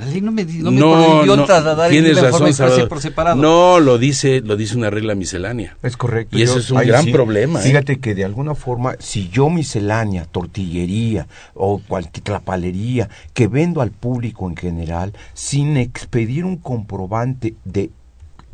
La 0.00 0.06
ley 0.06 0.22
no 0.22 0.32
me, 0.32 0.44
no 0.44 0.70
me 0.70 0.80
no, 0.80 0.92
prohibió 0.92 1.36
no, 1.36 1.44
trasladar 1.44 1.90
tienes 1.90 2.20
razón, 2.20 2.52
Salvador. 2.54 2.88
por 2.88 3.00
separado. 3.02 3.36
No, 3.36 3.80
lo 3.80 3.98
dice, 3.98 4.40
lo 4.40 4.56
dice 4.56 4.76
una 4.76 4.88
regla 4.88 5.14
miscelánea. 5.14 5.76
Es 5.82 5.96
correcto. 5.98 6.38
Y 6.38 6.42
eso 6.42 6.58
es 6.58 6.70
un 6.70 6.80
gran 6.80 7.06
problema, 7.12 7.60
¿eh? 7.60 7.64
Fíjate 7.64 7.98
que 8.00 8.14
de 8.14 8.24
alguna 8.24 8.54
forma, 8.54 8.94
si 8.98 9.28
yo 9.28 9.50
miscelánea, 9.50 10.24
tortillería 10.24 11.26
o 11.54 11.82
cualquier 11.86 12.24
tlapalería 12.24 13.10
que 13.34 13.46
vendo 13.46 13.82
al 13.82 13.90
público 13.90 14.48
en 14.48 14.56
general, 14.56 15.12
sin 15.34 15.76
expedir 15.76 16.44
un 16.46 16.56
comprobante 16.56 17.54
de 17.64 17.90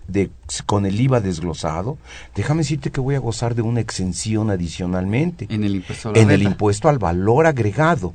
de, 0.08 0.30
con 0.66 0.86
el 0.86 1.00
IVA 1.00 1.20
desglosado, 1.20 1.98
déjame 2.36 2.58
decirte 2.62 2.90
que 2.90 3.00
voy 3.00 3.16
a 3.16 3.18
gozar 3.18 3.56
de 3.56 3.62
una 3.62 3.80
exención 3.80 4.50
adicionalmente 4.50 5.48
En 5.50 5.64
el 5.64 5.74
impuesto 5.76 6.08
a 6.08 6.12
la 6.12 6.18
en 6.20 6.30
el 6.30 6.36
renta. 6.38 6.50
impuesto 6.50 6.88
al 6.88 6.98
valor 6.98 7.46
agregado. 7.46 8.14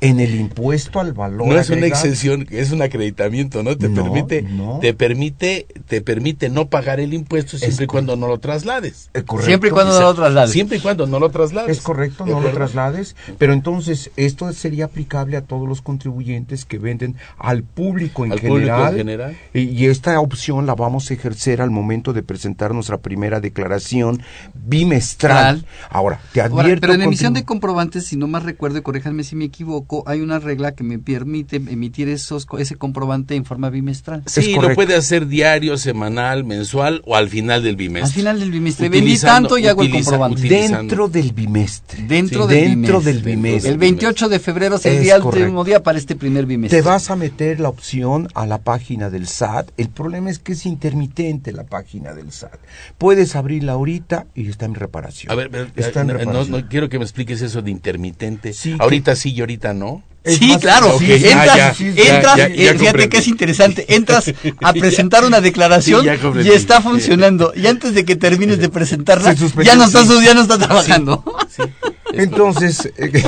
En 0.00 0.20
el 0.20 0.34
impuesto 0.36 1.00
al 1.00 1.12
valor 1.12 1.48
No 1.48 1.58
es 1.58 1.70
una 1.70 1.86
exención, 1.86 2.46
es 2.50 2.70
un 2.70 2.82
acreditamiento, 2.82 3.64
¿no? 3.64 3.76
Te 3.76 3.88
No, 3.88 4.04
permite, 4.04 4.42
no. 4.42 4.78
te 4.80 4.94
permite, 4.94 5.66
te 5.88 6.00
permite 6.02 6.48
no 6.50 6.68
pagar 6.68 7.00
el 7.00 7.14
impuesto 7.14 7.58
siempre 7.58 7.84
y 7.84 7.88
cuando 7.88 8.14
no 8.14 8.28
lo 8.28 8.38
traslades. 8.38 9.10
Eh, 9.14 9.22
correcto. 9.22 9.46
Siempre 9.48 9.70
y 9.70 9.72
cuando 9.72 9.94
no 9.94 10.00
lo 10.00 10.14
traslades. 10.14 10.52
Siempre 10.52 10.76
y 10.76 10.80
cuando 10.80 11.06
no 11.08 11.18
lo 11.18 11.30
traslades. 11.30 11.76
Es 11.76 11.82
correcto, 11.82 12.24
¿De 12.24 12.30
no 12.30 12.40
lo 12.40 12.50
traslades, 12.50 13.16
pero 13.38 13.52
entonces 13.52 14.12
esto 14.16 14.52
sería 14.52 14.84
aplicable 14.84 15.36
a 15.36 15.40
todos 15.42 15.68
los 15.68 15.82
contribuyentes 15.82 16.64
que 16.64 16.78
venden 16.78 17.16
al 17.36 17.64
público 17.64 18.24
en 18.24 18.32
Al 18.32 18.38
público 18.40 18.86
en 18.88 18.96
general. 18.96 19.36
Y, 19.52 19.62
y 19.62 19.86
esta 19.86 20.20
opción 20.20 20.64
la 20.66 20.74
vamos 20.76 21.10
a 21.10 21.14
ejercer 21.14 21.60
al 21.60 21.70
momento 21.70 22.12
de 22.12 22.22
presentar 22.22 22.72
nuestra 22.72 22.98
primera 22.98 23.40
declaración 23.40 24.22
bimestral. 24.54 25.62
Tral. 25.62 25.66
Ahora, 25.90 26.20
te 26.32 26.40
Ahora, 26.40 26.62
advierto. 26.62 26.80
pero 26.82 26.94
en 26.94 27.02
emisión 27.02 27.34
de 27.34 27.44
comprobantes, 27.44 28.06
si 28.06 28.16
no 28.16 28.28
más 28.28 28.44
recuerdo, 28.44 28.80
corríjanme 28.82 29.24
si 29.24 29.34
me 29.34 29.46
equivoco, 29.46 29.87
hay 30.06 30.20
una 30.20 30.38
regla 30.38 30.72
que 30.72 30.84
me 30.84 30.98
permite 30.98 31.56
emitir 31.56 32.08
esos, 32.08 32.46
ese 32.58 32.76
comprobante 32.76 33.34
en 33.34 33.44
forma 33.44 33.70
bimestral. 33.70 34.22
Sí, 34.26 34.54
lo 34.54 34.74
puede 34.74 34.94
hacer 34.94 35.26
diario, 35.26 35.78
semanal, 35.78 36.44
mensual 36.44 37.02
o 37.04 37.16
al 37.16 37.28
final 37.28 37.62
del 37.62 37.76
bimestre. 37.76 38.08
Al 38.08 38.12
final 38.12 38.40
del 38.40 38.50
bimestre. 38.50 38.88
Vendí 38.88 39.18
tanto 39.18 39.58
y 39.58 39.66
hago 39.66 39.82
el 39.82 39.90
comprobante. 39.90 40.42
Dentro 40.48 41.08
del 41.08 41.32
bimestre. 41.32 42.02
Dentro, 42.02 42.46
del, 42.46 42.70
dentro 42.70 43.00
bimestre. 43.00 43.12
del 43.12 43.22
bimestre. 43.22 43.70
El 43.72 43.78
28 43.78 44.28
de 44.28 44.38
febrero 44.38 44.78
sería 44.78 45.16
el 45.16 45.22
último 45.22 45.64
día 45.64 45.82
para 45.82 45.98
este 45.98 46.16
primer 46.16 46.46
bimestre. 46.46 46.82
Te 46.82 46.86
vas 46.86 47.10
a 47.10 47.16
meter 47.16 47.60
la 47.60 47.68
opción 47.68 48.28
a 48.34 48.46
la 48.46 48.58
página 48.58 49.10
del 49.10 49.26
SAT. 49.26 49.70
El 49.76 49.88
problema 49.88 50.30
es 50.30 50.38
que 50.38 50.52
es 50.52 50.66
intermitente 50.66 51.52
la 51.52 51.64
página 51.64 52.14
del 52.14 52.32
SAT. 52.32 52.58
Puedes 52.98 53.36
abrirla 53.36 53.72
ahorita 53.72 54.26
y 54.34 54.48
está 54.48 54.66
en 54.66 54.74
reparación. 54.74 55.32
A 55.32 55.34
ver, 55.34 55.72
está 55.76 56.02
en 56.02 56.08
reparación. 56.08 56.50
No, 56.50 56.68
quiero 56.68 56.88
que 56.88 56.98
me 56.98 57.04
expliques 57.04 57.40
eso 57.42 57.62
de 57.62 57.70
intermitente. 57.70 58.52
ahorita 58.78 59.16
sí 59.16 59.32
y 59.32 59.40
ahorita 59.40 59.74
no. 59.74 59.77
Sí, 60.24 60.56
claro. 60.60 60.98
entras, 61.00 61.80
entras 61.80 62.78
fíjate 62.78 63.08
que 63.08 63.18
es 63.18 63.28
interesante. 63.28 63.86
Entras 63.94 64.32
a 64.62 64.72
presentar 64.72 65.24
una 65.24 65.40
declaración 65.48 66.06
y 66.42 66.48
está 66.48 66.80
funcionando. 66.80 67.52
Y 67.54 67.66
antes 67.66 67.94
de 67.94 68.04
que 68.04 68.16
termines 68.16 68.58
de 68.58 68.68
presentarla, 68.68 69.32
ya 69.32 69.76
no 69.76 69.84
estás, 69.84 70.08
ya 70.22 70.34
no 70.34 70.42
estás 70.42 70.58
trabajando. 70.58 71.24
Entonces, 72.14 72.90
eh, 72.96 73.22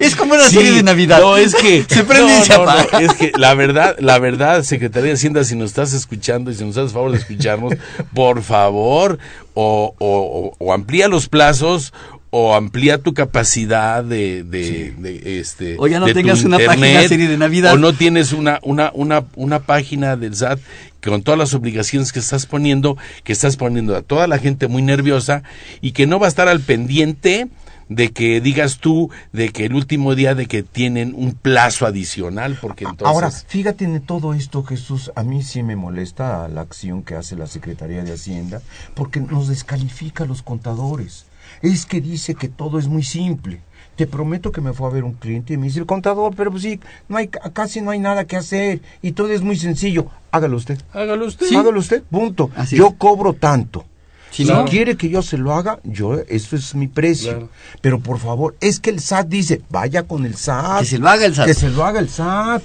es 0.00 0.16
como 0.16 0.34
una 0.34 0.48
serie 0.48 0.72
de 0.72 0.82
Navidad. 0.82 1.20
No, 1.20 1.36
es 1.36 1.54
que 1.54 1.84
se 1.88 2.02
prende 2.02 2.40
y 2.40 2.42
se 2.44 2.54
apaga. 2.54 2.98
es 3.00 3.12
que 3.14 3.30
la 3.36 3.54
verdad, 3.54 3.96
la 4.00 4.18
verdad, 4.18 4.64
Secretaría 4.64 5.08
de 5.08 5.14
Hacienda, 5.14 5.44
si 5.44 5.54
nos 5.54 5.70
estás 5.70 5.92
escuchando 5.92 6.50
y 6.50 6.54
si 6.54 6.64
nos 6.64 6.76
haces 6.76 6.92
favor 6.92 7.12
de 7.12 7.18
escucharnos, 7.18 7.74
por 8.14 8.42
favor, 8.42 9.18
o, 9.54 9.94
o, 9.98 10.54
o 10.58 10.72
amplía 10.72 11.06
los 11.06 11.28
plazos 11.28 11.92
o 12.34 12.54
amplía 12.54 12.96
tu 12.96 13.12
capacidad 13.12 14.02
de, 14.02 14.42
de, 14.42 15.38
este 15.38 15.76
o 15.78 15.86
ya 15.86 16.00
no 16.00 16.06
tengas 16.06 16.44
una 16.44 16.58
página 16.58 17.06
serie 17.06 17.28
de 17.28 17.36
Navidad. 17.36 17.74
o 17.74 17.76
no 17.76 17.92
tienes 17.92 18.32
una 18.32 18.58
una 18.62 18.90
una 18.94 19.26
una 19.36 19.60
página 19.60 20.16
del 20.16 20.34
SAT 20.34 20.58
con 21.04 21.22
todas 21.22 21.38
las 21.38 21.52
obligaciones 21.52 22.10
que 22.10 22.20
estás 22.20 22.46
poniendo 22.46 22.96
que 23.22 23.34
estás 23.34 23.58
poniendo 23.58 23.94
a 23.94 24.00
toda 24.00 24.26
la 24.28 24.38
gente 24.38 24.66
muy 24.66 24.80
nerviosa 24.80 25.42
y 25.82 25.92
que 25.92 26.06
no 26.06 26.18
va 26.18 26.24
a 26.24 26.30
estar 26.30 26.48
al 26.48 26.60
pendiente 26.60 27.48
de 27.90 28.12
que 28.12 28.40
digas 28.40 28.78
tú 28.78 29.10
de 29.34 29.50
que 29.50 29.66
el 29.66 29.74
último 29.74 30.14
día 30.14 30.34
de 30.34 30.46
que 30.46 30.62
tienen 30.62 31.12
un 31.14 31.32
plazo 31.32 31.84
adicional 31.84 32.56
porque 32.62 32.84
entonces 32.84 33.08
ahora 33.08 33.30
fíjate 33.30 33.84
en 33.84 34.00
todo 34.00 34.32
esto 34.32 34.64
Jesús 34.64 35.12
a 35.16 35.22
mí 35.22 35.42
sí 35.42 35.62
me 35.62 35.76
molesta 35.76 36.48
la 36.48 36.62
acción 36.62 37.02
que 37.02 37.14
hace 37.14 37.36
la 37.36 37.46
Secretaría 37.46 38.02
de 38.02 38.14
Hacienda 38.14 38.62
porque 38.94 39.20
nos 39.20 39.48
descalifica 39.48 40.24
a 40.24 40.26
los 40.26 40.40
contadores 40.40 41.26
es 41.62 41.86
que 41.86 42.00
dice 42.00 42.34
que 42.34 42.48
todo 42.48 42.78
es 42.78 42.88
muy 42.88 43.02
simple. 43.02 43.60
Te 43.96 44.06
prometo 44.06 44.52
que 44.52 44.60
me 44.60 44.72
fue 44.72 44.88
a 44.88 44.90
ver 44.90 45.04
un 45.04 45.12
cliente 45.12 45.54
y 45.54 45.56
me 45.56 45.66
dice, 45.66 45.80
el 45.80 45.86
contador, 45.86 46.34
pero 46.34 46.50
pues 46.50 46.62
sí, 46.62 46.80
no 47.08 47.18
hay, 47.18 47.28
casi 47.28 47.80
no 47.80 47.90
hay 47.90 47.98
nada 47.98 48.26
que 48.26 48.36
hacer 48.36 48.80
y 49.02 49.12
todo 49.12 49.28
es 49.28 49.42
muy 49.42 49.56
sencillo. 49.56 50.06
Hágalo 50.30 50.56
usted. 50.56 50.80
Hágalo 50.92 51.26
usted. 51.26 51.46
Hágalo 51.54 51.78
usted, 51.78 52.02
punto. 52.02 52.50
yo 52.70 52.94
cobro 52.96 53.34
tanto. 53.34 53.84
Si 54.30 54.46
no 54.46 54.64
quiere 54.64 54.96
que 54.96 55.10
yo 55.10 55.20
se 55.20 55.36
lo 55.36 55.54
haga, 55.54 55.78
yo 55.84 56.18
eso 56.26 56.56
es 56.56 56.74
mi 56.74 56.88
precio. 56.88 57.50
Pero 57.82 58.00
por 58.00 58.18
favor, 58.18 58.56
es 58.60 58.80
que 58.80 58.88
el 58.88 59.00
SAT 59.00 59.28
dice, 59.28 59.62
vaya 59.68 60.04
con 60.04 60.24
el 60.24 60.36
SAT. 60.36 60.80
Que 60.80 60.86
se 60.86 60.98
lo 60.98 61.08
haga 61.08 61.26
el 61.26 61.34
SAT. 61.34 61.46
Que 61.46 61.54
se 61.54 61.68
lo 61.68 61.84
haga 61.84 62.00
el 62.00 62.08
SAT. 62.08 62.62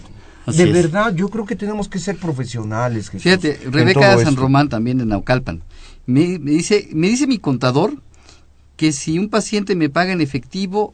de 0.47 0.65
verdad, 0.71 1.13
yo 1.13 1.27
creo 1.27 1.45
que 1.45 1.57
tenemos 1.57 1.89
que 1.89 1.99
ser 1.99 2.15
profesionales. 2.15 3.09
Fíjate, 3.09 3.59
Rebeca 3.69 4.17
San 4.17 4.37
Román 4.37 4.69
también 4.69 4.97
de 4.97 5.05
Naucalpan. 5.05 5.61
Me, 6.05 6.39
me, 6.39 6.51
dice, 6.51 6.87
me 6.93 7.09
dice 7.09 7.27
mi 7.27 7.37
contador 7.37 8.01
que 8.77 8.93
si 8.93 9.19
un 9.19 9.29
paciente 9.29 9.75
me 9.75 9.89
paga 9.89 10.13
en 10.13 10.21
efectivo, 10.21 10.93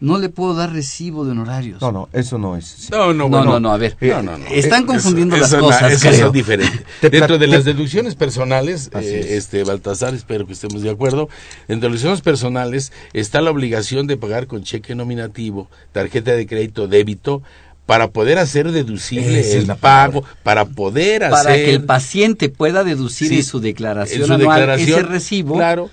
no 0.00 0.18
le 0.18 0.30
puedo 0.30 0.54
dar 0.54 0.72
recibo 0.72 1.24
de 1.24 1.32
honorarios. 1.32 1.80
No, 1.80 1.92
no, 1.92 2.08
eso 2.12 2.38
no 2.38 2.56
es. 2.56 2.88
No, 2.90 3.12
no, 3.14 3.28
no, 3.28 3.60
no, 3.60 3.70
a 3.70 3.76
ver. 3.76 3.96
Eh, 4.00 4.12
están 4.50 4.86
confundiendo 4.86 5.36
las 5.36 5.54
cosas. 5.54 5.92
Eso 6.04 6.26
es 6.26 6.32
diferente. 6.32 6.84
Dentro 7.08 7.38
de 7.38 7.46
las 7.46 7.64
deducciones 7.64 8.14
personales, 8.14 8.90
eh, 8.94 9.36
este 9.36 9.62
Baltasar, 9.62 10.14
espero 10.14 10.46
que 10.46 10.54
estemos 10.54 10.82
de 10.82 10.90
acuerdo. 10.90 11.28
En 11.68 11.80
deducciones 11.80 12.22
personales 12.22 12.92
está 13.12 13.40
la 13.42 13.50
obligación 13.50 14.06
de 14.06 14.16
pagar 14.16 14.46
con 14.46 14.64
cheque 14.64 14.94
nominativo, 14.94 15.68
tarjeta 15.92 16.32
de 16.32 16.46
crédito, 16.46 16.88
débito, 16.88 17.42
para 17.84 18.10
poder 18.10 18.38
hacer 18.38 18.72
deducible 18.72 19.52
el 19.58 19.66
pago, 19.76 20.24
para 20.42 20.64
poder 20.64 21.24
hacer... 21.24 21.44
Para 21.44 21.56
que 21.56 21.70
el 21.72 21.84
paciente 21.84 22.48
pueda 22.48 22.84
deducir 22.84 23.32
en 23.32 23.44
su 23.44 23.60
declaración 23.60 24.32
anual 24.32 24.80
ese 24.80 25.02
recibo. 25.02 25.56
Claro 25.56 25.90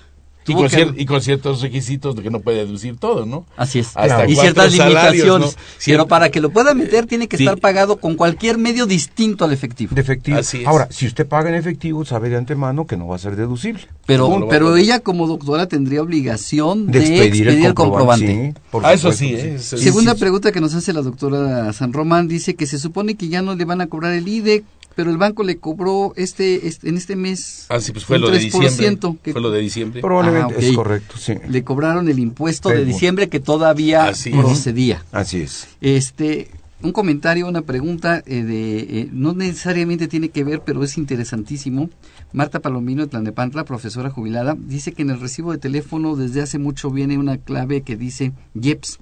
y 0.52 1.06
con, 1.06 1.20
ciertos 1.20 1.62
requisitos 1.62 2.16
de 2.16 2.22
que 2.22 2.30
no 2.30 2.40
puede 2.40 2.58
deducir 2.58 2.96
todo, 2.96 3.26
¿no? 3.26 3.46
Así 3.56 3.80
es. 3.80 3.92
y 4.28 4.36
ciertas 4.36 4.72
limitaciones. 4.72 5.56
Pero 5.84 6.06
para 6.06 6.30
que 6.30 6.40
lo 6.40 6.50
pueda 6.50 6.74
meter 6.74 7.06
tiene 7.06 7.28
que 7.28 7.36
estar 7.36 7.58
pagado 7.58 7.98
con 7.98 8.14
cualquier 8.14 8.58
medio 8.58 8.86
distinto 8.86 9.44
al 9.44 9.52
efectivo. 9.52 9.94
De 9.94 10.00
efectivo. 10.00 10.38
Ahora, 10.66 10.88
si 10.90 11.06
usted 11.06 11.26
paga 11.26 11.48
en 11.48 11.54
efectivo, 11.54 12.04
sabe 12.04 12.28
de 12.28 12.36
antemano 12.36 12.86
que 12.86 12.96
no 12.96 13.06
va 13.06 13.16
a 13.16 13.18
ser 13.18 13.36
deducible. 13.36 13.82
Pero, 14.06 14.48
pero 14.48 14.76
ella 14.76 15.00
como 15.00 15.26
doctora 15.26 15.66
tendría 15.66 16.02
obligación 16.02 16.86
de, 16.86 16.98
expedir, 17.00 17.48
el 17.48 17.74
comprobante. 17.74 18.54
ah, 18.82 18.92
eso 18.92 19.12
sí. 19.12 19.34
¿eh? 19.34 19.58
Segunda 19.58 20.14
pregunta 20.14 20.52
que 20.52 20.60
nos 20.60 20.74
hace 20.74 20.92
la 20.92 21.02
doctora 21.02 21.72
San 21.72 21.92
Román 21.92 22.28
dice 22.28 22.54
que 22.54 22.66
se 22.66 22.78
supone 22.78 23.14
que 23.14 23.28
ya 23.28 23.42
no 23.42 23.54
le 23.54 23.64
van 23.64 23.80
a 23.80 23.86
cobrar 23.86 24.12
el 24.14 24.26
IDE 24.28 24.64
pero 24.98 25.12
el 25.12 25.16
banco 25.16 25.44
le 25.44 25.58
cobró 25.58 26.12
este, 26.16 26.66
este 26.66 26.88
en 26.88 26.96
este 26.96 27.14
mes 27.14 27.66
ah, 27.68 27.80
sí, 27.80 27.92
pues 27.92 28.04
fue 28.04 28.18
lo 28.18 28.30
de 28.30 28.40
diciembre. 28.40 28.98
Que, 29.22 29.30
fue 29.30 29.40
lo 29.40 29.52
de 29.52 29.60
diciembre. 29.60 30.00
Probablemente 30.00 30.56
ah, 30.56 30.60
es 30.60 30.74
correcto, 30.74 31.16
sí. 31.16 31.34
Le 31.48 31.62
cobraron 31.62 32.08
el 32.08 32.18
impuesto 32.18 32.70
de 32.70 32.84
diciembre 32.84 33.28
que 33.28 33.38
todavía 33.38 34.12
procedía. 34.32 35.04
Así 35.12 35.42
es. 35.42 35.68
Este, 35.80 36.50
un 36.82 36.90
comentario, 36.90 37.46
una 37.46 37.62
pregunta 37.62 38.24
eh, 38.26 38.42
de 38.42 38.78
eh, 38.80 39.08
no 39.12 39.34
necesariamente 39.34 40.08
tiene 40.08 40.30
que 40.30 40.42
ver, 40.42 40.62
pero 40.66 40.82
es 40.82 40.98
interesantísimo. 40.98 41.90
Marta 42.32 42.58
Palomino 42.58 43.02
de 43.02 43.08
Tlanepantla, 43.08 43.64
profesora 43.64 44.10
jubilada, 44.10 44.56
dice 44.58 44.90
que 44.90 45.02
en 45.02 45.10
el 45.10 45.20
recibo 45.20 45.52
de 45.52 45.58
teléfono 45.58 46.16
desde 46.16 46.42
hace 46.42 46.58
mucho 46.58 46.90
viene 46.90 47.18
una 47.18 47.38
clave 47.38 47.82
que 47.82 47.94
dice 47.94 48.32
YEPS 48.54 48.98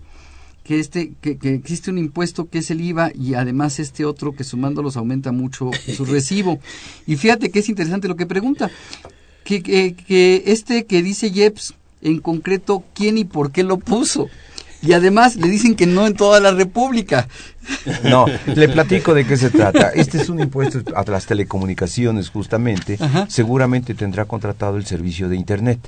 que 0.66 0.80
este 0.80 1.12
que, 1.20 1.38
que, 1.38 1.54
existe 1.54 1.92
un 1.92 1.98
impuesto 1.98 2.48
que 2.48 2.58
es 2.58 2.72
el 2.72 2.80
IVA 2.80 3.12
y 3.14 3.34
además 3.34 3.78
este 3.78 4.04
otro 4.04 4.34
que 4.34 4.42
sumándolos 4.42 4.96
aumenta 4.96 5.30
mucho 5.30 5.70
su 5.96 6.04
recibo. 6.04 6.58
Y 7.06 7.16
fíjate 7.16 7.50
que 7.50 7.60
es 7.60 7.68
interesante 7.68 8.08
lo 8.08 8.16
que 8.16 8.26
pregunta, 8.26 8.68
que, 9.44 9.62
que, 9.62 9.94
que 9.94 10.42
este 10.46 10.84
que 10.84 11.02
dice 11.02 11.30
Jeps, 11.30 11.74
en 12.02 12.18
concreto, 12.18 12.82
¿quién 12.94 13.16
y 13.16 13.24
por 13.24 13.52
qué 13.52 13.62
lo 13.62 13.78
puso? 13.78 14.28
Y 14.82 14.92
además 14.92 15.36
le 15.36 15.48
dicen 15.48 15.76
que 15.76 15.86
no 15.86 16.06
en 16.06 16.14
toda 16.14 16.40
la 16.40 16.50
República. 16.50 17.28
No, 18.02 18.26
le 18.46 18.68
platico 18.68 19.14
de 19.14 19.24
qué 19.24 19.36
se 19.36 19.50
trata. 19.50 19.90
Este 19.90 20.18
es 20.18 20.28
un 20.28 20.40
impuesto 20.40 20.80
a 20.94 21.02
las 21.10 21.26
telecomunicaciones, 21.26 22.28
justamente. 22.28 22.98
Seguramente 23.28 23.94
tendrá 23.94 24.26
contratado 24.26 24.76
el 24.76 24.86
servicio 24.86 25.28
de 25.28 25.36
Internet. 25.36 25.78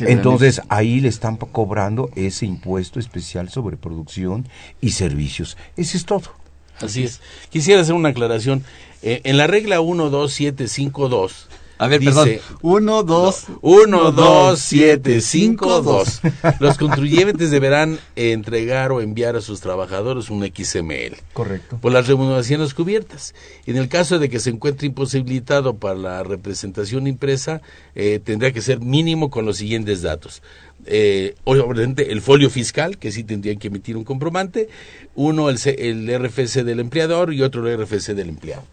Entonces 0.00 0.62
ahí 0.68 1.00
le 1.00 1.08
están 1.08 1.36
cobrando 1.36 2.10
ese 2.14 2.46
impuesto 2.46 2.98
especial 2.98 3.50
sobre 3.50 3.76
producción 3.76 4.48
y 4.80 4.90
servicios. 4.90 5.56
Ese 5.76 5.96
es 5.96 6.04
todo. 6.04 6.32
Así 6.80 7.04
es. 7.04 7.20
Quisiera 7.50 7.82
hacer 7.82 7.94
una 7.94 8.10
aclaración. 8.10 8.64
Eh, 9.02 9.20
en 9.24 9.36
la 9.36 9.46
regla 9.46 9.76
12752 9.76 11.48
a 11.78 11.88
ver, 11.88 12.00
perdón. 12.00 12.30
1, 12.62 13.02
2. 13.02 13.44
1, 13.60 14.12
2, 14.12 14.58
7, 14.58 15.20
5, 15.20 15.82
2. 15.82 16.20
Los 16.60 16.78
contribuyentes 16.78 17.50
deberán 17.50 17.98
entregar 18.14 18.92
o 18.92 19.00
enviar 19.00 19.36
a 19.36 19.40
sus 19.40 19.60
trabajadores 19.60 20.30
un 20.30 20.44
XML. 20.44 21.16
Correcto. 21.32 21.78
Por 21.80 21.92
las 21.92 22.06
remuneraciones 22.06 22.74
cubiertas. 22.74 23.34
En 23.66 23.76
el 23.76 23.88
caso 23.88 24.18
de 24.18 24.28
que 24.28 24.38
se 24.38 24.50
encuentre 24.50 24.86
imposibilitado 24.86 25.74
para 25.76 25.94
la 25.94 26.22
representación 26.22 27.06
impresa, 27.06 27.62
eh, 27.94 28.20
tendrá 28.22 28.52
que 28.52 28.62
ser 28.62 28.80
mínimo 28.80 29.30
con 29.30 29.44
los 29.44 29.56
siguientes 29.56 30.02
datos. 30.02 30.42
Eh, 30.86 31.36
obviamente 31.44 32.10
el 32.12 32.20
folio 32.20 32.50
fiscal, 32.50 32.98
que 32.98 33.12
sí 33.12 33.22
tendrían 33.24 33.58
que 33.58 33.68
emitir 33.68 33.96
un 33.96 34.04
comprobante, 34.04 34.68
uno 35.14 35.48
el, 35.48 35.58
el 35.78 36.24
RFC 36.24 36.64
del 36.64 36.80
empleador 36.80 37.32
y 37.32 37.42
otro 37.42 37.66
el 37.66 37.84
RFC 37.84 38.14
del 38.14 38.30
empleado. 38.30 38.64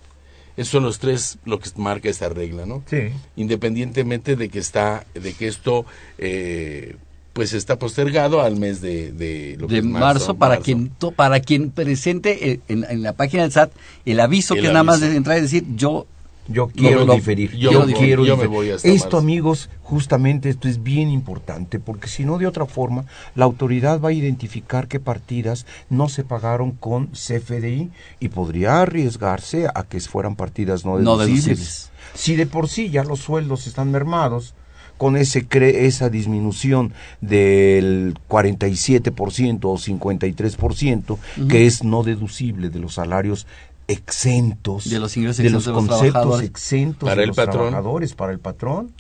Esos 0.60 0.72
son 0.72 0.84
los 0.84 1.00
tres 1.00 1.38
lo 1.46 1.58
que 1.58 1.70
marca 1.78 2.10
esta 2.10 2.28
regla, 2.28 2.66
¿no? 2.66 2.84
Sí. 2.86 3.12
Independientemente 3.38 4.36
de 4.36 4.50
que 4.50 4.60
está, 4.60 5.06
de 5.14 5.32
que 5.32 5.48
esto 5.48 5.86
eh, 6.18 6.98
pues 7.32 7.54
está 7.54 7.80
postergado 7.80 8.42
al 8.42 8.58
mes 8.58 8.82
de, 8.82 9.14
de, 9.14 9.56
de 9.58 9.82
marzo, 9.82 10.36
para 10.36 10.58
quien 10.58 10.92
para 11.16 11.40
quien 11.40 11.72
presente 11.72 12.52
eh, 12.52 12.60
en, 12.68 13.02
la 13.02 13.14
página 13.14 13.44
del 13.44 13.54
SAT 13.54 13.72
el 14.04 14.20
aviso 14.20 14.56
que 14.56 14.64
nada 14.64 14.84
más 14.84 15.00
de 15.00 15.16
entrar 15.16 15.38
y 15.38 15.42
decir 15.42 15.64
yo 15.78 16.06
yo 16.50 16.68
quiero 16.68 17.06
diferir. 17.06 17.56
Yo, 17.56 17.86
quiero 17.86 18.24
Me 18.38 18.48
voy 18.48 18.70
esto, 18.70 19.18
amigos, 19.18 19.70
justamente 19.84 20.50
esto 20.50 20.68
es 20.68 20.82
bien 20.84 21.10
importante, 21.10 21.80
porque 21.80 22.08
si 22.08 22.26
no, 22.26 22.38
de 22.38 22.48
otra 22.48 22.66
forma, 22.66 23.06
la 23.36 23.46
autoridad 23.46 24.02
va 24.02 24.10
a 24.10 24.14
identificar 24.14 24.88
qué 24.88 25.00
partidas 25.00 25.66
no 25.90 26.10
se 26.10 26.24
pagaron 26.24 26.72
con 26.72 27.08
CFDI 27.08 27.92
y 28.20 28.30
podría 28.30 28.82
arriesgarse 28.82 29.68
a 29.74 29.84
que 29.84 30.00
fueran 30.00 30.36
partidas 30.36 30.86
no 30.86 30.98
deducibles. 30.98 31.92
Si 32.14 32.36
de 32.36 32.48
por 32.48 32.68
sí 32.68 32.90
ya 32.90 33.04
los 33.04 33.20
sueldos 33.20 33.68
están 33.68 33.92
mermados, 33.92 34.56
con 35.00 35.16
ese 35.16 35.48
cre 35.48 35.86
esa 35.86 36.10
disminución 36.10 36.92
del 37.22 38.16
47% 38.28 39.60
o 39.64 39.78
53%, 39.78 41.18
que 41.48 41.66
es 41.66 41.86
no 41.86 42.04
deducible 42.04 42.70
de 42.70 42.80
los 42.80 42.96
salarios 42.96 43.48
exentos, 43.90 44.90
de 44.90 45.00
los 45.00 45.16
ingresos 45.18 45.38
de 45.44 45.50
los 45.50 45.64
exentos 45.64 45.66
de 45.66 45.72
los 45.72 45.88
conceptos 45.90 46.12
trabajadores. 46.12 46.50
exentos 46.50 47.10
Para 47.10 47.16
de 47.18 47.24
el 47.24 47.28
los 47.30 47.36
patrón. 47.36 47.56
trabajadores, 47.56 48.14
para 48.14 48.32
el 48.32 48.40
patrón. 48.40 48.92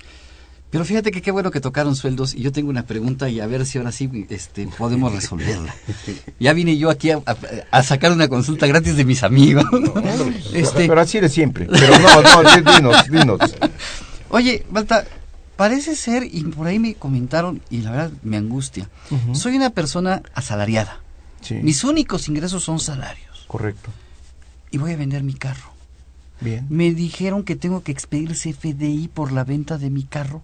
Pero 0.71 0.85
fíjate 0.85 1.09
que 1.11 1.23
qué 1.23 1.31
bueno 1.31 1.49
que 1.49 1.61
tocaron 1.61 1.95
sueldos 1.95 2.35
y 2.35 2.41
yo 2.41 2.51
tengo 2.51 2.69
una 2.69 2.83
pregunta 2.83 3.27
y 3.27 3.39
a 3.39 3.47
ver 3.47 3.65
si 3.65 3.79
ahora 3.79 3.91
sí 3.91 4.07
este, 4.29 4.67
podemos 4.77 5.11
resolverla. 5.13 5.73
Ya 6.39 6.53
vine 6.53 6.77
yo 6.77 6.89
aquí 6.91 7.09
a, 7.11 7.17
a- 7.25 7.35
a 7.71 7.83
sacar 7.83 8.11
una 8.11 8.27
consulta 8.27 8.67
gratis 8.67 8.95
de 8.95 9.03
mis 9.05 9.23
amigos. 9.23 9.65
Este, 10.53 10.87
Pero 10.87 11.01
así 11.01 11.19
de 11.19 11.29
siempre. 11.29 11.65
Pero 11.65 11.97
no, 11.99 12.21
no, 12.21 12.43
di- 12.43 12.71
dinos, 12.75 13.05
dinos. 13.09 13.39
Oye, 14.29 14.63
Balta, 14.69 15.05
parece 15.55 15.95
ser, 15.95 16.23
y 16.23 16.43
por 16.43 16.67
ahí 16.67 16.77
me 16.77 16.93
comentaron, 16.93 17.61
y 17.71 17.79
la 17.81 17.89
verdad 17.91 18.11
me 18.21 18.37
angustia, 18.37 18.87
soy 19.33 19.55
una 19.57 19.71
persona 19.71 20.21
asalariada. 20.35 21.01
Sí, 21.41 21.55
Mis 21.55 21.83
únicos 21.83 22.27
ingresos 22.29 22.63
son 22.63 22.79
salarios 22.79 23.45
correcto. 23.47 23.89
Y 24.71 24.77
voy 24.77 24.93
a 24.93 24.97
vender 24.97 25.23
mi 25.23 25.33
carro. 25.33 25.71
Bien. 26.41 26.65
Me 26.69 26.93
dijeron 26.93 27.43
que 27.43 27.55
tengo 27.55 27.83
que 27.83 27.91
expedir 27.91 28.31
CFDI 28.31 29.09
por 29.13 29.31
la 29.31 29.43
venta 29.43 29.77
de 29.77 29.89
mi 29.89 30.03
carro. 30.03 30.41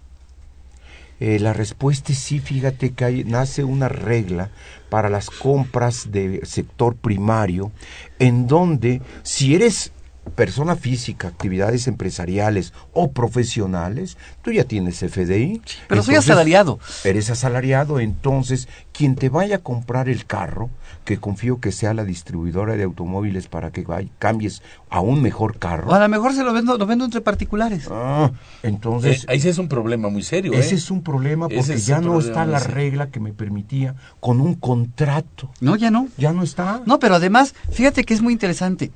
Eh, 1.18 1.38
la 1.40 1.54
respuesta 1.54 2.12
es 2.12 2.18
sí, 2.18 2.40
fíjate 2.40 2.90
que 2.92 3.04
hay, 3.04 3.24
nace 3.24 3.64
una 3.64 3.88
regla 3.88 4.50
para 4.90 5.08
las 5.08 5.30
compras 5.30 6.12
de 6.12 6.40
sector 6.44 6.94
primario, 6.94 7.72
en 8.18 8.46
donde 8.46 9.00
si 9.22 9.54
eres 9.54 9.92
persona 10.34 10.76
física, 10.76 11.28
actividades 11.28 11.86
empresariales 11.86 12.72
o 12.92 13.12
profesionales, 13.12 14.18
tú 14.42 14.52
ya 14.52 14.64
tienes 14.64 14.98
FDI. 14.98 15.62
Pero 15.88 16.02
soy 16.02 16.16
asalariado. 16.16 16.80
Eres 17.04 17.30
asalariado, 17.30 18.00
entonces 18.00 18.68
quien 18.92 19.14
te 19.14 19.28
vaya 19.28 19.56
a 19.56 19.60
comprar 19.60 20.08
el 20.08 20.26
carro, 20.26 20.68
que 21.06 21.16
confío 21.18 21.58
que 21.60 21.72
sea 21.72 21.94
la 21.94 22.04
distribuidora 22.04 22.76
de 22.76 22.82
automóviles 22.82 23.48
para 23.48 23.70
que 23.70 23.86
vay- 23.86 24.10
cambies 24.18 24.60
a 24.90 25.00
un 25.00 25.22
mejor 25.22 25.58
carro. 25.58 25.88
O 25.90 25.94
a 25.94 25.98
lo 26.00 26.08
mejor 26.10 26.34
se 26.34 26.44
lo 26.44 26.52
vendo, 26.52 26.76
lo 26.76 26.84
vendo 26.84 27.06
entre 27.06 27.22
particulares. 27.22 27.88
Ah, 27.90 28.30
entonces 28.62 29.22
Eh, 29.22 29.26
ahí 29.28 29.40
sí 29.40 29.48
es 29.48 29.56
un 29.56 29.68
problema 29.68 30.10
muy 30.10 30.22
serio. 30.22 30.52
¿eh? 30.52 30.58
ese 30.58 30.74
es 30.74 30.90
un 30.90 31.02
problema 31.02 31.46
Ese 31.46 31.56
porque 31.56 31.72
es 31.74 31.86
ya 31.86 31.96
no 32.00 32.10
problema 32.10 32.28
está 32.28 32.44
la 32.44 32.58
regla 32.58 33.10
que 33.10 33.20
me 33.20 33.32
permitía 33.32 33.94
con 34.20 34.40
un 34.42 34.54
contrato. 34.56 35.50
No, 35.60 35.76
ya 35.76 35.90
no. 35.90 36.08
Ya 36.18 36.32
no 36.34 36.42
está. 36.42 36.82
No, 36.84 36.98
pero 36.98 37.14
además, 37.14 37.54
fíjate 37.70 38.04
que 38.04 38.12
es 38.12 38.20
muy 38.20 38.34
interesante. 38.34 38.90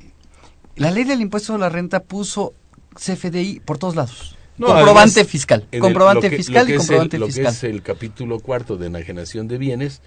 La 0.76 0.90
ley 0.90 1.04
del 1.04 1.20
impuesto 1.22 1.54
a 1.54 1.58
la 1.58 1.68
renta 1.68 2.00
puso 2.02 2.52
CFDI 2.96 3.60
por 3.60 3.78
todos 3.78 3.94
lados. 3.96 4.36
No, 4.58 4.66
comprobante 4.66 5.20
además, 5.20 5.30
fiscal. 5.30 5.66
el- 5.70 5.80
comprobante 5.80 6.28
que- 6.28 6.36
fiscal 6.36 6.68
y 6.68 6.76
comprobante 6.76 7.16
el, 7.16 7.20
lo 7.20 7.26
fiscal. 7.28 7.44
que 7.44 7.50
es 7.50 7.64
el 7.64 7.82
capítulo 7.82 8.40
cuarto 8.40 8.76
de 8.76 8.88
enajenación 8.88 9.48
de 9.48 9.56
bienes, 9.58 10.02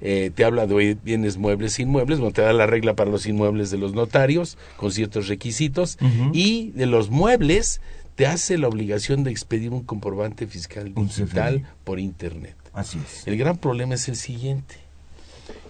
eh, 0.00 0.30
te 0.34 0.44
habla 0.44 0.66
de 0.66 0.96
bienes 1.02 1.38
muebles 1.38 1.78
e 1.78 1.82
inmuebles, 1.82 2.18
bueno, 2.18 2.32
te 2.32 2.42
da 2.42 2.52
la 2.52 2.66
regla 2.66 2.94
para 2.94 3.10
los 3.10 3.26
inmuebles 3.26 3.70
de 3.70 3.78
los 3.78 3.94
notarios 3.94 4.56
con 4.76 4.92
ciertos 4.92 5.28
requisitos 5.28 5.98
y 6.32 6.70
de 6.70 6.86
los 6.86 7.10
muebles 7.10 7.80
te 8.14 8.26
hace 8.26 8.58
la 8.58 8.68
obligación 8.68 9.24
de 9.24 9.30
expedir 9.30 9.70
un 9.70 9.82
comprobante 9.82 10.46
fiscal 10.46 10.92
digital 10.94 11.66
por 11.84 12.00
internet. 12.00 12.56
Así 12.72 12.98
es. 13.04 13.26
El 13.26 13.36
gran 13.36 13.58
problema 13.58 13.94
es 13.94 14.08
el 14.08 14.16
siguiente. 14.16 14.76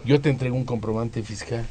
Yo 0.05 0.21
te 0.21 0.31
entrego 0.31 0.57
un 0.57 0.65
comprobante 0.65 1.23
fiscal 1.23 1.67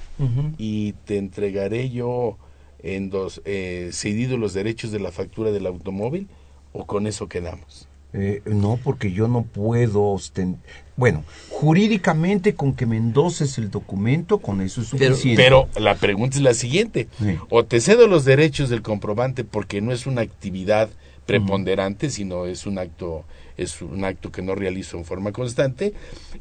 y 0.58 0.94
te 1.06 1.18
entregaré 1.18 1.90
yo 1.90 2.38
en 2.80 3.10
dos, 3.10 3.42
eh, 3.46 3.90
cedido 3.92 4.38
los 4.38 4.54
derechos 4.54 4.92
de 4.92 5.00
la 5.00 5.12
factura 5.12 5.52
del 5.52 5.66
automóvil 5.66 6.28
o 6.74 6.86
con 6.86 7.08
eso 7.08 7.28
quedamos. 7.28 7.88
Eh, 8.14 8.42
no, 8.46 8.80
porque 8.84 9.12
yo 9.12 9.28
no 9.28 9.44
puedo 9.44 10.04
ostentar. 10.04 10.87
Bueno, 10.98 11.24
jurídicamente 11.50 12.56
con 12.56 12.74
que 12.74 12.88
me 12.88 12.98
endoses 12.98 13.58
el 13.60 13.70
documento, 13.70 14.40
con 14.40 14.62
eso 14.62 14.82
es 14.82 14.88
suficiente. 14.88 15.42
Pero 15.42 15.70
la 15.80 15.96
pregunta 15.96 16.38
es 16.38 16.44
la 16.44 16.56
siguiente. 16.56 17.08
Sí. 17.20 17.38
O 17.50 17.64
te 17.64 17.80
cedo 17.80 18.08
los 18.08 18.26
derechos 18.26 18.70
del 18.70 18.82
comprobante 18.82 19.44
porque 19.44 19.80
no 19.80 19.94
es 19.94 20.08
una 20.08 20.22
actividad 20.22 20.90
preponderante, 21.28 22.10
sino 22.10 22.48
es 22.48 22.66
un 22.66 22.80
acto 22.80 23.26
es 23.58 23.82
un 23.82 24.06
acto 24.06 24.32
que 24.32 24.42
no 24.42 24.56
realizo 24.56 24.98
en 24.98 25.06
forma 25.06 25.32
constante. 25.32 25.94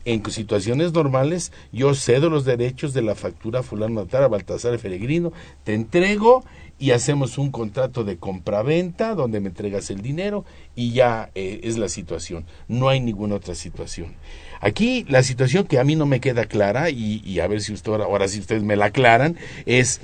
En 0.05 0.25
situaciones 0.31 0.93
normales, 0.93 1.51
yo 1.73 1.95
cedo 1.95 2.29
los 2.31 2.45
derechos 2.45 2.93
de 2.93 3.03
la 3.03 3.15
factura 3.15 3.63
fulano 3.63 4.05
de 4.05 4.11
tal 4.11 4.25
a 4.25 4.29
Baltasar 4.29 4.79
Peregrino, 4.79 5.33
te 5.65 5.75
entrego 5.75 6.45
y 6.79 6.91
hacemos 6.91 7.39
un 7.39 7.51
contrato 7.51 8.05
de 8.05 8.19
compraventa 8.19 9.15
donde 9.15 9.41
me 9.41 9.49
entregas 9.49 9.91
el 9.91 10.03
dinero 10.03 10.45
y 10.75 10.93
ya 10.93 11.31
eh, 11.35 11.61
es 11.65 11.79
la 11.79 11.89
situación. 11.89 12.45
No 12.69 12.91
hay 12.91 13.01
ninguna 13.01 13.37
otra 13.37 13.55
situación. 13.55 14.15
Aquí 14.61 15.05
la 15.09 15.23
situación 15.23 15.65
que 15.65 15.79
a 15.79 15.85
mí 15.85 15.97
no 15.97 16.07
me 16.07 16.21
queda 16.21 16.47
clara 16.47 16.91
y, 16.91 17.23
y 17.25 17.41
a 17.41 17.47
ver 17.47 17.61
si 17.61 17.73
usted 17.73 17.93
ahora, 17.93 18.29
sí 18.29 18.41
ustedes 18.41 18.63
me 18.63 18.77
la 18.77 18.87
aclaran 18.87 19.37
es 19.67 20.01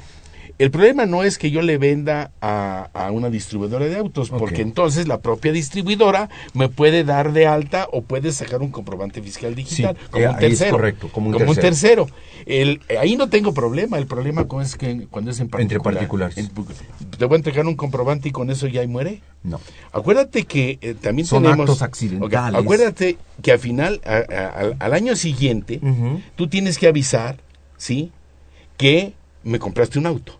el 0.58 0.70
problema 0.70 1.06
no 1.06 1.22
es 1.22 1.38
que 1.38 1.50
yo 1.50 1.62
le 1.62 1.78
venda 1.78 2.30
a, 2.40 2.88
a 2.94 3.10
una 3.10 3.30
distribuidora 3.30 3.86
de 3.86 3.96
autos, 3.96 4.30
porque 4.30 4.62
entonces 4.62 5.08
la 5.08 5.20
propia 5.20 5.52
distribuidora 5.52 6.28
me 6.54 6.68
puede 6.68 7.04
dar 7.04 7.32
de 7.32 7.46
alta 7.46 7.88
o 7.92 8.02
puede 8.02 8.32
sacar 8.32 8.60
un 8.62 8.70
comprobante 8.70 9.20
fiscal 9.22 9.54
digital 9.54 9.96
Sí, 10.00 10.06
como 10.10 10.24
eh, 10.24 10.28
un 10.28 10.38
tercero. 10.38 10.70
correcto, 10.72 11.08
como 11.12 11.30
un 11.30 11.54
tercero. 11.56 12.06
El- 12.46 12.80
eh, 12.88 12.98
ahí 12.98 13.16
no 13.16 13.28
tengo 13.28 13.54
problema, 13.54 13.98
el 13.98 14.06
problema 14.06 14.46
es 14.62 14.76
que 14.76 15.06
cuando 15.10 15.30
es 15.30 15.38
en 15.40 15.44
Entre 15.58 15.78
particular. 15.78 15.94
particulares. 15.94 16.38
En- 16.38 16.50
te 17.18 17.24
voy 17.24 17.34
a 17.34 17.38
entregar 17.38 17.66
un 17.66 17.76
comprobante 17.76 18.28
y 18.28 18.32
con 18.32 18.50
eso 18.50 18.66
ya 18.66 18.86
muere. 18.86 19.20
No. 19.42 19.60
Acuérdate 19.92 20.44
que 20.44 20.78
eh, 20.80 20.94
también 21.00 21.26
Son 21.26 21.42
tenemos... 21.42 21.64
actos 21.68 21.82
accidentales. 21.82 22.60
Acuérdate 22.60 23.16
que 23.42 23.52
al 23.52 23.58
final, 23.58 24.00
a- 24.04 24.16
a- 24.16 24.84
al, 24.84 24.92
año 24.94 25.16
siguiente, 25.16 25.80
Ujú. 25.82 26.20
tú 26.36 26.46
tienes 26.48 26.78
que 26.78 26.86
avisar, 26.88 27.36
¿sí? 27.76 28.12
Que 28.76 29.14
me 29.44 29.58
compraste 29.58 29.98
un 29.98 30.06
auto. 30.06 30.38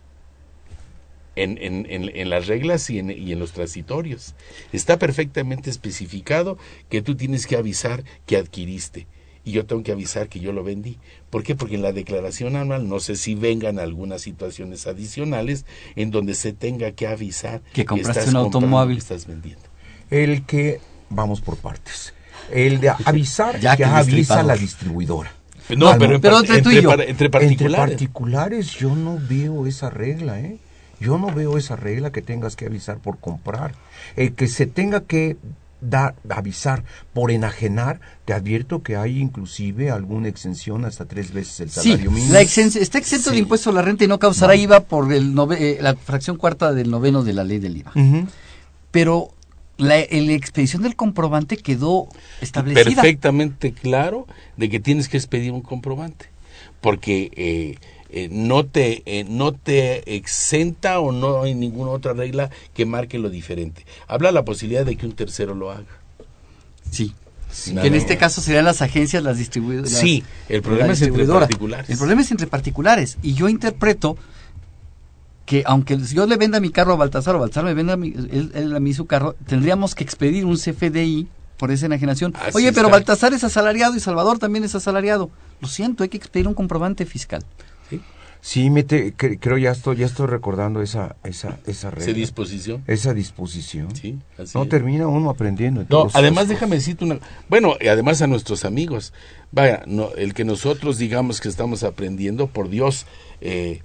En, 1.34 1.56
en, 1.62 1.86
en, 1.88 2.10
en 2.14 2.28
las 2.30 2.46
reglas 2.46 2.90
y 2.90 2.98
en, 2.98 3.10
y 3.10 3.32
en 3.32 3.38
los 3.38 3.52
transitorios. 3.52 4.34
Está 4.72 4.98
perfectamente 4.98 5.70
especificado 5.70 6.58
que 6.90 7.00
tú 7.00 7.14
tienes 7.16 7.46
que 7.46 7.56
avisar 7.56 8.04
que 8.26 8.36
adquiriste. 8.36 9.06
Y 9.44 9.52
yo 9.52 9.64
tengo 9.66 9.82
que 9.82 9.92
avisar 9.92 10.28
que 10.28 10.40
yo 10.40 10.52
lo 10.52 10.62
vendí. 10.62 10.98
¿Por 11.30 11.42
qué? 11.42 11.54
Porque 11.56 11.74
en 11.76 11.82
la 11.82 11.92
declaración 11.92 12.54
anual 12.54 12.86
no 12.88 13.00
sé 13.00 13.16
si 13.16 13.34
vengan 13.34 13.78
algunas 13.78 14.20
situaciones 14.22 14.86
adicionales 14.86 15.64
en 15.96 16.10
donde 16.10 16.34
se 16.34 16.52
tenga 16.52 16.92
que 16.92 17.06
avisar 17.06 17.60
Que 17.72 17.84
compraste 17.84 18.20
estás 18.20 18.34
un 18.34 18.36
automóvil. 18.40 18.96
que 18.98 19.00
estás 19.02 19.26
vendiendo. 19.26 19.62
El 20.10 20.44
que, 20.44 20.80
vamos 21.08 21.40
por 21.40 21.56
partes. 21.56 22.12
El 22.52 22.78
de 22.80 22.90
avisar, 22.90 23.58
Ya 23.60 23.70
ya, 23.70 23.76
que 23.78 23.82
el 23.84 23.88
avisa 23.88 24.42
la 24.42 24.54
distribuidora. 24.56 25.32
No, 25.76 25.88
Al 25.88 25.98
pero, 25.98 26.10
en 26.16 26.16
entre 26.16 26.60
tú 26.62 26.70
y 26.70 26.76
entre, 26.76 26.82
yo. 26.82 26.88
par- 26.90 27.00
entre 27.00 27.30
particulares. 27.30 27.52
Entre 27.52 27.96
particulares 27.96 28.70
yo 28.72 28.94
no 28.94 29.18
veo 29.28 29.66
esa 29.66 29.88
regla, 29.90 30.38
¿eh? 30.40 30.58
Yo 31.02 31.18
no 31.18 31.26
veo 31.34 31.58
esa 31.58 31.76
regla 31.76 32.12
que 32.12 32.22
tengas 32.22 32.56
que 32.56 32.66
avisar 32.66 32.98
por 32.98 33.18
comprar. 33.18 33.74
El 34.16 34.34
que 34.34 34.46
se 34.48 34.66
tenga 34.66 35.00
que 35.02 35.36
dar, 35.80 36.14
avisar 36.30 36.84
por 37.12 37.32
enajenar, 37.32 38.00
te 38.24 38.32
advierto 38.32 38.82
que 38.84 38.96
hay 38.96 39.18
inclusive 39.18 39.90
alguna 39.90 40.28
exención 40.28 40.84
hasta 40.84 41.06
tres 41.06 41.32
veces 41.32 41.58
el 41.60 41.70
Sí, 41.70 41.80
salario 41.90 42.10
mínimo. 42.12 42.32
la 42.32 42.40
está 42.42 42.98
exento 42.98 43.30
de 43.30 43.36
Sí. 43.36 43.42
impuesto 43.42 43.70
a 43.70 43.72
la 43.72 43.82
renta 43.82 44.04
y 44.04 44.06
no 44.06 44.20
causará 44.20 44.54
IVA 44.54 44.80
por 44.84 45.12
el 45.12 45.34
nove- 45.34 45.56
eh, 45.58 45.78
la 45.80 45.96
fracción 45.96 46.36
cuarta 46.36 46.72
del 46.72 46.88
noveno 46.88 47.24
de 47.24 47.32
la 47.32 47.42
ley 47.42 47.58
del 47.58 47.76
IVA. 47.78 47.92
Pero 48.92 49.30
la 49.78 49.98
expedición 49.98 50.82
del 50.82 50.94
comprobante 50.94 51.56
quedó 51.56 52.06
establecida. 52.40 52.84
perfectamente 53.02 53.72
claro 53.72 54.26
de 54.56 54.68
que 54.68 54.78
tienes 54.78 55.08
que 55.08 55.16
expedir 55.16 55.50
un 55.50 55.62
comprobante 55.62 56.26
porque 56.80 57.30
eh, 57.34 57.76
eh, 58.12 58.28
no 58.30 58.64
te 58.66 59.02
eh, 59.06 59.24
no 59.28 59.52
te 59.52 60.14
exenta 60.16 61.00
o 61.00 61.12
no 61.12 61.42
hay 61.42 61.54
ninguna 61.54 61.90
otra 61.92 62.12
regla 62.12 62.50
que 62.74 62.84
marque 62.86 63.18
lo 63.18 63.30
diferente 63.30 63.84
habla 64.06 64.30
la 64.32 64.44
posibilidad 64.44 64.84
de 64.86 64.96
que 64.96 65.06
un 65.06 65.12
tercero 65.12 65.54
lo 65.54 65.70
haga 65.70 65.84
Sí. 66.90 67.14
Que 67.80 67.86
en 67.86 67.94
este 67.94 68.16
caso 68.16 68.40
serían 68.40 68.64
las 68.64 68.80
agencias, 68.80 69.22
las 69.22 69.36
distribuidoras. 69.36 69.90
Sí, 69.92 70.22
el 70.48 70.62
problema 70.62 70.94
es 70.94 71.02
entre 71.02 71.26
particulares. 71.26 71.90
El 71.90 71.98
problema 71.98 72.22
es 72.22 72.30
entre 72.30 72.46
particulares. 72.46 73.18
Y 73.22 73.34
yo 73.34 73.46
interpreto 73.50 74.16
que 75.44 75.62
aunque 75.66 75.98
yo 75.98 76.26
le 76.26 76.36
venda 76.36 76.60
mi 76.60 76.70
carro 76.70 76.94
a 76.94 76.96
Baltasar 76.96 77.34
o 77.36 77.40
Baltasar 77.40 77.64
me 77.64 77.74
venda 77.74 77.96
mi- 77.96 78.08
él, 78.14 78.52
él 78.54 78.74
a 78.74 78.80
mí 78.80 78.94
su 78.94 79.06
carro, 79.06 79.34
tendríamos 79.46 79.94
que 79.94 80.04
expedir 80.04 80.46
un 80.46 80.56
CFDI 80.56 81.28
por 81.58 81.70
esa 81.70 81.86
enajenación. 81.86 82.32
Así 82.36 82.56
Oye, 82.56 82.72
pero 82.72 82.86
está. 82.88 82.96
Baltasar 82.98 83.34
es 83.34 83.44
asalariado 83.44 83.94
y 83.96 84.00
Salvador 84.00 84.38
también 84.38 84.64
es 84.64 84.74
asalariado. 84.74 85.30
Lo 85.60 85.68
siento, 85.68 86.02
hay 86.04 86.08
que 86.08 86.16
expedir 86.16 86.48
un 86.48 86.54
comprobante 86.54 87.04
fiscal. 87.06 87.44
Sí, 88.44 88.70
mete, 88.70 89.14
cre- 89.16 89.38
creo 89.40 89.56
ya 89.56 89.70
estoy, 89.70 89.98
ya 89.98 90.06
estoy 90.06 90.26
recordando 90.26 90.82
esa, 90.82 91.14
esa, 91.22 91.60
esa 91.64 91.90
regla. 91.90 92.06
esa 92.06 92.12
disposición 92.12 92.82
esa 92.88 93.14
disposición. 93.14 93.94
sí 93.94 94.18
así 94.36 94.58
No 94.58 94.64
es. 94.64 94.68
termina 94.68 95.06
uno 95.06 95.30
aprendiendo. 95.30 95.82
en 95.82 95.86
No, 95.88 96.08
además 96.12 96.48
déjame 96.48 96.74
decirte 96.74 97.04
una... 97.04 97.20
Bueno, 97.48 97.76
y 97.80 97.86
además 97.86 98.20
a 98.20 98.26
nuestros 98.26 98.64
amigos, 98.64 99.12
vaya, 99.52 99.84
no, 99.86 100.10
el 100.16 100.34
que 100.34 100.44
nosotros 100.44 100.98
digamos 100.98 101.40
que 101.40 101.48
estamos 101.48 101.84
aprendiendo, 101.84 102.48
por 102.48 102.68
Dios, 102.68 103.06
eh, 103.44 103.80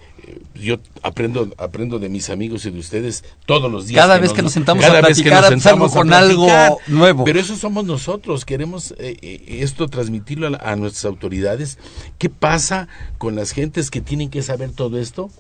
yo 0.54 0.78
aprendo 1.02 1.52
aprendo 1.58 1.98
de 1.98 2.10
mis 2.10 2.30
amigos 2.30 2.66
y 2.66 2.72
de 2.72 2.80
ustedes 2.80 3.24
todos 3.46 3.72
los 3.72 3.88
días. 3.88 4.06
Cada 4.06 4.20
vez 4.20 4.32
que 4.32 4.44
nos 4.44 4.52
sentamos 4.52 4.86
a 4.86 5.00
platicar, 5.00 5.60
salgo 5.60 5.90
con 5.90 6.14
algo 6.14 6.48
nuevo. 6.88 7.24
Pero 7.24 7.40
eso 7.40 7.56
somos 7.56 7.84
nosotros, 7.86 8.46
queremos 8.46 8.92
eh, 9.00 9.18
eh, 9.22 9.60
esto 9.62 9.88
transmitirlo 9.88 10.48
a, 10.48 10.72
a, 10.72 10.76
nuestras 10.76 11.06
autoridades. 11.06 11.80
¿Qué 12.20 12.30
pasa 12.30 12.88
con 13.18 13.36
las 13.36 13.52
gentes 13.52 13.90
que 13.90 14.02
tienen 14.02 14.30
que 14.30 14.44
saber 14.44 14.72
todo 14.72 15.00
esto? 15.00 15.32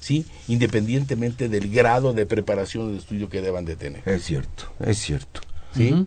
¿Sí? 0.00 0.26
Independientemente 0.48 1.48
del 1.48 1.70
grado 1.70 2.12
de 2.12 2.26
preparación 2.26 2.88
o 2.88 2.92
de 2.92 2.98
estudio 2.98 3.30
que 3.30 3.40
deban 3.40 3.64
de 3.64 3.76
tener. 3.76 4.02
Es 4.06 4.24
cierto, 4.24 4.64
es 4.84 4.98
cierto. 4.98 5.40
¿Sí? 5.74 5.92
Uh 5.92 5.96
-huh. 5.96 6.06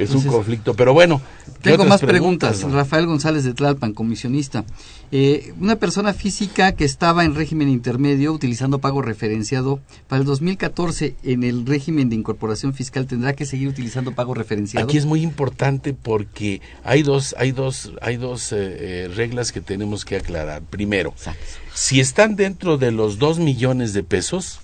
Es 0.00 0.08
Entonces, 0.08 0.30
un 0.30 0.36
conflicto, 0.36 0.74
pero 0.74 0.94
bueno. 0.94 1.20
Tengo 1.60 1.84
más 1.84 2.00
preguntas. 2.00 2.56
preguntas. 2.56 2.74
Rafael 2.74 3.06
González 3.06 3.44
de 3.44 3.52
Tlalpan, 3.52 3.92
comisionista. 3.92 4.64
Eh, 5.12 5.52
una 5.60 5.76
persona 5.76 6.14
física 6.14 6.72
que 6.72 6.86
estaba 6.86 7.24
en 7.24 7.34
régimen 7.34 7.68
intermedio 7.68 8.32
utilizando 8.32 8.78
pago 8.78 9.02
referenciado, 9.02 9.80
para 10.08 10.20
el 10.20 10.26
2014 10.26 11.16
en 11.22 11.44
el 11.44 11.66
régimen 11.66 12.08
de 12.08 12.16
incorporación 12.16 12.72
fiscal 12.72 13.06
tendrá 13.06 13.34
que 13.34 13.44
seguir 13.44 13.68
utilizando 13.68 14.12
pago 14.12 14.32
referenciado. 14.32 14.86
Aquí 14.86 14.96
es 14.96 15.04
muy 15.04 15.22
importante 15.22 15.92
porque 15.92 16.62
hay 16.82 17.02
dos, 17.02 17.34
hay 17.38 17.52
dos, 17.52 17.92
hay 18.00 18.16
dos 18.16 18.52
eh, 18.52 18.56
eh, 18.60 19.10
reglas 19.14 19.52
que 19.52 19.60
tenemos 19.60 20.06
que 20.06 20.16
aclarar. 20.16 20.62
Primero, 20.62 21.10
Exacto. 21.10 21.44
si 21.74 22.00
están 22.00 22.36
dentro 22.36 22.78
de 22.78 22.90
los 22.90 23.18
dos 23.18 23.38
millones 23.38 23.92
de 23.92 24.02
pesos, 24.02 24.60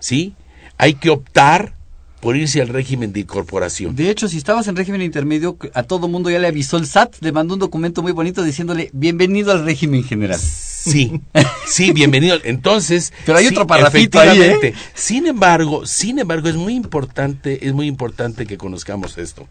¿sí? 0.00 0.34
Hay 0.78 0.94
que 0.94 1.10
optar 1.10 1.76
por 2.22 2.36
irse 2.36 2.62
al 2.62 2.68
régimen 2.68 3.12
de 3.12 3.18
incorporación. 3.18 3.96
De 3.96 4.08
hecho, 4.08 4.28
si 4.28 4.36
estabas 4.38 4.68
en 4.68 4.76
régimen 4.76 5.02
intermedio, 5.02 5.58
a 5.74 5.82
todo 5.82 6.06
mundo 6.06 6.30
ya 6.30 6.38
le 6.38 6.46
avisó 6.46 6.76
el 6.76 6.86
SAT, 6.86 7.16
le 7.20 7.32
mandó 7.32 7.54
un 7.54 7.60
documento 7.60 8.00
muy 8.00 8.12
bonito 8.12 8.44
diciéndole 8.44 8.90
bienvenido 8.92 9.50
al 9.50 9.64
régimen 9.64 10.04
general. 10.04 10.38
Sí, 10.38 11.20
sí, 11.66 11.92
bienvenido. 11.92 12.38
Entonces, 12.44 13.12
pero 13.26 13.38
hay 13.38 13.46
sí, 13.46 13.52
otro 13.52 13.66
parrafito 13.66 14.20
ahí, 14.20 14.40
¿eh? 14.40 14.72
Sin 14.94 15.26
embargo, 15.26 15.84
sin 15.84 16.20
embargo, 16.20 16.48
es 16.48 16.54
muy 16.54 16.76
importante, 16.76 17.66
es 17.66 17.72
muy 17.72 17.88
importante 17.88 18.46
que 18.46 18.56
conozcamos 18.56 19.18
esto. 19.18 19.48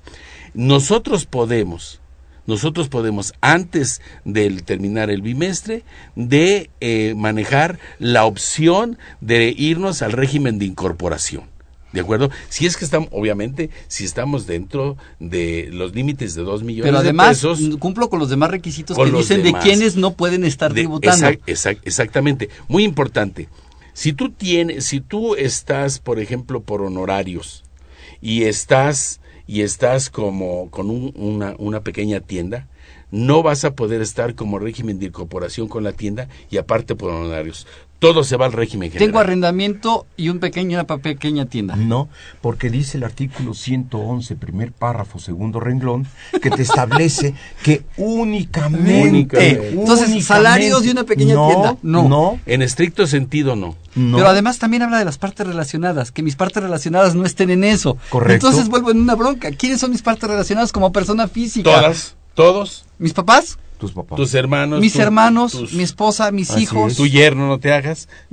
Nosotros 0.54 1.26
podemos, 1.26 2.00
nosotros 2.48 2.88
podemos, 2.88 3.34
antes 3.42 4.02
de 4.24 4.50
terminar 4.62 5.10
el 5.10 5.22
bimestre, 5.22 5.84
de 6.16 6.70
eh, 6.80 7.16
manejar 7.18 7.80
la 8.00 8.24
opción 8.24 8.98
de 9.20 9.54
irnos 9.58 10.02
al 10.02 10.14
régimen 10.14 10.58
de 10.58 10.68
incorporación. 10.68 11.51
¿De 11.92 12.00
acuerdo? 12.00 12.30
Si 12.50 12.66
es 12.66 12.78
que 12.78 12.86
estamos, 12.86 13.10
obviamente, 13.12 13.70
si 13.88 14.06
estamos 14.06 14.48
dentro 14.48 14.98
de 15.20 15.70
los 15.72 15.94
límites 15.94 16.36
de 16.36 16.44
2 16.44 16.64
millones 16.64 16.90
Pero 16.90 17.00
además, 17.00 17.42
de 17.42 17.50
pesos. 17.50 17.78
cumplo 17.80 18.10
con 18.10 18.20
los 18.20 18.30
demás 18.30 18.50
requisitos 18.50 18.98
que 18.98 19.12
dicen 19.12 19.44
de 19.44 19.54
quienes 19.54 19.98
no 19.98 20.14
pueden 20.14 20.46
estar 20.46 20.74
de, 20.74 20.82
tributando. 20.82 21.28
Exact, 21.28 21.50
exact, 21.50 21.88
exactamente. 21.88 22.50
Muy 22.68 22.84
importante. 22.84 23.50
Si 23.94 24.14
tú 24.14 24.32
tienes, 24.32 24.86
si 24.86 25.02
tú 25.02 25.36
estás, 25.36 26.00
por 26.00 26.20
ejemplo, 26.20 26.62
por 26.62 26.82
honorarios 26.82 27.64
y 28.22 28.44
estás 28.44 29.20
y 29.46 29.62
estás 29.62 30.10
como 30.10 30.70
con 30.70 30.90
un, 30.90 31.12
una, 31.16 31.56
una 31.58 31.82
pequeña 31.82 32.22
tienda, 32.22 32.68
no 33.12 33.44
vas 33.44 33.66
a 33.66 33.76
poder 33.76 34.02
estar 34.02 34.36
como 34.36 34.60
régimen 34.60 34.98
de 34.98 35.08
incorporación 35.08 35.68
con 35.68 35.84
la 35.84 35.92
tienda 35.92 36.30
y 36.50 36.58
aparte 36.58 36.96
por 36.96 37.12
honorarios 37.12 37.68
todo 38.02 38.24
se 38.24 38.36
va 38.36 38.48
al 38.48 38.52
régimen 38.52 38.90
general. 38.90 39.08
Tengo 39.08 39.20
arrendamiento 39.20 40.08
y 40.18 40.30
un 40.30 40.40
pequeño, 40.40 40.80
una 40.80 40.88
pequeña 40.98 41.46
tienda. 41.46 41.76
No, 41.76 42.10
porque 42.42 42.72
dice 42.72 42.98
el 42.98 43.04
artículo 43.04 43.54
111, 43.54 44.36
primer 44.38 44.72
párrafo, 44.72 45.20
segundo 45.20 45.60
renglón, 45.60 46.08
que 46.42 46.50
te 46.50 46.64
establece 46.64 47.36
que 47.62 47.84
únicamente, 47.98 49.08
únicamente. 49.08 49.70
Entonces, 49.70 50.08
únicamente, 50.08 50.24
salarios 50.24 50.82
de 50.82 50.90
una 50.90 51.04
pequeña 51.04 51.36
no, 51.36 51.48
tienda. 51.48 51.78
No. 51.84 52.10
no. 52.10 52.40
En 52.48 52.64
estricto 52.64 53.06
sentido, 53.06 53.56
no. 53.56 53.76
no. 53.94 54.18
Pero 54.18 54.30
además 54.30 54.58
también 54.58 54.82
habla 54.82 54.98
de 54.98 55.06
las 55.06 55.20
partes 55.20 55.46
relacionadas, 55.46 56.12
que 56.12 56.24
mis 56.24 56.36
partes 56.36 56.64
relacionadas 56.64 57.14
no 57.14 57.24
estén 57.24 57.52
en 57.52 57.64
eso. 57.64 57.98
Correcto. 58.10 58.48
Entonces 58.48 58.68
vuelvo 58.68 58.90
en 58.90 59.00
una 59.00 59.14
bronca. 59.14 59.52
¿Quiénes 59.52 59.80
son 59.80 59.92
mis 59.92 60.02
partes 60.02 60.28
relacionadas 60.28 60.72
como 60.72 60.92
persona 60.92 61.28
física? 61.28 61.70
Todas, 61.70 62.16
todos. 62.34 62.86
¿Mis 62.98 63.14
papás? 63.14 63.60
Tus 63.82 63.94
papás. 63.94 64.16
Tus 64.16 64.36
hermanos. 64.36 64.80
Mis 64.80 64.94
tu, 64.94 65.02
hermanos, 65.02 65.54
tus, 65.54 65.74
mi 65.74 65.82
esposa, 65.82 66.30
mis 66.30 66.56
hijos. 66.56 66.96
Tu 66.96 67.08
yerno, 67.08 67.48
no 67.48 67.60
te 67.60 67.74
hagas. 67.74 68.08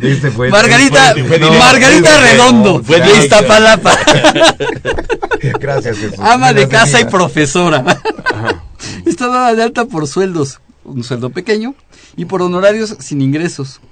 este 0.00 0.30
fue, 0.30 0.48
Margarita, 0.48 1.12
fue, 1.12 1.24
fue, 1.24 1.38
no, 1.38 1.52
Margarita 1.52 2.22
Redondo, 2.22 2.82
fue 2.82 3.02
de 3.02 3.18
Iztapalapa. 3.18 3.98
Gracias, 5.60 5.98
Jesús. 5.98 6.18
Ama 6.20 6.54
de 6.54 6.68
casa 6.68 7.02
y 7.02 7.04
profesora. 7.04 8.00
Está 9.04 9.26
dada 9.26 9.54
de 9.54 9.62
alta 9.62 9.84
por 9.84 10.06
sueldos, 10.06 10.62
un 10.84 11.04
sueldo 11.04 11.28
pequeño, 11.28 11.74
y 12.16 12.24
por 12.24 12.40
honorarios 12.40 12.96
sin 12.98 13.20
ingresos. 13.20 13.82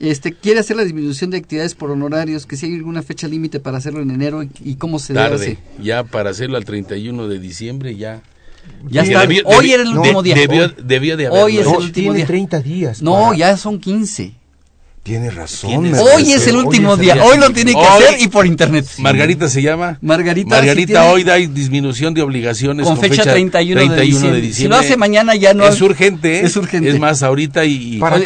Este 0.00 0.32
quiere 0.32 0.60
hacer 0.60 0.76
la 0.76 0.84
disminución 0.84 1.30
de 1.30 1.38
actividades 1.38 1.74
por 1.74 1.90
honorarios, 1.90 2.46
que 2.46 2.56
si 2.56 2.66
hay 2.66 2.76
alguna 2.76 3.02
fecha 3.02 3.26
límite 3.26 3.58
para 3.58 3.78
hacerlo 3.78 4.00
en 4.00 4.10
enero 4.12 4.42
y, 4.44 4.50
y 4.64 4.76
cómo 4.76 4.98
se 5.00 5.14
Tarde, 5.14 5.38
debe 5.38 5.52
hacer. 5.52 5.82
ya 5.82 6.04
para 6.04 6.30
hacerlo 6.30 6.56
al 6.56 6.64
31 6.64 7.26
de 7.26 7.38
diciembre 7.40 7.96
ya 7.96 8.22
ya 8.90 9.02
está. 9.02 9.20
Debió, 9.22 9.42
hoy 9.46 9.72
era 9.72 9.82
el 9.82 9.88
último 9.96 10.22
de, 10.22 10.34
día. 10.34 10.74
Debió, 10.76 11.16
de 11.16 11.26
haberlo. 11.26 11.44
hoy 11.44 11.58
es 11.58 11.64
no, 11.64 11.72
el 11.72 11.76
último 11.78 11.92
tiene 11.92 12.16
día. 12.16 12.26
30 12.26 12.60
días. 12.60 13.02
No, 13.02 13.12
para... 13.12 13.36
ya 13.36 13.56
son 13.56 13.80
15. 13.80 14.34
Tiene 15.08 15.30
razón. 15.30 15.70
¿Tienes? 15.70 15.98
Hoy 15.98 16.32
es 16.32 16.46
el 16.48 16.56
último 16.56 16.92
hoy 16.92 17.00
día. 17.00 17.24
Hoy 17.24 17.38
lo 17.38 17.48
tiene 17.48 17.72
que 17.72 17.78
Hoy- 17.78 18.04
hacer 18.04 18.20
y 18.20 18.28
por 18.28 18.44
internet. 18.44 18.84
Margarita 18.98 19.48
se 19.48 19.62
llama. 19.62 19.96
Margarita, 20.02 20.50
Margarita 20.50 21.02
si 21.02 21.08
hoy 21.08 21.24
da 21.24 21.36
disminución 21.36 22.12
de 22.12 22.20
obligaciones 22.20 22.86
con, 22.86 22.98
fecha, 22.98 23.22
31, 23.22 23.94
de, 23.94 24.02
diciembre. 24.02 24.52
Si 24.52 24.68
lo 24.68 24.76
hace 24.76 24.98
mañana 24.98 25.34
ya 25.34 25.54
no 25.54 25.66
es 25.66 25.80
urgente. 25.80 26.40
¿eh? 26.40 26.44
Es 26.44 26.56
urgente. 26.56 26.90
Es 26.90 26.98
más 26.98 27.22
ahorita 27.22 27.64
y, 27.64 27.96
Para 27.98 28.18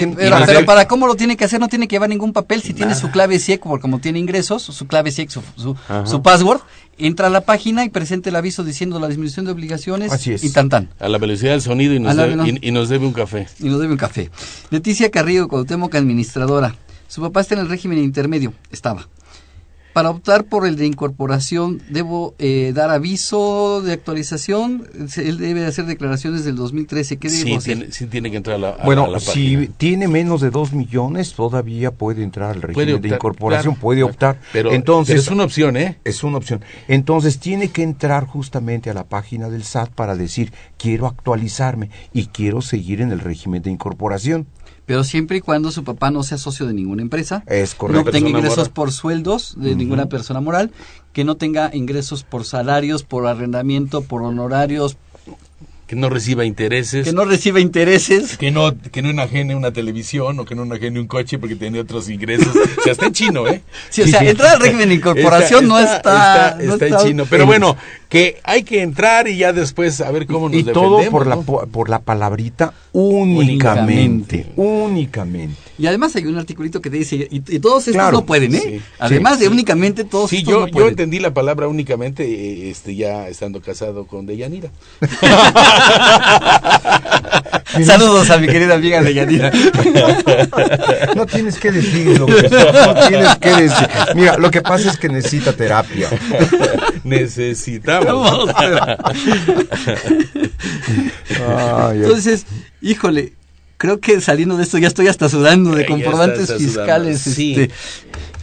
pero, 0.44 0.64
para 0.64 0.88
cómo 0.88 1.06
lo 1.06 1.14
tiene 1.14 1.36
que 1.36 1.44
hacer 1.44 1.60
no 1.60 1.68
tiene 1.68 1.86
que 1.86 1.94
llevar 1.94 2.08
ningún 2.08 2.32
papel 2.32 2.62
si 2.62 2.74
tiene 2.74 2.96
su 2.96 3.12
clave 3.12 3.38
SIEC 3.38 3.60
porque 3.60 3.82
como 3.82 4.00
tiene 4.00 4.18
ingresos 4.18 4.62
su 4.62 4.86
clave 4.88 5.12
SIEC 5.12 5.30
su, 5.30 5.42
su, 5.56 5.76
su 6.04 6.22
password 6.22 6.62
entra 7.06 7.26
a 7.26 7.30
la 7.30 7.42
página 7.42 7.84
y 7.84 7.88
presente 7.88 8.30
el 8.30 8.36
aviso 8.36 8.64
diciendo 8.64 8.98
la 9.00 9.08
disminución 9.08 9.44
de 9.46 9.52
obligaciones 9.52 10.12
Así 10.12 10.32
es. 10.32 10.44
y 10.44 10.50
tan 10.52 10.68
tan. 10.68 10.90
A 11.00 11.08
la 11.08 11.18
velocidad 11.18 11.52
del 11.52 11.62
sonido 11.62 11.94
y 11.94 12.00
nos, 12.00 12.16
debe, 12.16 12.50
y, 12.62 12.68
y 12.68 12.70
nos 12.70 12.88
debe 12.88 13.06
un 13.06 13.12
café. 13.12 13.46
y 13.60 13.68
nos 13.68 13.80
debe 13.80 13.92
un 13.92 13.98
café. 13.98 14.30
Leticia 14.70 15.10
Carrillo 15.10 15.48
Cuauhtémoc 15.48 15.94
administradora. 15.94 16.74
Su 17.08 17.20
papá 17.20 17.40
está 17.40 17.54
en 17.54 17.60
el 17.62 17.68
régimen 17.68 17.98
intermedio. 17.98 18.54
Estaba 18.70 19.08
para 19.92 20.10
optar 20.10 20.44
por 20.44 20.66
el 20.66 20.76
de 20.76 20.86
incorporación 20.86 21.80
debo 21.90 22.34
eh, 22.38 22.72
dar 22.74 22.90
aviso 22.90 23.82
de 23.82 23.92
actualización 23.92 24.88
él 25.16 25.38
debe 25.38 25.66
hacer 25.66 25.86
declaraciones 25.86 26.44
del 26.44 26.56
2013 26.56 27.16
qué 27.18 27.28
debo 27.28 27.60
Sí 27.60 27.64
tiene, 27.64 27.92
sí 27.92 28.06
tiene 28.06 28.30
que 28.30 28.36
entrar 28.38 28.56
a 28.56 28.58
la, 28.58 28.68
a- 28.70 28.84
Bueno, 28.84 29.04
a 29.04 29.08
la 29.08 29.20
si 29.20 29.68
tiene 29.76 30.08
menos 30.08 30.40
de 30.40 30.50
2 30.50 30.72
millones, 30.72 31.34
todavía 31.34 31.90
puede 31.90 32.22
entrar 32.22 32.50
al 32.50 32.62
régimen 32.62 32.74
Puede 32.74 32.98
de 33.00 33.08
incorporación, 33.14 33.74
claro, 33.74 33.80
puede 33.80 34.02
optar. 34.02 34.40
Pero, 34.52 34.72
Entonces, 34.72 35.14
pero 35.14 35.22
es 35.22 35.28
una 35.30 35.44
opción, 35.44 35.76
¿eh? 35.76 35.98
Es 36.04 36.24
una 36.24 36.38
opción. 36.38 36.62
Entonces 36.88 37.38
tiene 37.38 37.68
que 37.68 37.82
entrar 37.82 38.26
justamente 38.26 38.88
a 38.90 38.94
la 38.94 39.04
página 39.04 39.48
del 39.50 39.64
SAT 39.64 39.90
para 39.90 40.16
decir 40.16 40.52
quiero 40.78 41.06
actualizarme 41.06 41.90
y 42.12 42.26
quiero 42.26 42.62
seguir 42.62 43.00
en 43.00 43.12
el 43.12 43.20
régimen 43.20 43.62
de 43.62 43.70
incorporación. 43.70 44.46
Pero 44.86 45.04
siempre 45.04 45.36
y 45.38 45.40
cuando 45.40 45.70
su 45.70 45.84
papá 45.84 46.10
no 46.10 46.22
sea 46.22 46.38
socio 46.38 46.66
de 46.66 46.74
ninguna 46.74 47.02
empresa, 47.02 47.44
Es 47.46 47.72
no 47.74 47.78
correcto. 47.78 48.10
tenga 48.10 48.12
Persona 48.26 48.28
ingresos 48.38 48.58
moral. 48.58 48.72
por 48.72 48.92
sueldos 48.92 49.54
de 49.56 49.74
ninguna 49.76 50.06
persona 50.06 50.40
moral, 50.40 50.70
que 51.12 51.24
no 51.24 51.36
tenga 51.36 51.70
ingresos 51.74 52.24
por 52.24 52.44
salarios, 52.44 53.02
por 53.02 53.26
arrendamiento, 53.26 54.02
por 54.02 54.22
honorarios, 54.22 54.96
Que 55.86 55.96
no 55.96 56.08
reciba 56.08 56.46
intereses. 56.46 57.04
que 57.06 57.12
no 57.12 57.24
reciba 57.26 57.60
intereses. 57.60 58.38
que 58.38 58.50
no, 58.50 58.72
que 58.80 59.02
no 59.02 59.10
enajene 59.10 59.54
una 59.54 59.72
televisión 59.72 60.40
o 60.40 60.44
que 60.46 60.54
no 60.54 60.62
enajene 60.62 60.98
un 60.98 61.06
coche 61.06 61.38
porque 61.38 61.54
tiene 61.54 61.80
otros 61.80 62.08
ingresos. 62.08 62.48
O 62.78 62.82
sea, 62.82 62.92
está 62.92 63.06
en 63.06 63.12
chino, 63.12 63.46
¿eh? 63.46 63.60
Sí, 63.90 64.00
o 64.02 64.06
sea, 64.06 64.20
entrar 64.22 64.54
al 64.54 64.60
régimen 64.60 64.88
de 64.88 64.94
incorporación 64.94 65.68
no 65.68 65.78
está... 65.78 66.56
no 66.62 66.72
está 66.74 66.86
en 66.86 66.96
chino. 66.96 67.26
Pero 67.28 67.44
bueno, 67.44 67.76
que 68.08 68.38
hay 68.44 68.62
que 68.62 68.80
entrar 68.80 69.28
y 69.28 69.36
ya 69.36 69.52
después 69.52 70.00
a 70.00 70.10
ver 70.10 70.26
cómo 70.26 70.48
nos 70.48 70.58
y 70.60 70.64
todo 70.64 70.98
defendemos, 70.98 71.10
por 71.10 71.26
la 71.26 71.36
¿no? 71.36 71.42
po- 71.42 71.66
por 71.66 71.90
la 71.90 71.98
palabrita 71.98 72.72
únicamente, 72.92 74.46
únicamente. 74.56 75.61
Y 75.78 75.86
además 75.86 76.14
hay 76.16 76.26
un 76.26 76.36
articulito 76.38 76.80
que 76.82 76.90
te 76.90 76.98
dice, 76.98 77.16
y, 77.30 77.36
y 77.36 77.58
todos 77.58 77.78
estos 77.88 77.94
Claro, 77.94 78.18
no 78.18 78.26
pueden, 78.26 78.54
¿eh? 78.54 78.60
sí, 78.62 78.80
además 78.98 79.38
sí, 79.38 79.44
de 79.44 79.48
únicamente, 79.48 80.04
todos 80.04 80.28
Sí, 80.30 80.38
estos 80.38 80.52
yo, 80.52 80.60
no 80.60 80.66
yo 80.66 80.72
pueden. 80.72 80.88
entendí 80.90 81.18
la 81.18 81.32
palabra 81.32 81.66
únicamente 81.66 82.24
eh, 82.24 82.70
este, 82.70 82.94
ya 82.94 83.26
estando 83.28 83.60
casado 83.62 84.06
con 84.06 84.26
Deyanira. 84.26 84.68
Saludos 87.84 88.30
a 88.30 88.36
mi 88.38 88.46
querida 88.48 88.74
amiga 88.74 89.02
de 89.02 89.14
Yanira. 89.14 89.50
No 91.16 91.26
tienes 91.26 91.58
que 91.58 91.72
decirlo, 91.72 92.26
no 92.26 93.08
tienes 93.08 93.36
que 93.36 93.50
decir. 93.50 93.88
Mira, 94.14 94.36
lo 94.38 94.50
que 94.50 94.60
pasa 94.62 94.90
es 94.90 94.96
que 94.98 95.08
necesita 95.08 95.52
terapia. 95.54 96.08
Necesitamos. 97.04 98.48
Ay. 101.46 101.98
Entonces, 102.02 102.46
híjole, 102.80 103.32
creo 103.82 103.98
que 103.98 104.20
saliendo 104.20 104.56
de 104.56 104.62
esto 104.62 104.78
ya 104.78 104.86
estoy 104.86 105.08
hasta 105.08 105.28
sudando 105.28 105.74
de 105.74 105.86
comprobantes 105.86 106.42
está- 106.42 106.54
está 106.54 106.64
fiscales. 106.64 107.20
sí. 107.20 107.54
Este, 107.58 107.74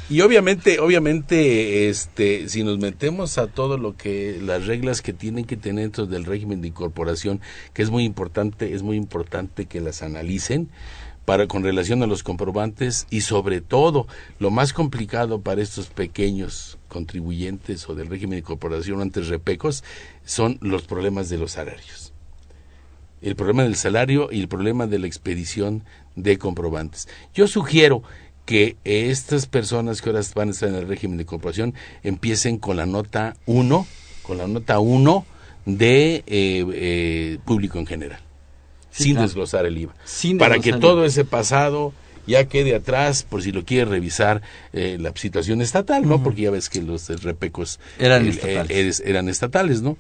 Y 0.10 0.20
obviamente, 0.20 0.80
obviamente, 0.80 1.88
este, 1.88 2.50
si 2.50 2.64
nos 2.64 2.78
metemos 2.78 3.38
a 3.38 3.48
todo 3.48 3.78
lo 3.78 3.96
que 3.96 4.38
las 4.44 4.66
reglas 4.66 5.02
que 5.02 5.14
tienen 5.14 5.46
que 5.46 5.56
tener 5.56 5.84
dentro 5.86 6.08
del 6.08 6.26
régimen 6.26 6.60
de 6.62 6.68
incorporación, 6.68 7.40
que 7.74 7.84
es 7.84 7.90
muy 7.90 8.04
importante, 8.04 8.74
es 8.74 8.82
muy 8.84 8.98
importante 8.98 9.66
que 9.66 9.80
las 9.80 10.02
analicen 10.02 10.68
para 11.24 11.48
con 11.48 11.64
relación 11.64 12.04
a 12.04 12.08
los 12.08 12.24
comprobantes 12.24 13.08
y 13.10 13.22
sobre 13.22 13.62
todo 13.62 14.08
lo 14.40 14.50
más 14.52 14.74
complicado 14.74 15.40
para 15.42 15.62
estos 15.62 15.88
pequeños 15.88 16.80
contribuyentes 16.90 17.88
o 17.88 17.96
del 17.96 18.08
régimen 18.08 18.32
de 18.32 18.38
incorporación 18.40 19.00
antes 19.02 19.28
repecos 19.30 19.86
son 20.26 20.58
los 20.60 20.82
problemas 20.82 21.30
de 21.30 21.38
los 21.38 21.52
salarios. 21.52 22.09
El 23.22 23.36
problema 23.36 23.64
del 23.64 23.76
salario 23.76 24.30
y 24.32 24.40
el 24.40 24.48
problema 24.48 24.88
de 24.88 25.00
la 25.00 25.08
expedición 25.08 25.84
de 26.16 26.38
comprobantes. 26.38 27.08
Yo 27.34 27.48
sugiero 27.48 28.04
que 28.46 28.78
estas 28.84 29.46
personas 29.46 30.02
que 30.02 30.10
ahora 30.10 30.22
van 30.36 30.48
a 30.50 30.52
estar 30.52 30.70
en 30.70 30.76
el 30.76 30.88
régimen 30.88 31.18
de 31.18 31.24
incorporación 31.24 31.74
empiecen 32.04 32.58
con 32.58 32.78
la 32.78 32.86
nota 32.86 33.36
1, 33.46 33.88
con 34.24 34.38
la 34.38 34.48
nota 34.48 34.80
1 34.80 35.26
de 35.66 36.16
eh, 36.16 36.24
eh, 36.28 37.38
público 37.46 37.78
en 37.78 37.86
general 37.86 38.22
sin 38.92 39.16
desglosar 39.16 39.66
el 39.66 39.78
IVA. 39.78 39.94
para 40.38 40.60
que 40.60 40.74
todo 40.74 41.06
ese 41.06 41.26
pasado 41.26 41.94
ya 42.28 42.46
quede 42.46 42.76
atrás 42.76 43.24
por 43.24 43.42
si 43.42 43.52
lo 43.52 43.66
quiere 43.66 43.86
revisar 43.86 44.42
eh, 44.72 44.98
la 45.00 45.12
situación 45.16 45.62
estatal, 45.62 46.08
¿no? 46.08 46.22
Porque 46.22 46.44
ya 46.44 46.52
ves 46.52 46.70
que 46.70 46.82
los 46.82 47.10
repecos 47.24 47.80
eran, 47.98 48.28
estatales. 48.28 49.02
eran 49.04 49.30
estatales, 49.30 49.82
¿no? 49.82 49.98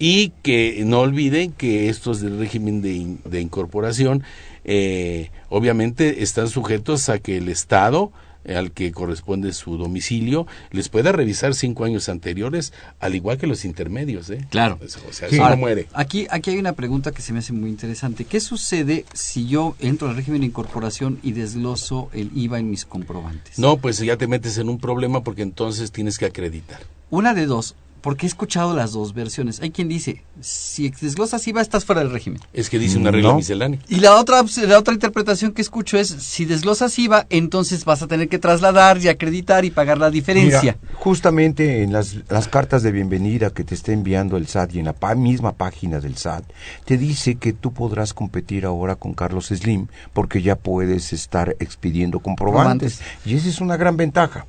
Y 0.00 0.30
que 0.42 0.82
no 0.84 1.00
olviden 1.00 1.52
que 1.52 1.88
estos 1.88 2.20
del 2.20 2.38
régimen 2.38 2.82
de, 2.82 3.18
de 3.24 3.40
incorporación 3.40 4.24
eh, 4.64 5.30
obviamente 5.48 6.22
están 6.22 6.48
sujetos 6.48 7.08
a 7.08 7.18
que 7.18 7.36
el 7.36 7.48
Estado 7.48 8.10
al 8.48 8.72
que 8.72 8.92
corresponde 8.92 9.52
su 9.52 9.76
domicilio, 9.76 10.46
les 10.70 10.88
pueda 10.88 11.12
revisar 11.12 11.54
cinco 11.54 11.84
años 11.84 12.08
anteriores, 12.08 12.72
al 12.98 13.14
igual 13.14 13.38
que 13.38 13.46
los 13.46 13.64
intermedios. 13.64 14.30
¿eh? 14.30 14.46
Claro. 14.50 14.78
O 14.82 15.12
sea, 15.12 15.28
no 15.50 15.56
muere. 15.56 15.86
Aquí, 15.92 16.26
aquí 16.30 16.50
hay 16.50 16.58
una 16.58 16.72
pregunta 16.72 17.12
que 17.12 17.22
se 17.22 17.32
me 17.32 17.40
hace 17.40 17.52
muy 17.52 17.70
interesante. 17.70 18.24
¿Qué 18.24 18.40
sucede 18.40 19.04
si 19.12 19.46
yo 19.46 19.76
entro 19.78 20.08
al 20.08 20.16
régimen 20.16 20.40
de 20.40 20.46
incorporación 20.46 21.18
y 21.22 21.32
desgloso 21.32 22.10
el 22.12 22.30
IVA 22.34 22.58
en 22.58 22.70
mis 22.70 22.84
comprobantes? 22.84 23.58
No, 23.58 23.76
pues 23.76 23.98
ya 23.98 24.16
te 24.16 24.26
metes 24.26 24.58
en 24.58 24.68
un 24.68 24.78
problema 24.78 25.22
porque 25.22 25.42
entonces 25.42 25.92
tienes 25.92 26.18
que 26.18 26.26
acreditar. 26.26 26.80
Una 27.10 27.34
de 27.34 27.46
dos, 27.46 27.74
porque 28.00 28.26
he 28.26 28.28
escuchado 28.28 28.74
las 28.74 28.92
dos 28.92 29.14
versiones. 29.14 29.60
Hay 29.60 29.70
quien 29.70 29.88
dice, 29.88 30.22
si 30.40 30.90
desglosas 30.90 31.46
IVA 31.46 31.60
estás 31.60 31.84
fuera 31.84 32.02
del 32.02 32.10
régimen. 32.10 32.40
Es 32.52 32.70
que 32.70 32.78
dice 32.78 32.98
una 32.98 33.10
regla 33.10 33.34
miscelánea. 33.34 33.78
Y 33.88 33.96
la 33.96 34.16
otra, 34.16 34.42
la 34.66 34.78
otra 34.78 34.94
interpretación 34.94 35.52
que 35.52 35.62
escucho 35.62 35.98
es, 35.98 36.08
si 36.08 36.44
desglosas 36.44 36.98
IVA, 36.98 37.26
entonces 37.30 37.84
vas 37.84 38.02
a 38.02 38.06
tener 38.06 38.28
que 38.28 38.38
trasladar 38.38 38.98
y 38.98 39.08
acreditar 39.08 39.64
y 39.64 39.70
pagar 39.70 39.98
la 39.98 40.10
diferencia. 40.10 40.76
justamente 40.94 41.82
en 41.82 41.92
las, 41.92 42.16
las, 42.28 42.48
cartas 42.48 42.82
de 42.82 42.92
bienvenida 42.92 43.50
que 43.50 43.64
te 43.64 43.74
está 43.74 43.92
enviando 43.92 44.36
el 44.36 44.46
SAT 44.46 44.74
y 44.74 44.78
en 44.80 44.86
la 44.86 45.14
misma 45.14 45.52
página 45.52 46.00
del 46.00 46.16
SAT, 46.16 46.44
te 46.84 46.96
dice 46.96 47.36
que 47.36 47.52
tú 47.52 47.72
podrás 47.72 48.14
competir 48.14 48.64
ahora 48.64 48.96
con 48.96 49.14
Carlos 49.14 49.46
Slim 49.46 49.88
porque 50.12 50.42
ya 50.42 50.56
puedes 50.56 51.12
estar 51.12 51.56
expidiendo 51.58 52.20
comprobantes. 52.20 53.00
Y 53.24 53.34
esa 53.34 53.48
es 53.48 53.60
una 53.60 53.76
gran 53.76 53.96
ventaja. 53.96 54.46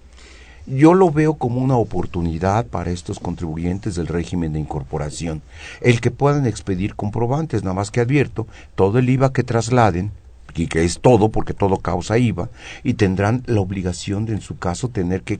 Yo 0.71 0.93
lo 0.93 1.11
veo 1.11 1.33
como 1.33 1.59
una 1.59 1.75
oportunidad 1.75 2.65
para 2.65 2.91
estos 2.91 3.19
contribuyentes 3.19 3.95
del 3.95 4.07
régimen 4.07 4.53
de 4.53 4.59
incorporación, 4.59 5.41
el 5.81 5.99
que 5.99 6.11
puedan 6.11 6.45
expedir 6.45 6.95
comprobantes, 6.95 7.63
nada 7.63 7.73
más 7.73 7.91
que 7.91 7.99
advierto, 7.99 8.47
todo 8.75 8.97
el 8.97 9.09
IVA 9.09 9.33
que 9.33 9.43
trasladen, 9.43 10.11
y 10.55 10.67
que 10.67 10.85
es 10.85 11.01
todo 11.01 11.27
porque 11.27 11.53
todo 11.53 11.75
causa 11.77 12.17
IVA, 12.17 12.49
y 12.85 12.93
tendrán 12.93 13.43
la 13.47 13.59
obligación 13.59 14.25
de 14.25 14.31
en 14.31 14.39
su 14.39 14.57
caso 14.59 14.87
tener 14.87 15.23
que 15.23 15.37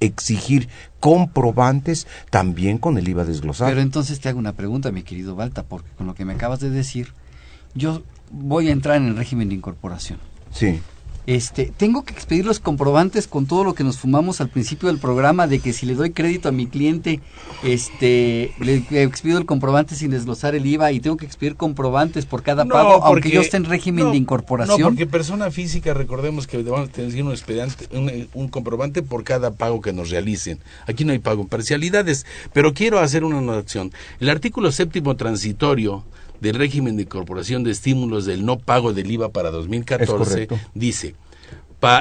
exigir 0.00 0.68
comprobantes 1.00 2.06
también 2.28 2.76
con 2.76 2.98
el 2.98 3.08
IVA 3.08 3.24
desglosado. 3.24 3.70
Pero 3.70 3.80
entonces 3.80 4.20
te 4.20 4.28
hago 4.28 4.38
una 4.38 4.52
pregunta, 4.52 4.92
mi 4.92 5.02
querido 5.02 5.34
Balta, 5.34 5.62
porque 5.62 5.88
con 5.96 6.06
lo 6.06 6.14
que 6.14 6.26
me 6.26 6.34
acabas 6.34 6.60
de 6.60 6.68
decir, 6.68 7.14
yo 7.74 8.02
voy 8.30 8.68
a 8.68 8.72
entrar 8.72 8.96
en 8.96 9.08
el 9.08 9.16
régimen 9.16 9.48
de 9.48 9.54
incorporación. 9.54 10.18
Sí 10.50 10.78
este, 11.26 11.72
tengo 11.76 12.04
que 12.04 12.12
expedir 12.12 12.44
los 12.44 12.60
comprobantes 12.60 13.26
con 13.26 13.46
todo 13.46 13.64
lo 13.64 13.74
que 13.74 13.82
nos 13.82 13.98
fumamos 13.98 14.40
al 14.40 14.50
principio 14.50 14.88
del 14.88 14.98
programa 14.98 15.46
de 15.46 15.58
que 15.58 15.72
si 15.72 15.86
le 15.86 15.94
doy 15.94 16.10
crédito 16.10 16.48
a 16.48 16.52
mi 16.52 16.66
cliente, 16.66 17.20
este, 17.62 18.52
le 18.60 18.84
expido 19.02 19.38
el 19.38 19.46
comprobante 19.46 19.94
sin 19.94 20.10
desglosar 20.10 20.54
el 20.54 20.66
IVA 20.66 20.92
y 20.92 21.00
tengo 21.00 21.16
que 21.16 21.24
expedir 21.24 21.56
comprobantes 21.56 22.26
por 22.26 22.42
cada 22.42 22.64
pago, 22.66 23.02
aunque 23.04 23.30
yo 23.30 23.40
esté 23.40 23.56
en 23.56 23.64
régimen 23.64 24.10
de 24.10 24.18
incorporación. 24.18 24.80
No, 24.80 24.86
porque 24.88 25.06
persona 25.06 25.50
física, 25.50 25.94
recordemos 25.94 26.46
que 26.46 26.62
vamos 26.62 26.90
a 26.90 26.92
tener 26.92 27.22
un, 27.22 27.30
expediente, 27.30 27.88
un, 28.34 28.48
comprobante 28.48 29.02
por 29.02 29.24
cada 29.24 29.52
pago 29.52 29.80
que 29.80 29.92
nos 29.92 30.10
realicen. 30.10 30.58
Aquí 30.86 31.04
no 31.04 31.12
hay 31.12 31.18
pago 31.18 31.42
en 31.42 31.48
parcialidades, 31.48 32.26
pero 32.52 32.74
quiero 32.74 32.98
hacer 32.98 33.24
una 33.24 33.38
anotación. 33.38 33.92
El 34.20 34.28
artículo 34.28 34.72
séptimo 34.72 35.16
transitorio 35.16 36.04
del 36.40 36.56
régimen 36.56 36.96
de 36.96 37.02
incorporación 37.02 37.64
de 37.64 37.70
estímulos 37.70 38.26
del 38.26 38.44
no 38.44 38.58
pago 38.58 38.92
del 38.92 39.10
IVA 39.10 39.30
para 39.30 39.50
2014 39.50 40.48
dice 40.74 41.14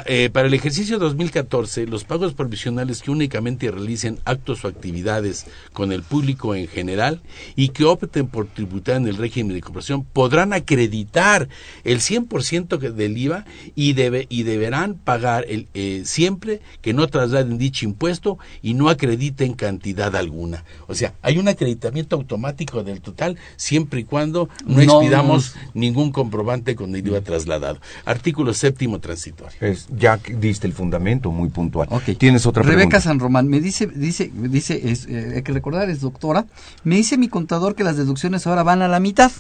eh, 0.06 0.30
para 0.32 0.48
el 0.48 0.54
ejercicio 0.54 0.98
2014, 0.98 1.88
los 1.88 2.06
pagos 2.06 2.34
provisionales 2.34 3.02
que 3.02 3.12
únicamente 3.12 3.70
realicen 3.70 4.18
actos 4.24 4.64
o 4.64 4.70
actividades 4.70 5.46
con 5.74 5.92
el 5.92 6.04
público 6.04 6.56
en 6.56 6.68
general 6.68 7.22
y 7.58 7.70
que 7.70 7.84
opten 7.84 8.28
por 8.28 8.48
tributar 8.48 8.96
en 8.96 9.08
el 9.08 9.18
régimen 9.18 9.50
de 9.50 9.58
incorporación 9.58 10.06
podrán 10.06 10.54
acreditar 10.54 11.50
el 11.84 12.00
100% 12.00 12.78
del 12.78 13.18
IVA 13.18 13.46
y, 13.76 13.92
debe, 13.92 14.26
y 14.30 14.44
deberán 14.44 14.96
pagar 14.96 15.46
el, 15.50 15.68
eh, 15.74 16.04
siempre 16.06 16.62
que 16.82 16.94
no 16.94 17.08
trasladen 17.08 17.58
dicho 17.58 17.84
impuesto 17.84 18.38
y 18.62 18.76
no 18.76 18.88
acrediten 18.88 19.54
cantidad 19.54 20.16
alguna. 20.16 20.64
O 20.88 20.96
sea, 20.96 21.14
hay 21.22 21.38
un 21.38 21.50
acreditamiento 21.50 22.16
automático 22.16 22.84
del 22.84 23.02
total 23.02 23.38
siempre 23.58 24.02
y 24.02 24.04
cuando 24.06 24.48
no, 24.66 24.80
expidamos 24.80 25.56
ningún 25.74 26.14
comprobante 26.14 26.76
con 26.76 26.96
el 26.96 27.06
IVA 27.06 27.20
trasladado. 27.20 27.80
Artículo 28.06 28.54
séptimo 28.54 29.00
transitorio 29.00 29.73
ya 29.98 30.18
diste 30.18 30.68
el 30.68 30.74
fundamento 30.74 31.32
muy 31.32 31.50
puntual. 31.50 31.88
Tienes 32.18 32.46
otra 32.46 32.64
Rebeca 32.64 32.78
pregunta. 32.78 33.02
San 33.02 33.20
Román 33.20 33.48
me 33.48 33.60
dice, 33.60 33.88
dice, 33.88 34.32
dice, 34.34 34.82
es, 34.92 35.06
eh, 35.08 35.34
hay 35.36 35.42
que 35.44 35.52
recordar, 35.52 35.90
es 35.90 36.02
doctora. 36.02 36.46
Me 36.84 36.96
dice 36.96 37.18
mi 37.18 37.28
contador 37.28 37.76
que 37.76 37.84
las 37.84 37.98
deducciones 37.98 38.48
ahora 38.48 38.64
van 38.64 38.82
a 38.82 38.88
la 38.88 39.00
mitad. 39.00 39.32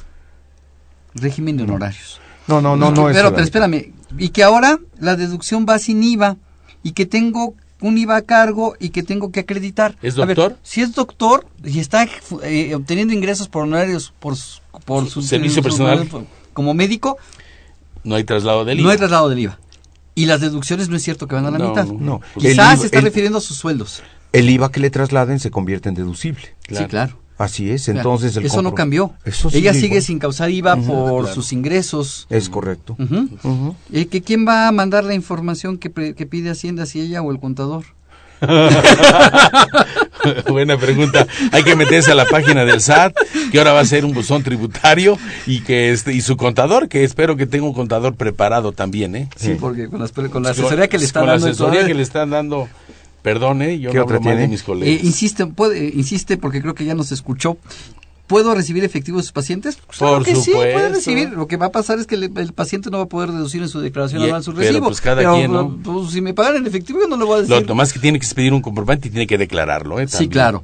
Régimen 1.16 1.58
de 1.58 1.64
honorarios. 1.64 2.20
No, 2.48 2.62
no, 2.62 2.76
no, 2.76 2.92
no. 2.92 3.06
pero, 3.06 3.32
pero 3.32 3.44
espérame, 3.44 3.94
y 4.18 4.30
que 4.30 4.44
ahora 4.44 4.80
la 5.00 5.16
deducción 5.16 5.66
va 5.68 5.80
sin 5.80 6.04
IVA 6.04 6.38
y 6.84 6.92
que 6.92 7.06
tengo 7.06 7.56
un 7.80 7.98
IVA 7.98 8.18
a 8.18 8.22
cargo 8.22 8.76
y 8.80 8.90
que 8.90 9.04
tengo 9.04 9.32
que 9.32 9.42
acreditar. 9.42 9.96
¿Es 10.02 10.16
doctor? 10.16 10.58
si 10.64 10.82
es 10.82 10.94
doctor 10.94 11.46
y 11.64 11.80
está 11.80 12.08
eh, 12.44 12.76
obteniendo 12.76 13.14
ingresos 13.14 13.48
por 13.48 13.64
honorarios 13.64 14.14
por, 14.20 14.36
por 14.86 15.10
su 15.10 15.22
servicio 15.22 15.62
personal 15.62 16.08
como 16.54 16.74
médico, 16.74 17.18
no 18.04 18.16
hay 18.16 18.24
traslado 18.24 18.66
del 18.66 18.80
IVA. 18.80 18.86
No 18.86 18.92
hay 18.92 18.98
traslado 18.98 19.30
del 19.30 19.40
IVA. 19.40 19.60
Y 20.16 20.26
las 20.26 20.42
deducciones 20.42 20.90
no 20.90 20.96
es 20.96 21.04
cierto 21.04 21.28
que 21.28 21.36
van 21.36 21.46
a 21.46 21.52
la 21.52 21.60
mitad. 21.60 21.86
No. 21.88 22.22
Quizás 22.38 22.82
se 22.82 22.86
está 22.88 23.02
refiriendo 23.02 23.40
a 23.40 23.42
sus 23.42 23.58
sueldos. 23.58 24.04
El 24.32 24.50
IVA 24.50 24.72
que 24.72 24.80
le 24.80 24.90
trasladen 24.90 25.40
se 25.40 25.52
convierte 25.52 25.90
en 25.90 25.96
deducible. 25.96 26.56
Sí, 26.70 26.86
claro. 26.86 27.20
Así 27.38 27.72
es, 27.72 27.90
entonces 27.90 28.38
Eso 28.38 28.62
no 28.62 28.76
cambió. 28.76 29.14
Ella 29.54 29.74
sigue 29.74 30.02
sin 30.02 30.20
causar 30.20 30.52
IVA 30.52 30.76
por 30.76 31.28
sus 31.28 31.52
ingresos. 31.52 32.28
Es 32.30 32.50
correcto. 32.50 32.96
¿Y 33.90 34.06
que 34.06 34.22
quién 34.22 34.48
va 34.48 34.68
a 34.68 34.72
mandar 34.72 35.04
la 35.04 35.14
información 35.14 35.78
que, 35.78 35.92
que 35.92 36.26
pide 36.26 36.52
Hacienda, 36.52 36.86
si 36.86 37.02
ella 37.02 37.22
o 37.22 37.32
el 37.32 37.40
contador? 37.40 37.86
Buena 40.50 40.78
pregunta. 40.78 41.28
Hay 41.52 41.64
que 41.64 41.76
meterse 41.76 42.12
a 42.12 42.16
la 42.16 42.26
página 42.26 42.66
del 42.66 42.82
SAT, 42.82 43.14
que 43.52 43.58
ahora 43.58 43.74
va 43.74 43.80
a 43.82 43.86
ser 43.86 44.06
un 44.06 44.14
buzón 44.14 44.44
tributario 44.44 45.18
y 45.46 45.62
que 45.62 45.92
este 45.92 46.14
y 46.14 46.22
su 46.22 46.38
contador, 46.38 46.90
que 46.90 47.04
espero 47.04 47.36
que 47.36 47.46
tenga 47.46 47.66
un 47.66 47.74
contador 47.74 48.16
preparado 48.16 48.72
también, 48.72 49.16
¿eh? 49.16 49.30
Sí, 49.36 49.56
porque 49.60 49.88
con, 49.88 50.00
la 50.00 50.50
asesoría 50.52 50.88
que 50.88 50.98
le 50.98 51.06
están 51.06 51.26
dando, 51.26 51.46
la 51.46 51.52
asesoría 51.52 51.86
que 51.86 51.94
le 51.94 52.04
están 52.04 52.30
dando 52.30 52.68
Perdone, 53.22 53.80
yo 53.80 53.94
no 53.94 54.02
hablo 54.02 54.22
mal 54.22 54.38
de 54.38 54.48
mis 54.48 54.64
colegas. 54.64 55.02
Eh, 55.02 55.06
insiste, 55.06 55.46
puede, 55.48 55.92
insiste 55.96 56.38
porque 56.38 56.62
creo 56.62 56.76
que 56.76 56.86
ya 56.86 56.94
nos 56.94 57.12
escuchó. 57.12 57.58
¿Puedo 58.28 58.56
recibir 58.56 58.84
efectivo 58.84 59.18
de 59.18 59.24
sus 59.24 59.34
pacientes? 59.34 59.78
Pues 59.86 60.00
Por 60.00 60.24
que 60.24 60.36
supuesto. 60.36 60.52
sí, 60.52 60.74
puede 60.74 60.90
recibir. 60.90 61.30
Lo 61.32 61.48
que 61.48 61.58
va 61.58 61.66
a 61.68 61.72
pasar 61.72 62.00
es 62.00 62.08
que 62.08 62.16
el, 62.16 62.54
paciente 62.54 62.90
no 62.90 62.98
va 62.98 63.04
a 63.04 63.08
poder 63.08 63.32
deducir 63.32 63.62
en 63.62 63.68
su 63.68 63.82
declaración 63.82 64.24
anual 64.24 64.44
su 64.44 64.52
recibo. 64.52 64.74
Pero 64.74 64.86
pues 64.86 65.02
cada 65.02 65.34
quien, 65.34 65.52
¿no? 65.52 65.78
Pues, 65.84 66.12
si 66.12 66.22
me 66.22 66.34
pagan 66.34 66.58
en 66.58 66.68
efectivo 66.68 67.00
yo 67.02 67.08
no 67.08 67.18
le 67.18 67.26
voy 67.26 67.40
a 67.40 67.42
decir. 67.42 67.68
Lo 67.68 67.76
más 67.76 67.92
que 67.92 68.00
tiene 68.00 68.20
que 68.20 68.26
expedir 68.26 68.54
un 68.54 68.62
comprobante 68.62 69.10
y 69.10 69.12
tiene 69.12 69.28
que 69.28 69.38
declararlo, 69.38 70.00
¿eh? 70.00 70.08
Sí, 70.08 70.30
claro. 70.30 70.64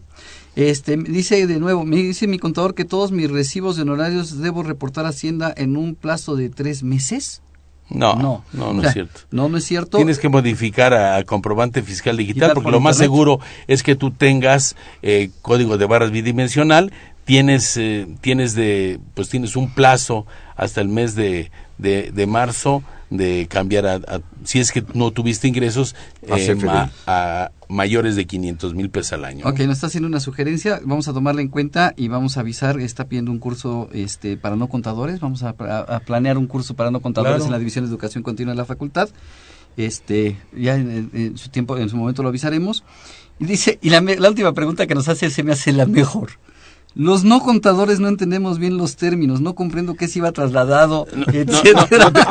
Este, 0.56 0.98
dice 0.98 1.48
de 1.48 1.60
nuevo, 1.60 1.86
me 1.86 1.98
dice 1.98 2.28
mi 2.28 2.40
contador 2.40 2.76
que 2.76 2.86
todos 2.86 3.12
mis 3.12 3.30
recibos 3.30 3.76
de 3.76 3.84
honorarios 3.84 4.42
debo 4.42 4.64
reportar 4.64 5.06
a 5.06 5.10
Hacienda 5.10 5.54
en 5.56 5.78
un 5.78 5.96
plazo 5.96 6.36
de 6.36 6.50
tres 6.50 6.84
meses. 6.84 7.42
No, 7.90 8.16
no, 8.16 8.44
no, 8.54 8.84
es 8.84 8.94
cierto. 8.94 9.22
No, 9.32 9.50
no 9.50 9.58
es 9.58 9.64
cierto. 9.66 9.98
Tienes 9.98 10.20
que 10.20 10.30
modificar 10.30 10.94
a, 10.94 11.24
comprobante 11.24 11.82
fiscal 11.82 12.18
digital, 12.18 12.52
porque 12.54 12.70
lo 12.70 12.80
más 12.80 12.98
seguro 12.98 13.40
es 13.68 13.82
que 13.82 13.96
tú 13.96 14.12
tengas 14.12 14.76
eh, 15.02 15.32
código 15.42 15.78
de 15.78 15.86
barras 15.86 16.12
bidimensional, 16.12 16.92
tienes, 17.30 17.78
eh, 17.78 18.08
tienes 18.22 18.56
de, 18.56 19.00
pues 19.14 19.30
tienes 19.30 19.56
un 19.56 19.70
plazo 19.70 20.26
hasta 20.56 20.82
el 20.82 20.88
mes 20.88 21.14
de, 21.14 21.52
de, 21.78 22.26
marzo 22.26 22.82
de 23.12 23.46
cambiar 23.48 23.86
a, 23.86 24.00
si 24.46 24.60
es 24.60 24.72
que 24.72 24.84
no 24.96 25.12
tuviste 25.12 25.48
ingresos 25.48 25.96
eh, 26.24 26.58
a 27.06 27.52
mayores 27.68 28.16
de 28.16 28.26
500 28.26 28.74
mil 28.74 28.90
pesos 28.90 29.14
al 29.14 29.26
año. 29.26 29.46
Ok, 29.46 29.60
nos 29.60 29.78
está 29.78 29.86
haciendo 29.86 30.08
una 30.08 30.20
sugerencia, 30.20 30.82
vamos 30.84 31.08
a 31.08 31.14
tomarla 31.14 31.42
en 31.42 31.50
cuenta 31.50 31.94
y 31.96 32.08
vamos 32.08 32.38
a 32.38 32.40
avisar, 32.40 32.80
está 32.80 33.06
pidiendo 33.06 33.32
un 33.32 33.38
curso 33.38 33.90
este 33.94 34.36
para 34.36 34.56
no 34.56 34.68
contadores, 34.68 35.20
vamos 35.20 35.44
a, 35.44 35.54
planear 36.08 36.36
un 36.40 36.48
curso 36.48 36.74
para 36.74 36.90
no 36.90 37.00
contadores 37.00 37.46
en 37.46 37.52
la 37.52 37.60
División 37.60 37.86
de 37.86 37.92
Educación 37.92 38.24
Continua 38.24 38.54
de 38.54 38.58
la 38.58 38.66
Facultad. 38.66 39.08
Este, 39.78 40.36
ya 40.52 40.78
en, 40.78 41.38
su 41.38 41.50
tiempo, 41.50 41.78
en 41.78 41.90
su 41.90 41.96
momento 41.96 42.24
lo 42.24 42.30
avisaremos. 42.30 42.84
Y 43.38 43.46
dice, 43.46 43.78
y 43.84 43.92
la, 43.92 44.02
la 44.02 44.30
última 44.30 44.52
pregunta 44.54 44.88
que 44.88 44.96
nos 44.96 45.08
hace 45.08 45.30
se 45.30 45.44
me 45.44 45.52
hace 45.52 45.72
la 45.74 45.86
mejor. 45.86 46.32
Los 46.96 47.24
no 47.24 47.40
contadores 47.42 48.00
no 48.00 48.08
entendemos 48.08 48.58
bien 48.58 48.78
los 48.78 48.96
términos, 48.96 49.42
no 49.42 49.54
comprendo 49.54 49.94
qué 49.94 50.08
se 50.08 50.20
iba 50.20 50.32
trasladado, 50.32 51.06
no, 51.16 51.26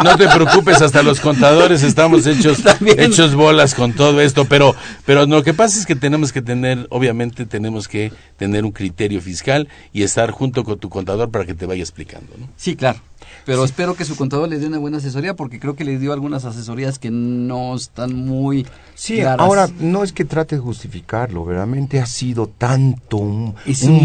no, 0.02 0.16
te, 0.16 0.28
preocupes, 0.28 0.82
hasta 0.82 1.02
los 1.04 1.20
contadores 1.20 1.84
estamos 1.84 2.26
hechos, 2.26 2.58
hechos 2.98 3.36
bolas 3.36 3.76
con 3.76 3.92
todo 3.92 4.20
esto, 4.20 4.46
pero, 4.46 4.74
pero 5.06 5.26
lo 5.26 5.44
que 5.44 5.54
pasa 5.54 5.78
es 5.78 5.86
que 5.86 5.94
tenemos 5.94 6.32
que 6.32 6.42
tener, 6.42 6.88
obviamente 6.90 7.46
tenemos 7.46 7.86
que 7.86 8.12
tener 8.36 8.64
un 8.64 8.72
criterio 8.72 9.20
fiscal 9.20 9.68
y 9.92 10.02
estar 10.02 10.32
junto 10.32 10.64
con 10.64 10.78
tu 10.78 10.88
contador 10.88 11.30
para 11.30 11.46
que 11.46 11.54
te 11.54 11.64
vaya 11.64 11.82
explicando. 11.82 12.32
¿no? 12.36 12.48
Sí, 12.56 12.74
claro. 12.74 12.98
Pero 13.44 13.64
espero 13.64 13.94
que 13.94 14.04
su 14.04 14.16
contador 14.16 14.48
le 14.48 14.58
dé 14.58 14.66
una 14.66 14.78
buena 14.78 14.98
asesoría 14.98 15.34
porque 15.34 15.58
creo 15.58 15.74
que 15.74 15.84
le 15.84 15.98
dio 15.98 16.12
algunas 16.12 16.44
asesorías 16.44 16.98
que 16.98 17.10
no 17.10 17.74
están 17.74 18.14
muy 18.14 18.66
sí, 18.94 19.20
ahora 19.22 19.68
no 19.80 20.04
es 20.04 20.12
que 20.12 20.24
trate 20.24 20.56
de 20.56 20.60
justificarlo, 20.60 21.44
verdaderamente 21.44 22.00
ha 22.00 22.06
sido 22.06 22.46
tanto 22.46 23.16
un, 23.16 23.54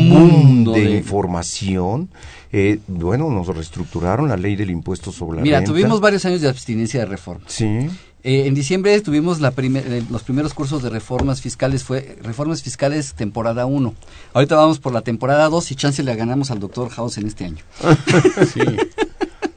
mundo 0.09 0.73
de, 0.73 0.97
información. 0.97 2.09
Eh, 2.51 2.79
bueno, 2.87 3.29
nos 3.29 3.47
reestructuraron 3.47 4.29
la 4.29 4.37
ley 4.37 4.55
del 4.55 4.69
impuesto 4.69 5.11
sobre 5.11 5.37
la 5.37 5.43
Mira, 5.43 5.63
tuvimos 5.63 5.99
varios 5.99 6.23
años 6.25 6.41
de 6.41 6.49
abstinencia 6.49 6.99
de 6.99 7.05
reforma. 7.07 7.43
Sí. 7.47 7.89
Eh, 8.25 8.47
en 8.47 8.53
diciembre 8.53 8.99
tuvimos 9.01 9.41
la 9.41 9.53
eh, 9.57 10.03
los 10.09 10.23
primeros 10.23 10.53
cursos 10.53 10.81
de 10.81 10.89
reformas 10.89 11.41
fiscales, 11.41 11.83
fue 11.83 12.17
reformas 12.21 12.63
fiscales 12.63 13.15
temporada 13.15 13.65
1. 13.65 13.93
Ahorita 14.33 14.55
vamos 14.55 14.79
por 14.79 14.93
la 14.93 15.01
temporada 15.01 15.49
2 15.49 15.71
y 15.71 15.75
chance 15.75 16.03
le 16.03 16.15
ganamos 16.15 16.49
al 16.49 16.59
doctor 16.59 16.89
House 16.89 17.17
en 17.17 17.27
este 17.27 17.45
año. 17.45 17.63
sí. 18.53 18.61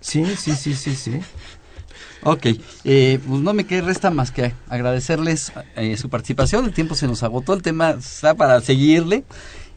Sí, 0.07 0.25
sí, 0.37 0.55
sí, 0.55 0.75
sí, 0.75 0.95
sí. 0.95 1.19
Ok, 2.23 2.47
eh, 2.85 3.19
pues 3.27 3.41
no 3.41 3.53
me 3.55 3.67
queda 3.67 3.81
resta 3.83 4.13
más 4.13 4.31
que 4.31 4.53
agradecerles 4.69 5.53
eh, 5.75 5.97
su 5.97 6.09
participación. 6.09 6.65
El 6.65 6.73
tiempo 6.73 6.95
se 6.95 7.09
nos 7.09 7.25
agotó, 7.25 7.55
el 7.55 7.63
tema 7.63 7.91
está 7.91 8.35
para 8.35 8.61
seguirle. 8.61 9.25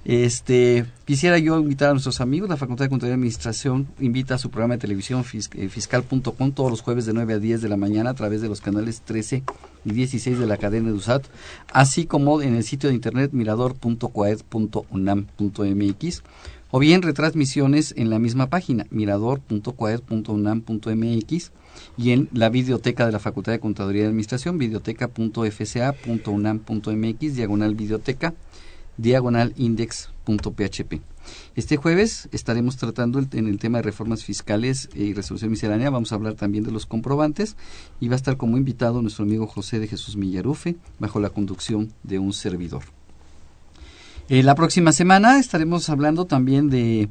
Este, 0.05 0.85
quisiera 1.05 1.39
yo 1.39 1.59
invitar 1.59 1.89
a 1.89 1.93
nuestros 1.93 2.21
amigos, 2.21 2.47
la 2.47 2.57
Facultad 2.57 2.85
de 2.85 2.89
Contaduría 2.89 3.13
y 3.13 3.15
Administración 3.15 3.87
invita 3.99 4.35
a 4.35 4.37
su 4.37 4.51
programa 4.51 4.75
de 4.75 4.81
televisión 4.81 5.25
eh, 5.55 5.67
fiscal.com 5.67 6.51
todos 6.51 6.69
los 6.69 6.81
jueves 6.81 7.07
de 7.07 7.13
9 7.13 7.33
a 7.33 7.39
10 7.39 7.63
de 7.63 7.69
la 7.69 7.77
mañana 7.77 8.11
a 8.11 8.13
través 8.13 8.41
de 8.41 8.49
los 8.49 8.61
canales 8.61 9.01
13 9.01 9.41
y 9.83 9.91
16 9.91 10.37
de 10.37 10.45
la 10.45 10.57
cadena 10.57 10.89
de 10.89 10.93
USAT, 10.93 11.25
así 11.73 12.05
como 12.05 12.43
en 12.43 12.55
el 12.55 12.63
sitio 12.63 12.89
de 12.89 12.95
internet 12.95 13.31
mirador.coed.unam.mx 13.33 16.23
o 16.71 16.79
bien 16.79 17.01
retransmisiones 17.01 17.93
en 17.97 18.09
la 18.09 18.19
misma 18.19 18.49
página, 18.49 18.85
mirador.coed.unam.mx 18.89 21.51
y 21.97 22.11
en 22.11 22.29
la 22.33 22.49
videoteca 22.49 23.05
de 23.05 23.11
la 23.11 23.19
Facultad 23.19 23.51
de 23.51 23.59
Contaduría 23.59 24.03
y 24.03 24.07
Administración, 24.07 24.57
videoteca.fca.unam.mx, 24.57 27.35
diagonal 27.35 27.75
videoteca, 27.75 28.33
diagonal 28.97 29.53
index.php. 29.57 31.01
Este 31.55 31.77
jueves 31.77 32.29
estaremos 32.31 32.77
tratando 32.77 33.19
en 33.19 33.47
el 33.47 33.59
tema 33.59 33.79
de 33.79 33.83
reformas 33.83 34.23
fiscales 34.23 34.89
y 34.93 35.13
resolución 35.13 35.51
miscelánea. 35.51 35.89
Vamos 35.89 36.11
a 36.11 36.15
hablar 36.15 36.33
también 36.33 36.63
de 36.63 36.71
los 36.71 36.85
comprobantes 36.85 37.55
y 37.99 38.07
va 38.07 38.15
a 38.15 38.17
estar 38.17 38.37
como 38.37 38.57
invitado 38.57 39.01
nuestro 39.01 39.25
amigo 39.25 39.47
José 39.47 39.79
de 39.79 39.87
Jesús 39.87 40.17
Millarufe 40.17 40.75
bajo 40.99 41.19
la 41.19 41.29
conducción 41.29 41.93
de 42.03 42.19
un 42.19 42.33
servidor. 42.33 42.98
Eh, 44.29 44.43
la 44.43 44.53
próxima 44.53 44.91
semana 44.91 45.39
estaremos 45.39 45.89
hablando 45.89 46.25
también 46.25 46.69
de 46.69 47.09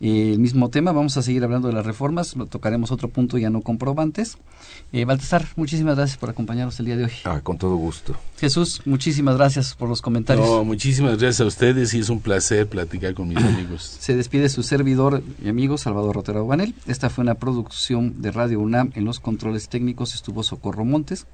eh, 0.00 0.32
el 0.32 0.38
mismo 0.38 0.70
tema. 0.70 0.92
Vamos 0.92 1.14
a 1.18 1.22
seguir 1.22 1.44
hablando 1.44 1.68
de 1.68 1.74
las 1.74 1.84
reformas. 1.84 2.34
Lo 2.36 2.46
tocaremos 2.46 2.90
otro 2.90 3.08
punto 3.08 3.36
ya 3.36 3.50
no 3.50 3.60
comprobantes. 3.60 4.38
Eh, 4.90 5.04
Baltasar, 5.04 5.46
muchísimas 5.56 5.96
gracias 5.96 6.16
por 6.16 6.30
acompañarnos 6.30 6.80
el 6.80 6.86
día 6.86 6.96
de 6.96 7.04
hoy. 7.04 7.12
Ah, 7.24 7.40
con 7.42 7.58
todo 7.58 7.76
gusto. 7.76 8.16
Jesús, 8.38 8.80
muchísimas 8.86 9.36
gracias 9.36 9.74
por 9.74 9.90
los 9.90 10.00
comentarios. 10.00 10.46
No, 10.46 10.64
muchísimas 10.64 11.18
gracias 11.18 11.42
a 11.42 11.44
ustedes 11.44 11.92
y 11.92 11.98
es 11.98 12.08
un 12.08 12.20
placer 12.20 12.66
platicar 12.66 13.12
con 13.12 13.28
mis 13.28 13.38
amigos. 13.44 13.98
Se 14.00 14.16
despide 14.16 14.48
su 14.48 14.62
servidor 14.62 15.22
y 15.44 15.50
amigo 15.50 15.76
Salvador 15.76 16.16
Rotero 16.16 16.46
Banel. 16.46 16.74
Esta 16.86 17.10
fue 17.10 17.22
una 17.22 17.34
producción 17.34 18.22
de 18.22 18.32
Radio 18.32 18.60
UNAM. 18.60 18.90
En 18.94 19.04
los 19.04 19.20
controles 19.20 19.68
técnicos 19.68 20.14
estuvo 20.14 20.42
Socorro 20.42 20.86
Montes. 20.86 21.26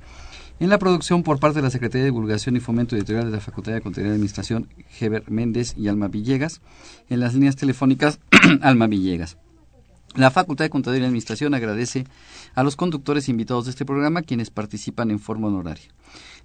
En 0.60 0.68
la 0.68 0.78
producción 0.78 1.22
por 1.22 1.40
parte 1.40 1.60
de 1.60 1.62
la 1.62 1.70
Secretaría 1.70 2.02
de 2.02 2.10
Divulgación 2.10 2.54
y 2.54 2.60
Fomento 2.60 2.94
Editorial 2.94 3.24
de 3.24 3.30
la 3.30 3.40
Facultad 3.40 3.72
de 3.72 3.80
Contaduría 3.80 4.10
y 4.10 4.14
Administración, 4.16 4.68
Heber 5.00 5.30
Méndez 5.30 5.74
y 5.74 5.88
Alma 5.88 6.08
Villegas. 6.08 6.60
En 7.08 7.20
las 7.20 7.32
líneas 7.32 7.56
telefónicas, 7.56 8.20
Alma 8.60 8.86
Villegas. 8.86 9.38
La 10.16 10.30
Facultad 10.30 10.66
de 10.66 10.70
Contaduría 10.70 11.04
y 11.04 11.06
Administración 11.06 11.54
agradece 11.54 12.04
a 12.54 12.62
los 12.62 12.76
conductores 12.76 13.30
invitados 13.30 13.64
de 13.64 13.70
este 13.70 13.86
programa 13.86 14.20
quienes 14.20 14.50
participan 14.50 15.10
en 15.10 15.18
forma 15.18 15.48
honoraria. 15.48 15.88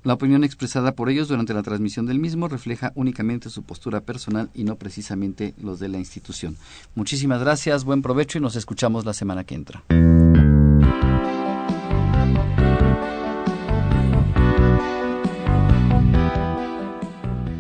La 0.05 0.13
opinión 0.13 0.45
expresada 0.45 0.93
por 0.93 1.09
ellos 1.09 1.27
durante 1.27 1.53
la 1.53 1.63
transmisión 1.63 2.05
del 2.05 2.19
mismo 2.19 2.47
refleja 2.47 2.93
únicamente 2.95 3.49
su 3.49 3.63
postura 3.63 3.99
personal 3.99 4.49
y 4.53 4.63
no 4.63 4.77
precisamente 4.77 5.53
los 5.61 5.79
de 5.79 5.89
la 5.89 5.97
institución. 5.97 6.55
Muchísimas 6.95 7.41
gracias, 7.41 7.83
buen 7.83 8.01
provecho 8.01 8.37
y 8.37 8.41
nos 8.41 8.55
escuchamos 8.55 9.03
la 9.03 9.13
semana 9.13 9.43
que 9.43 9.55
entra. 9.55 9.83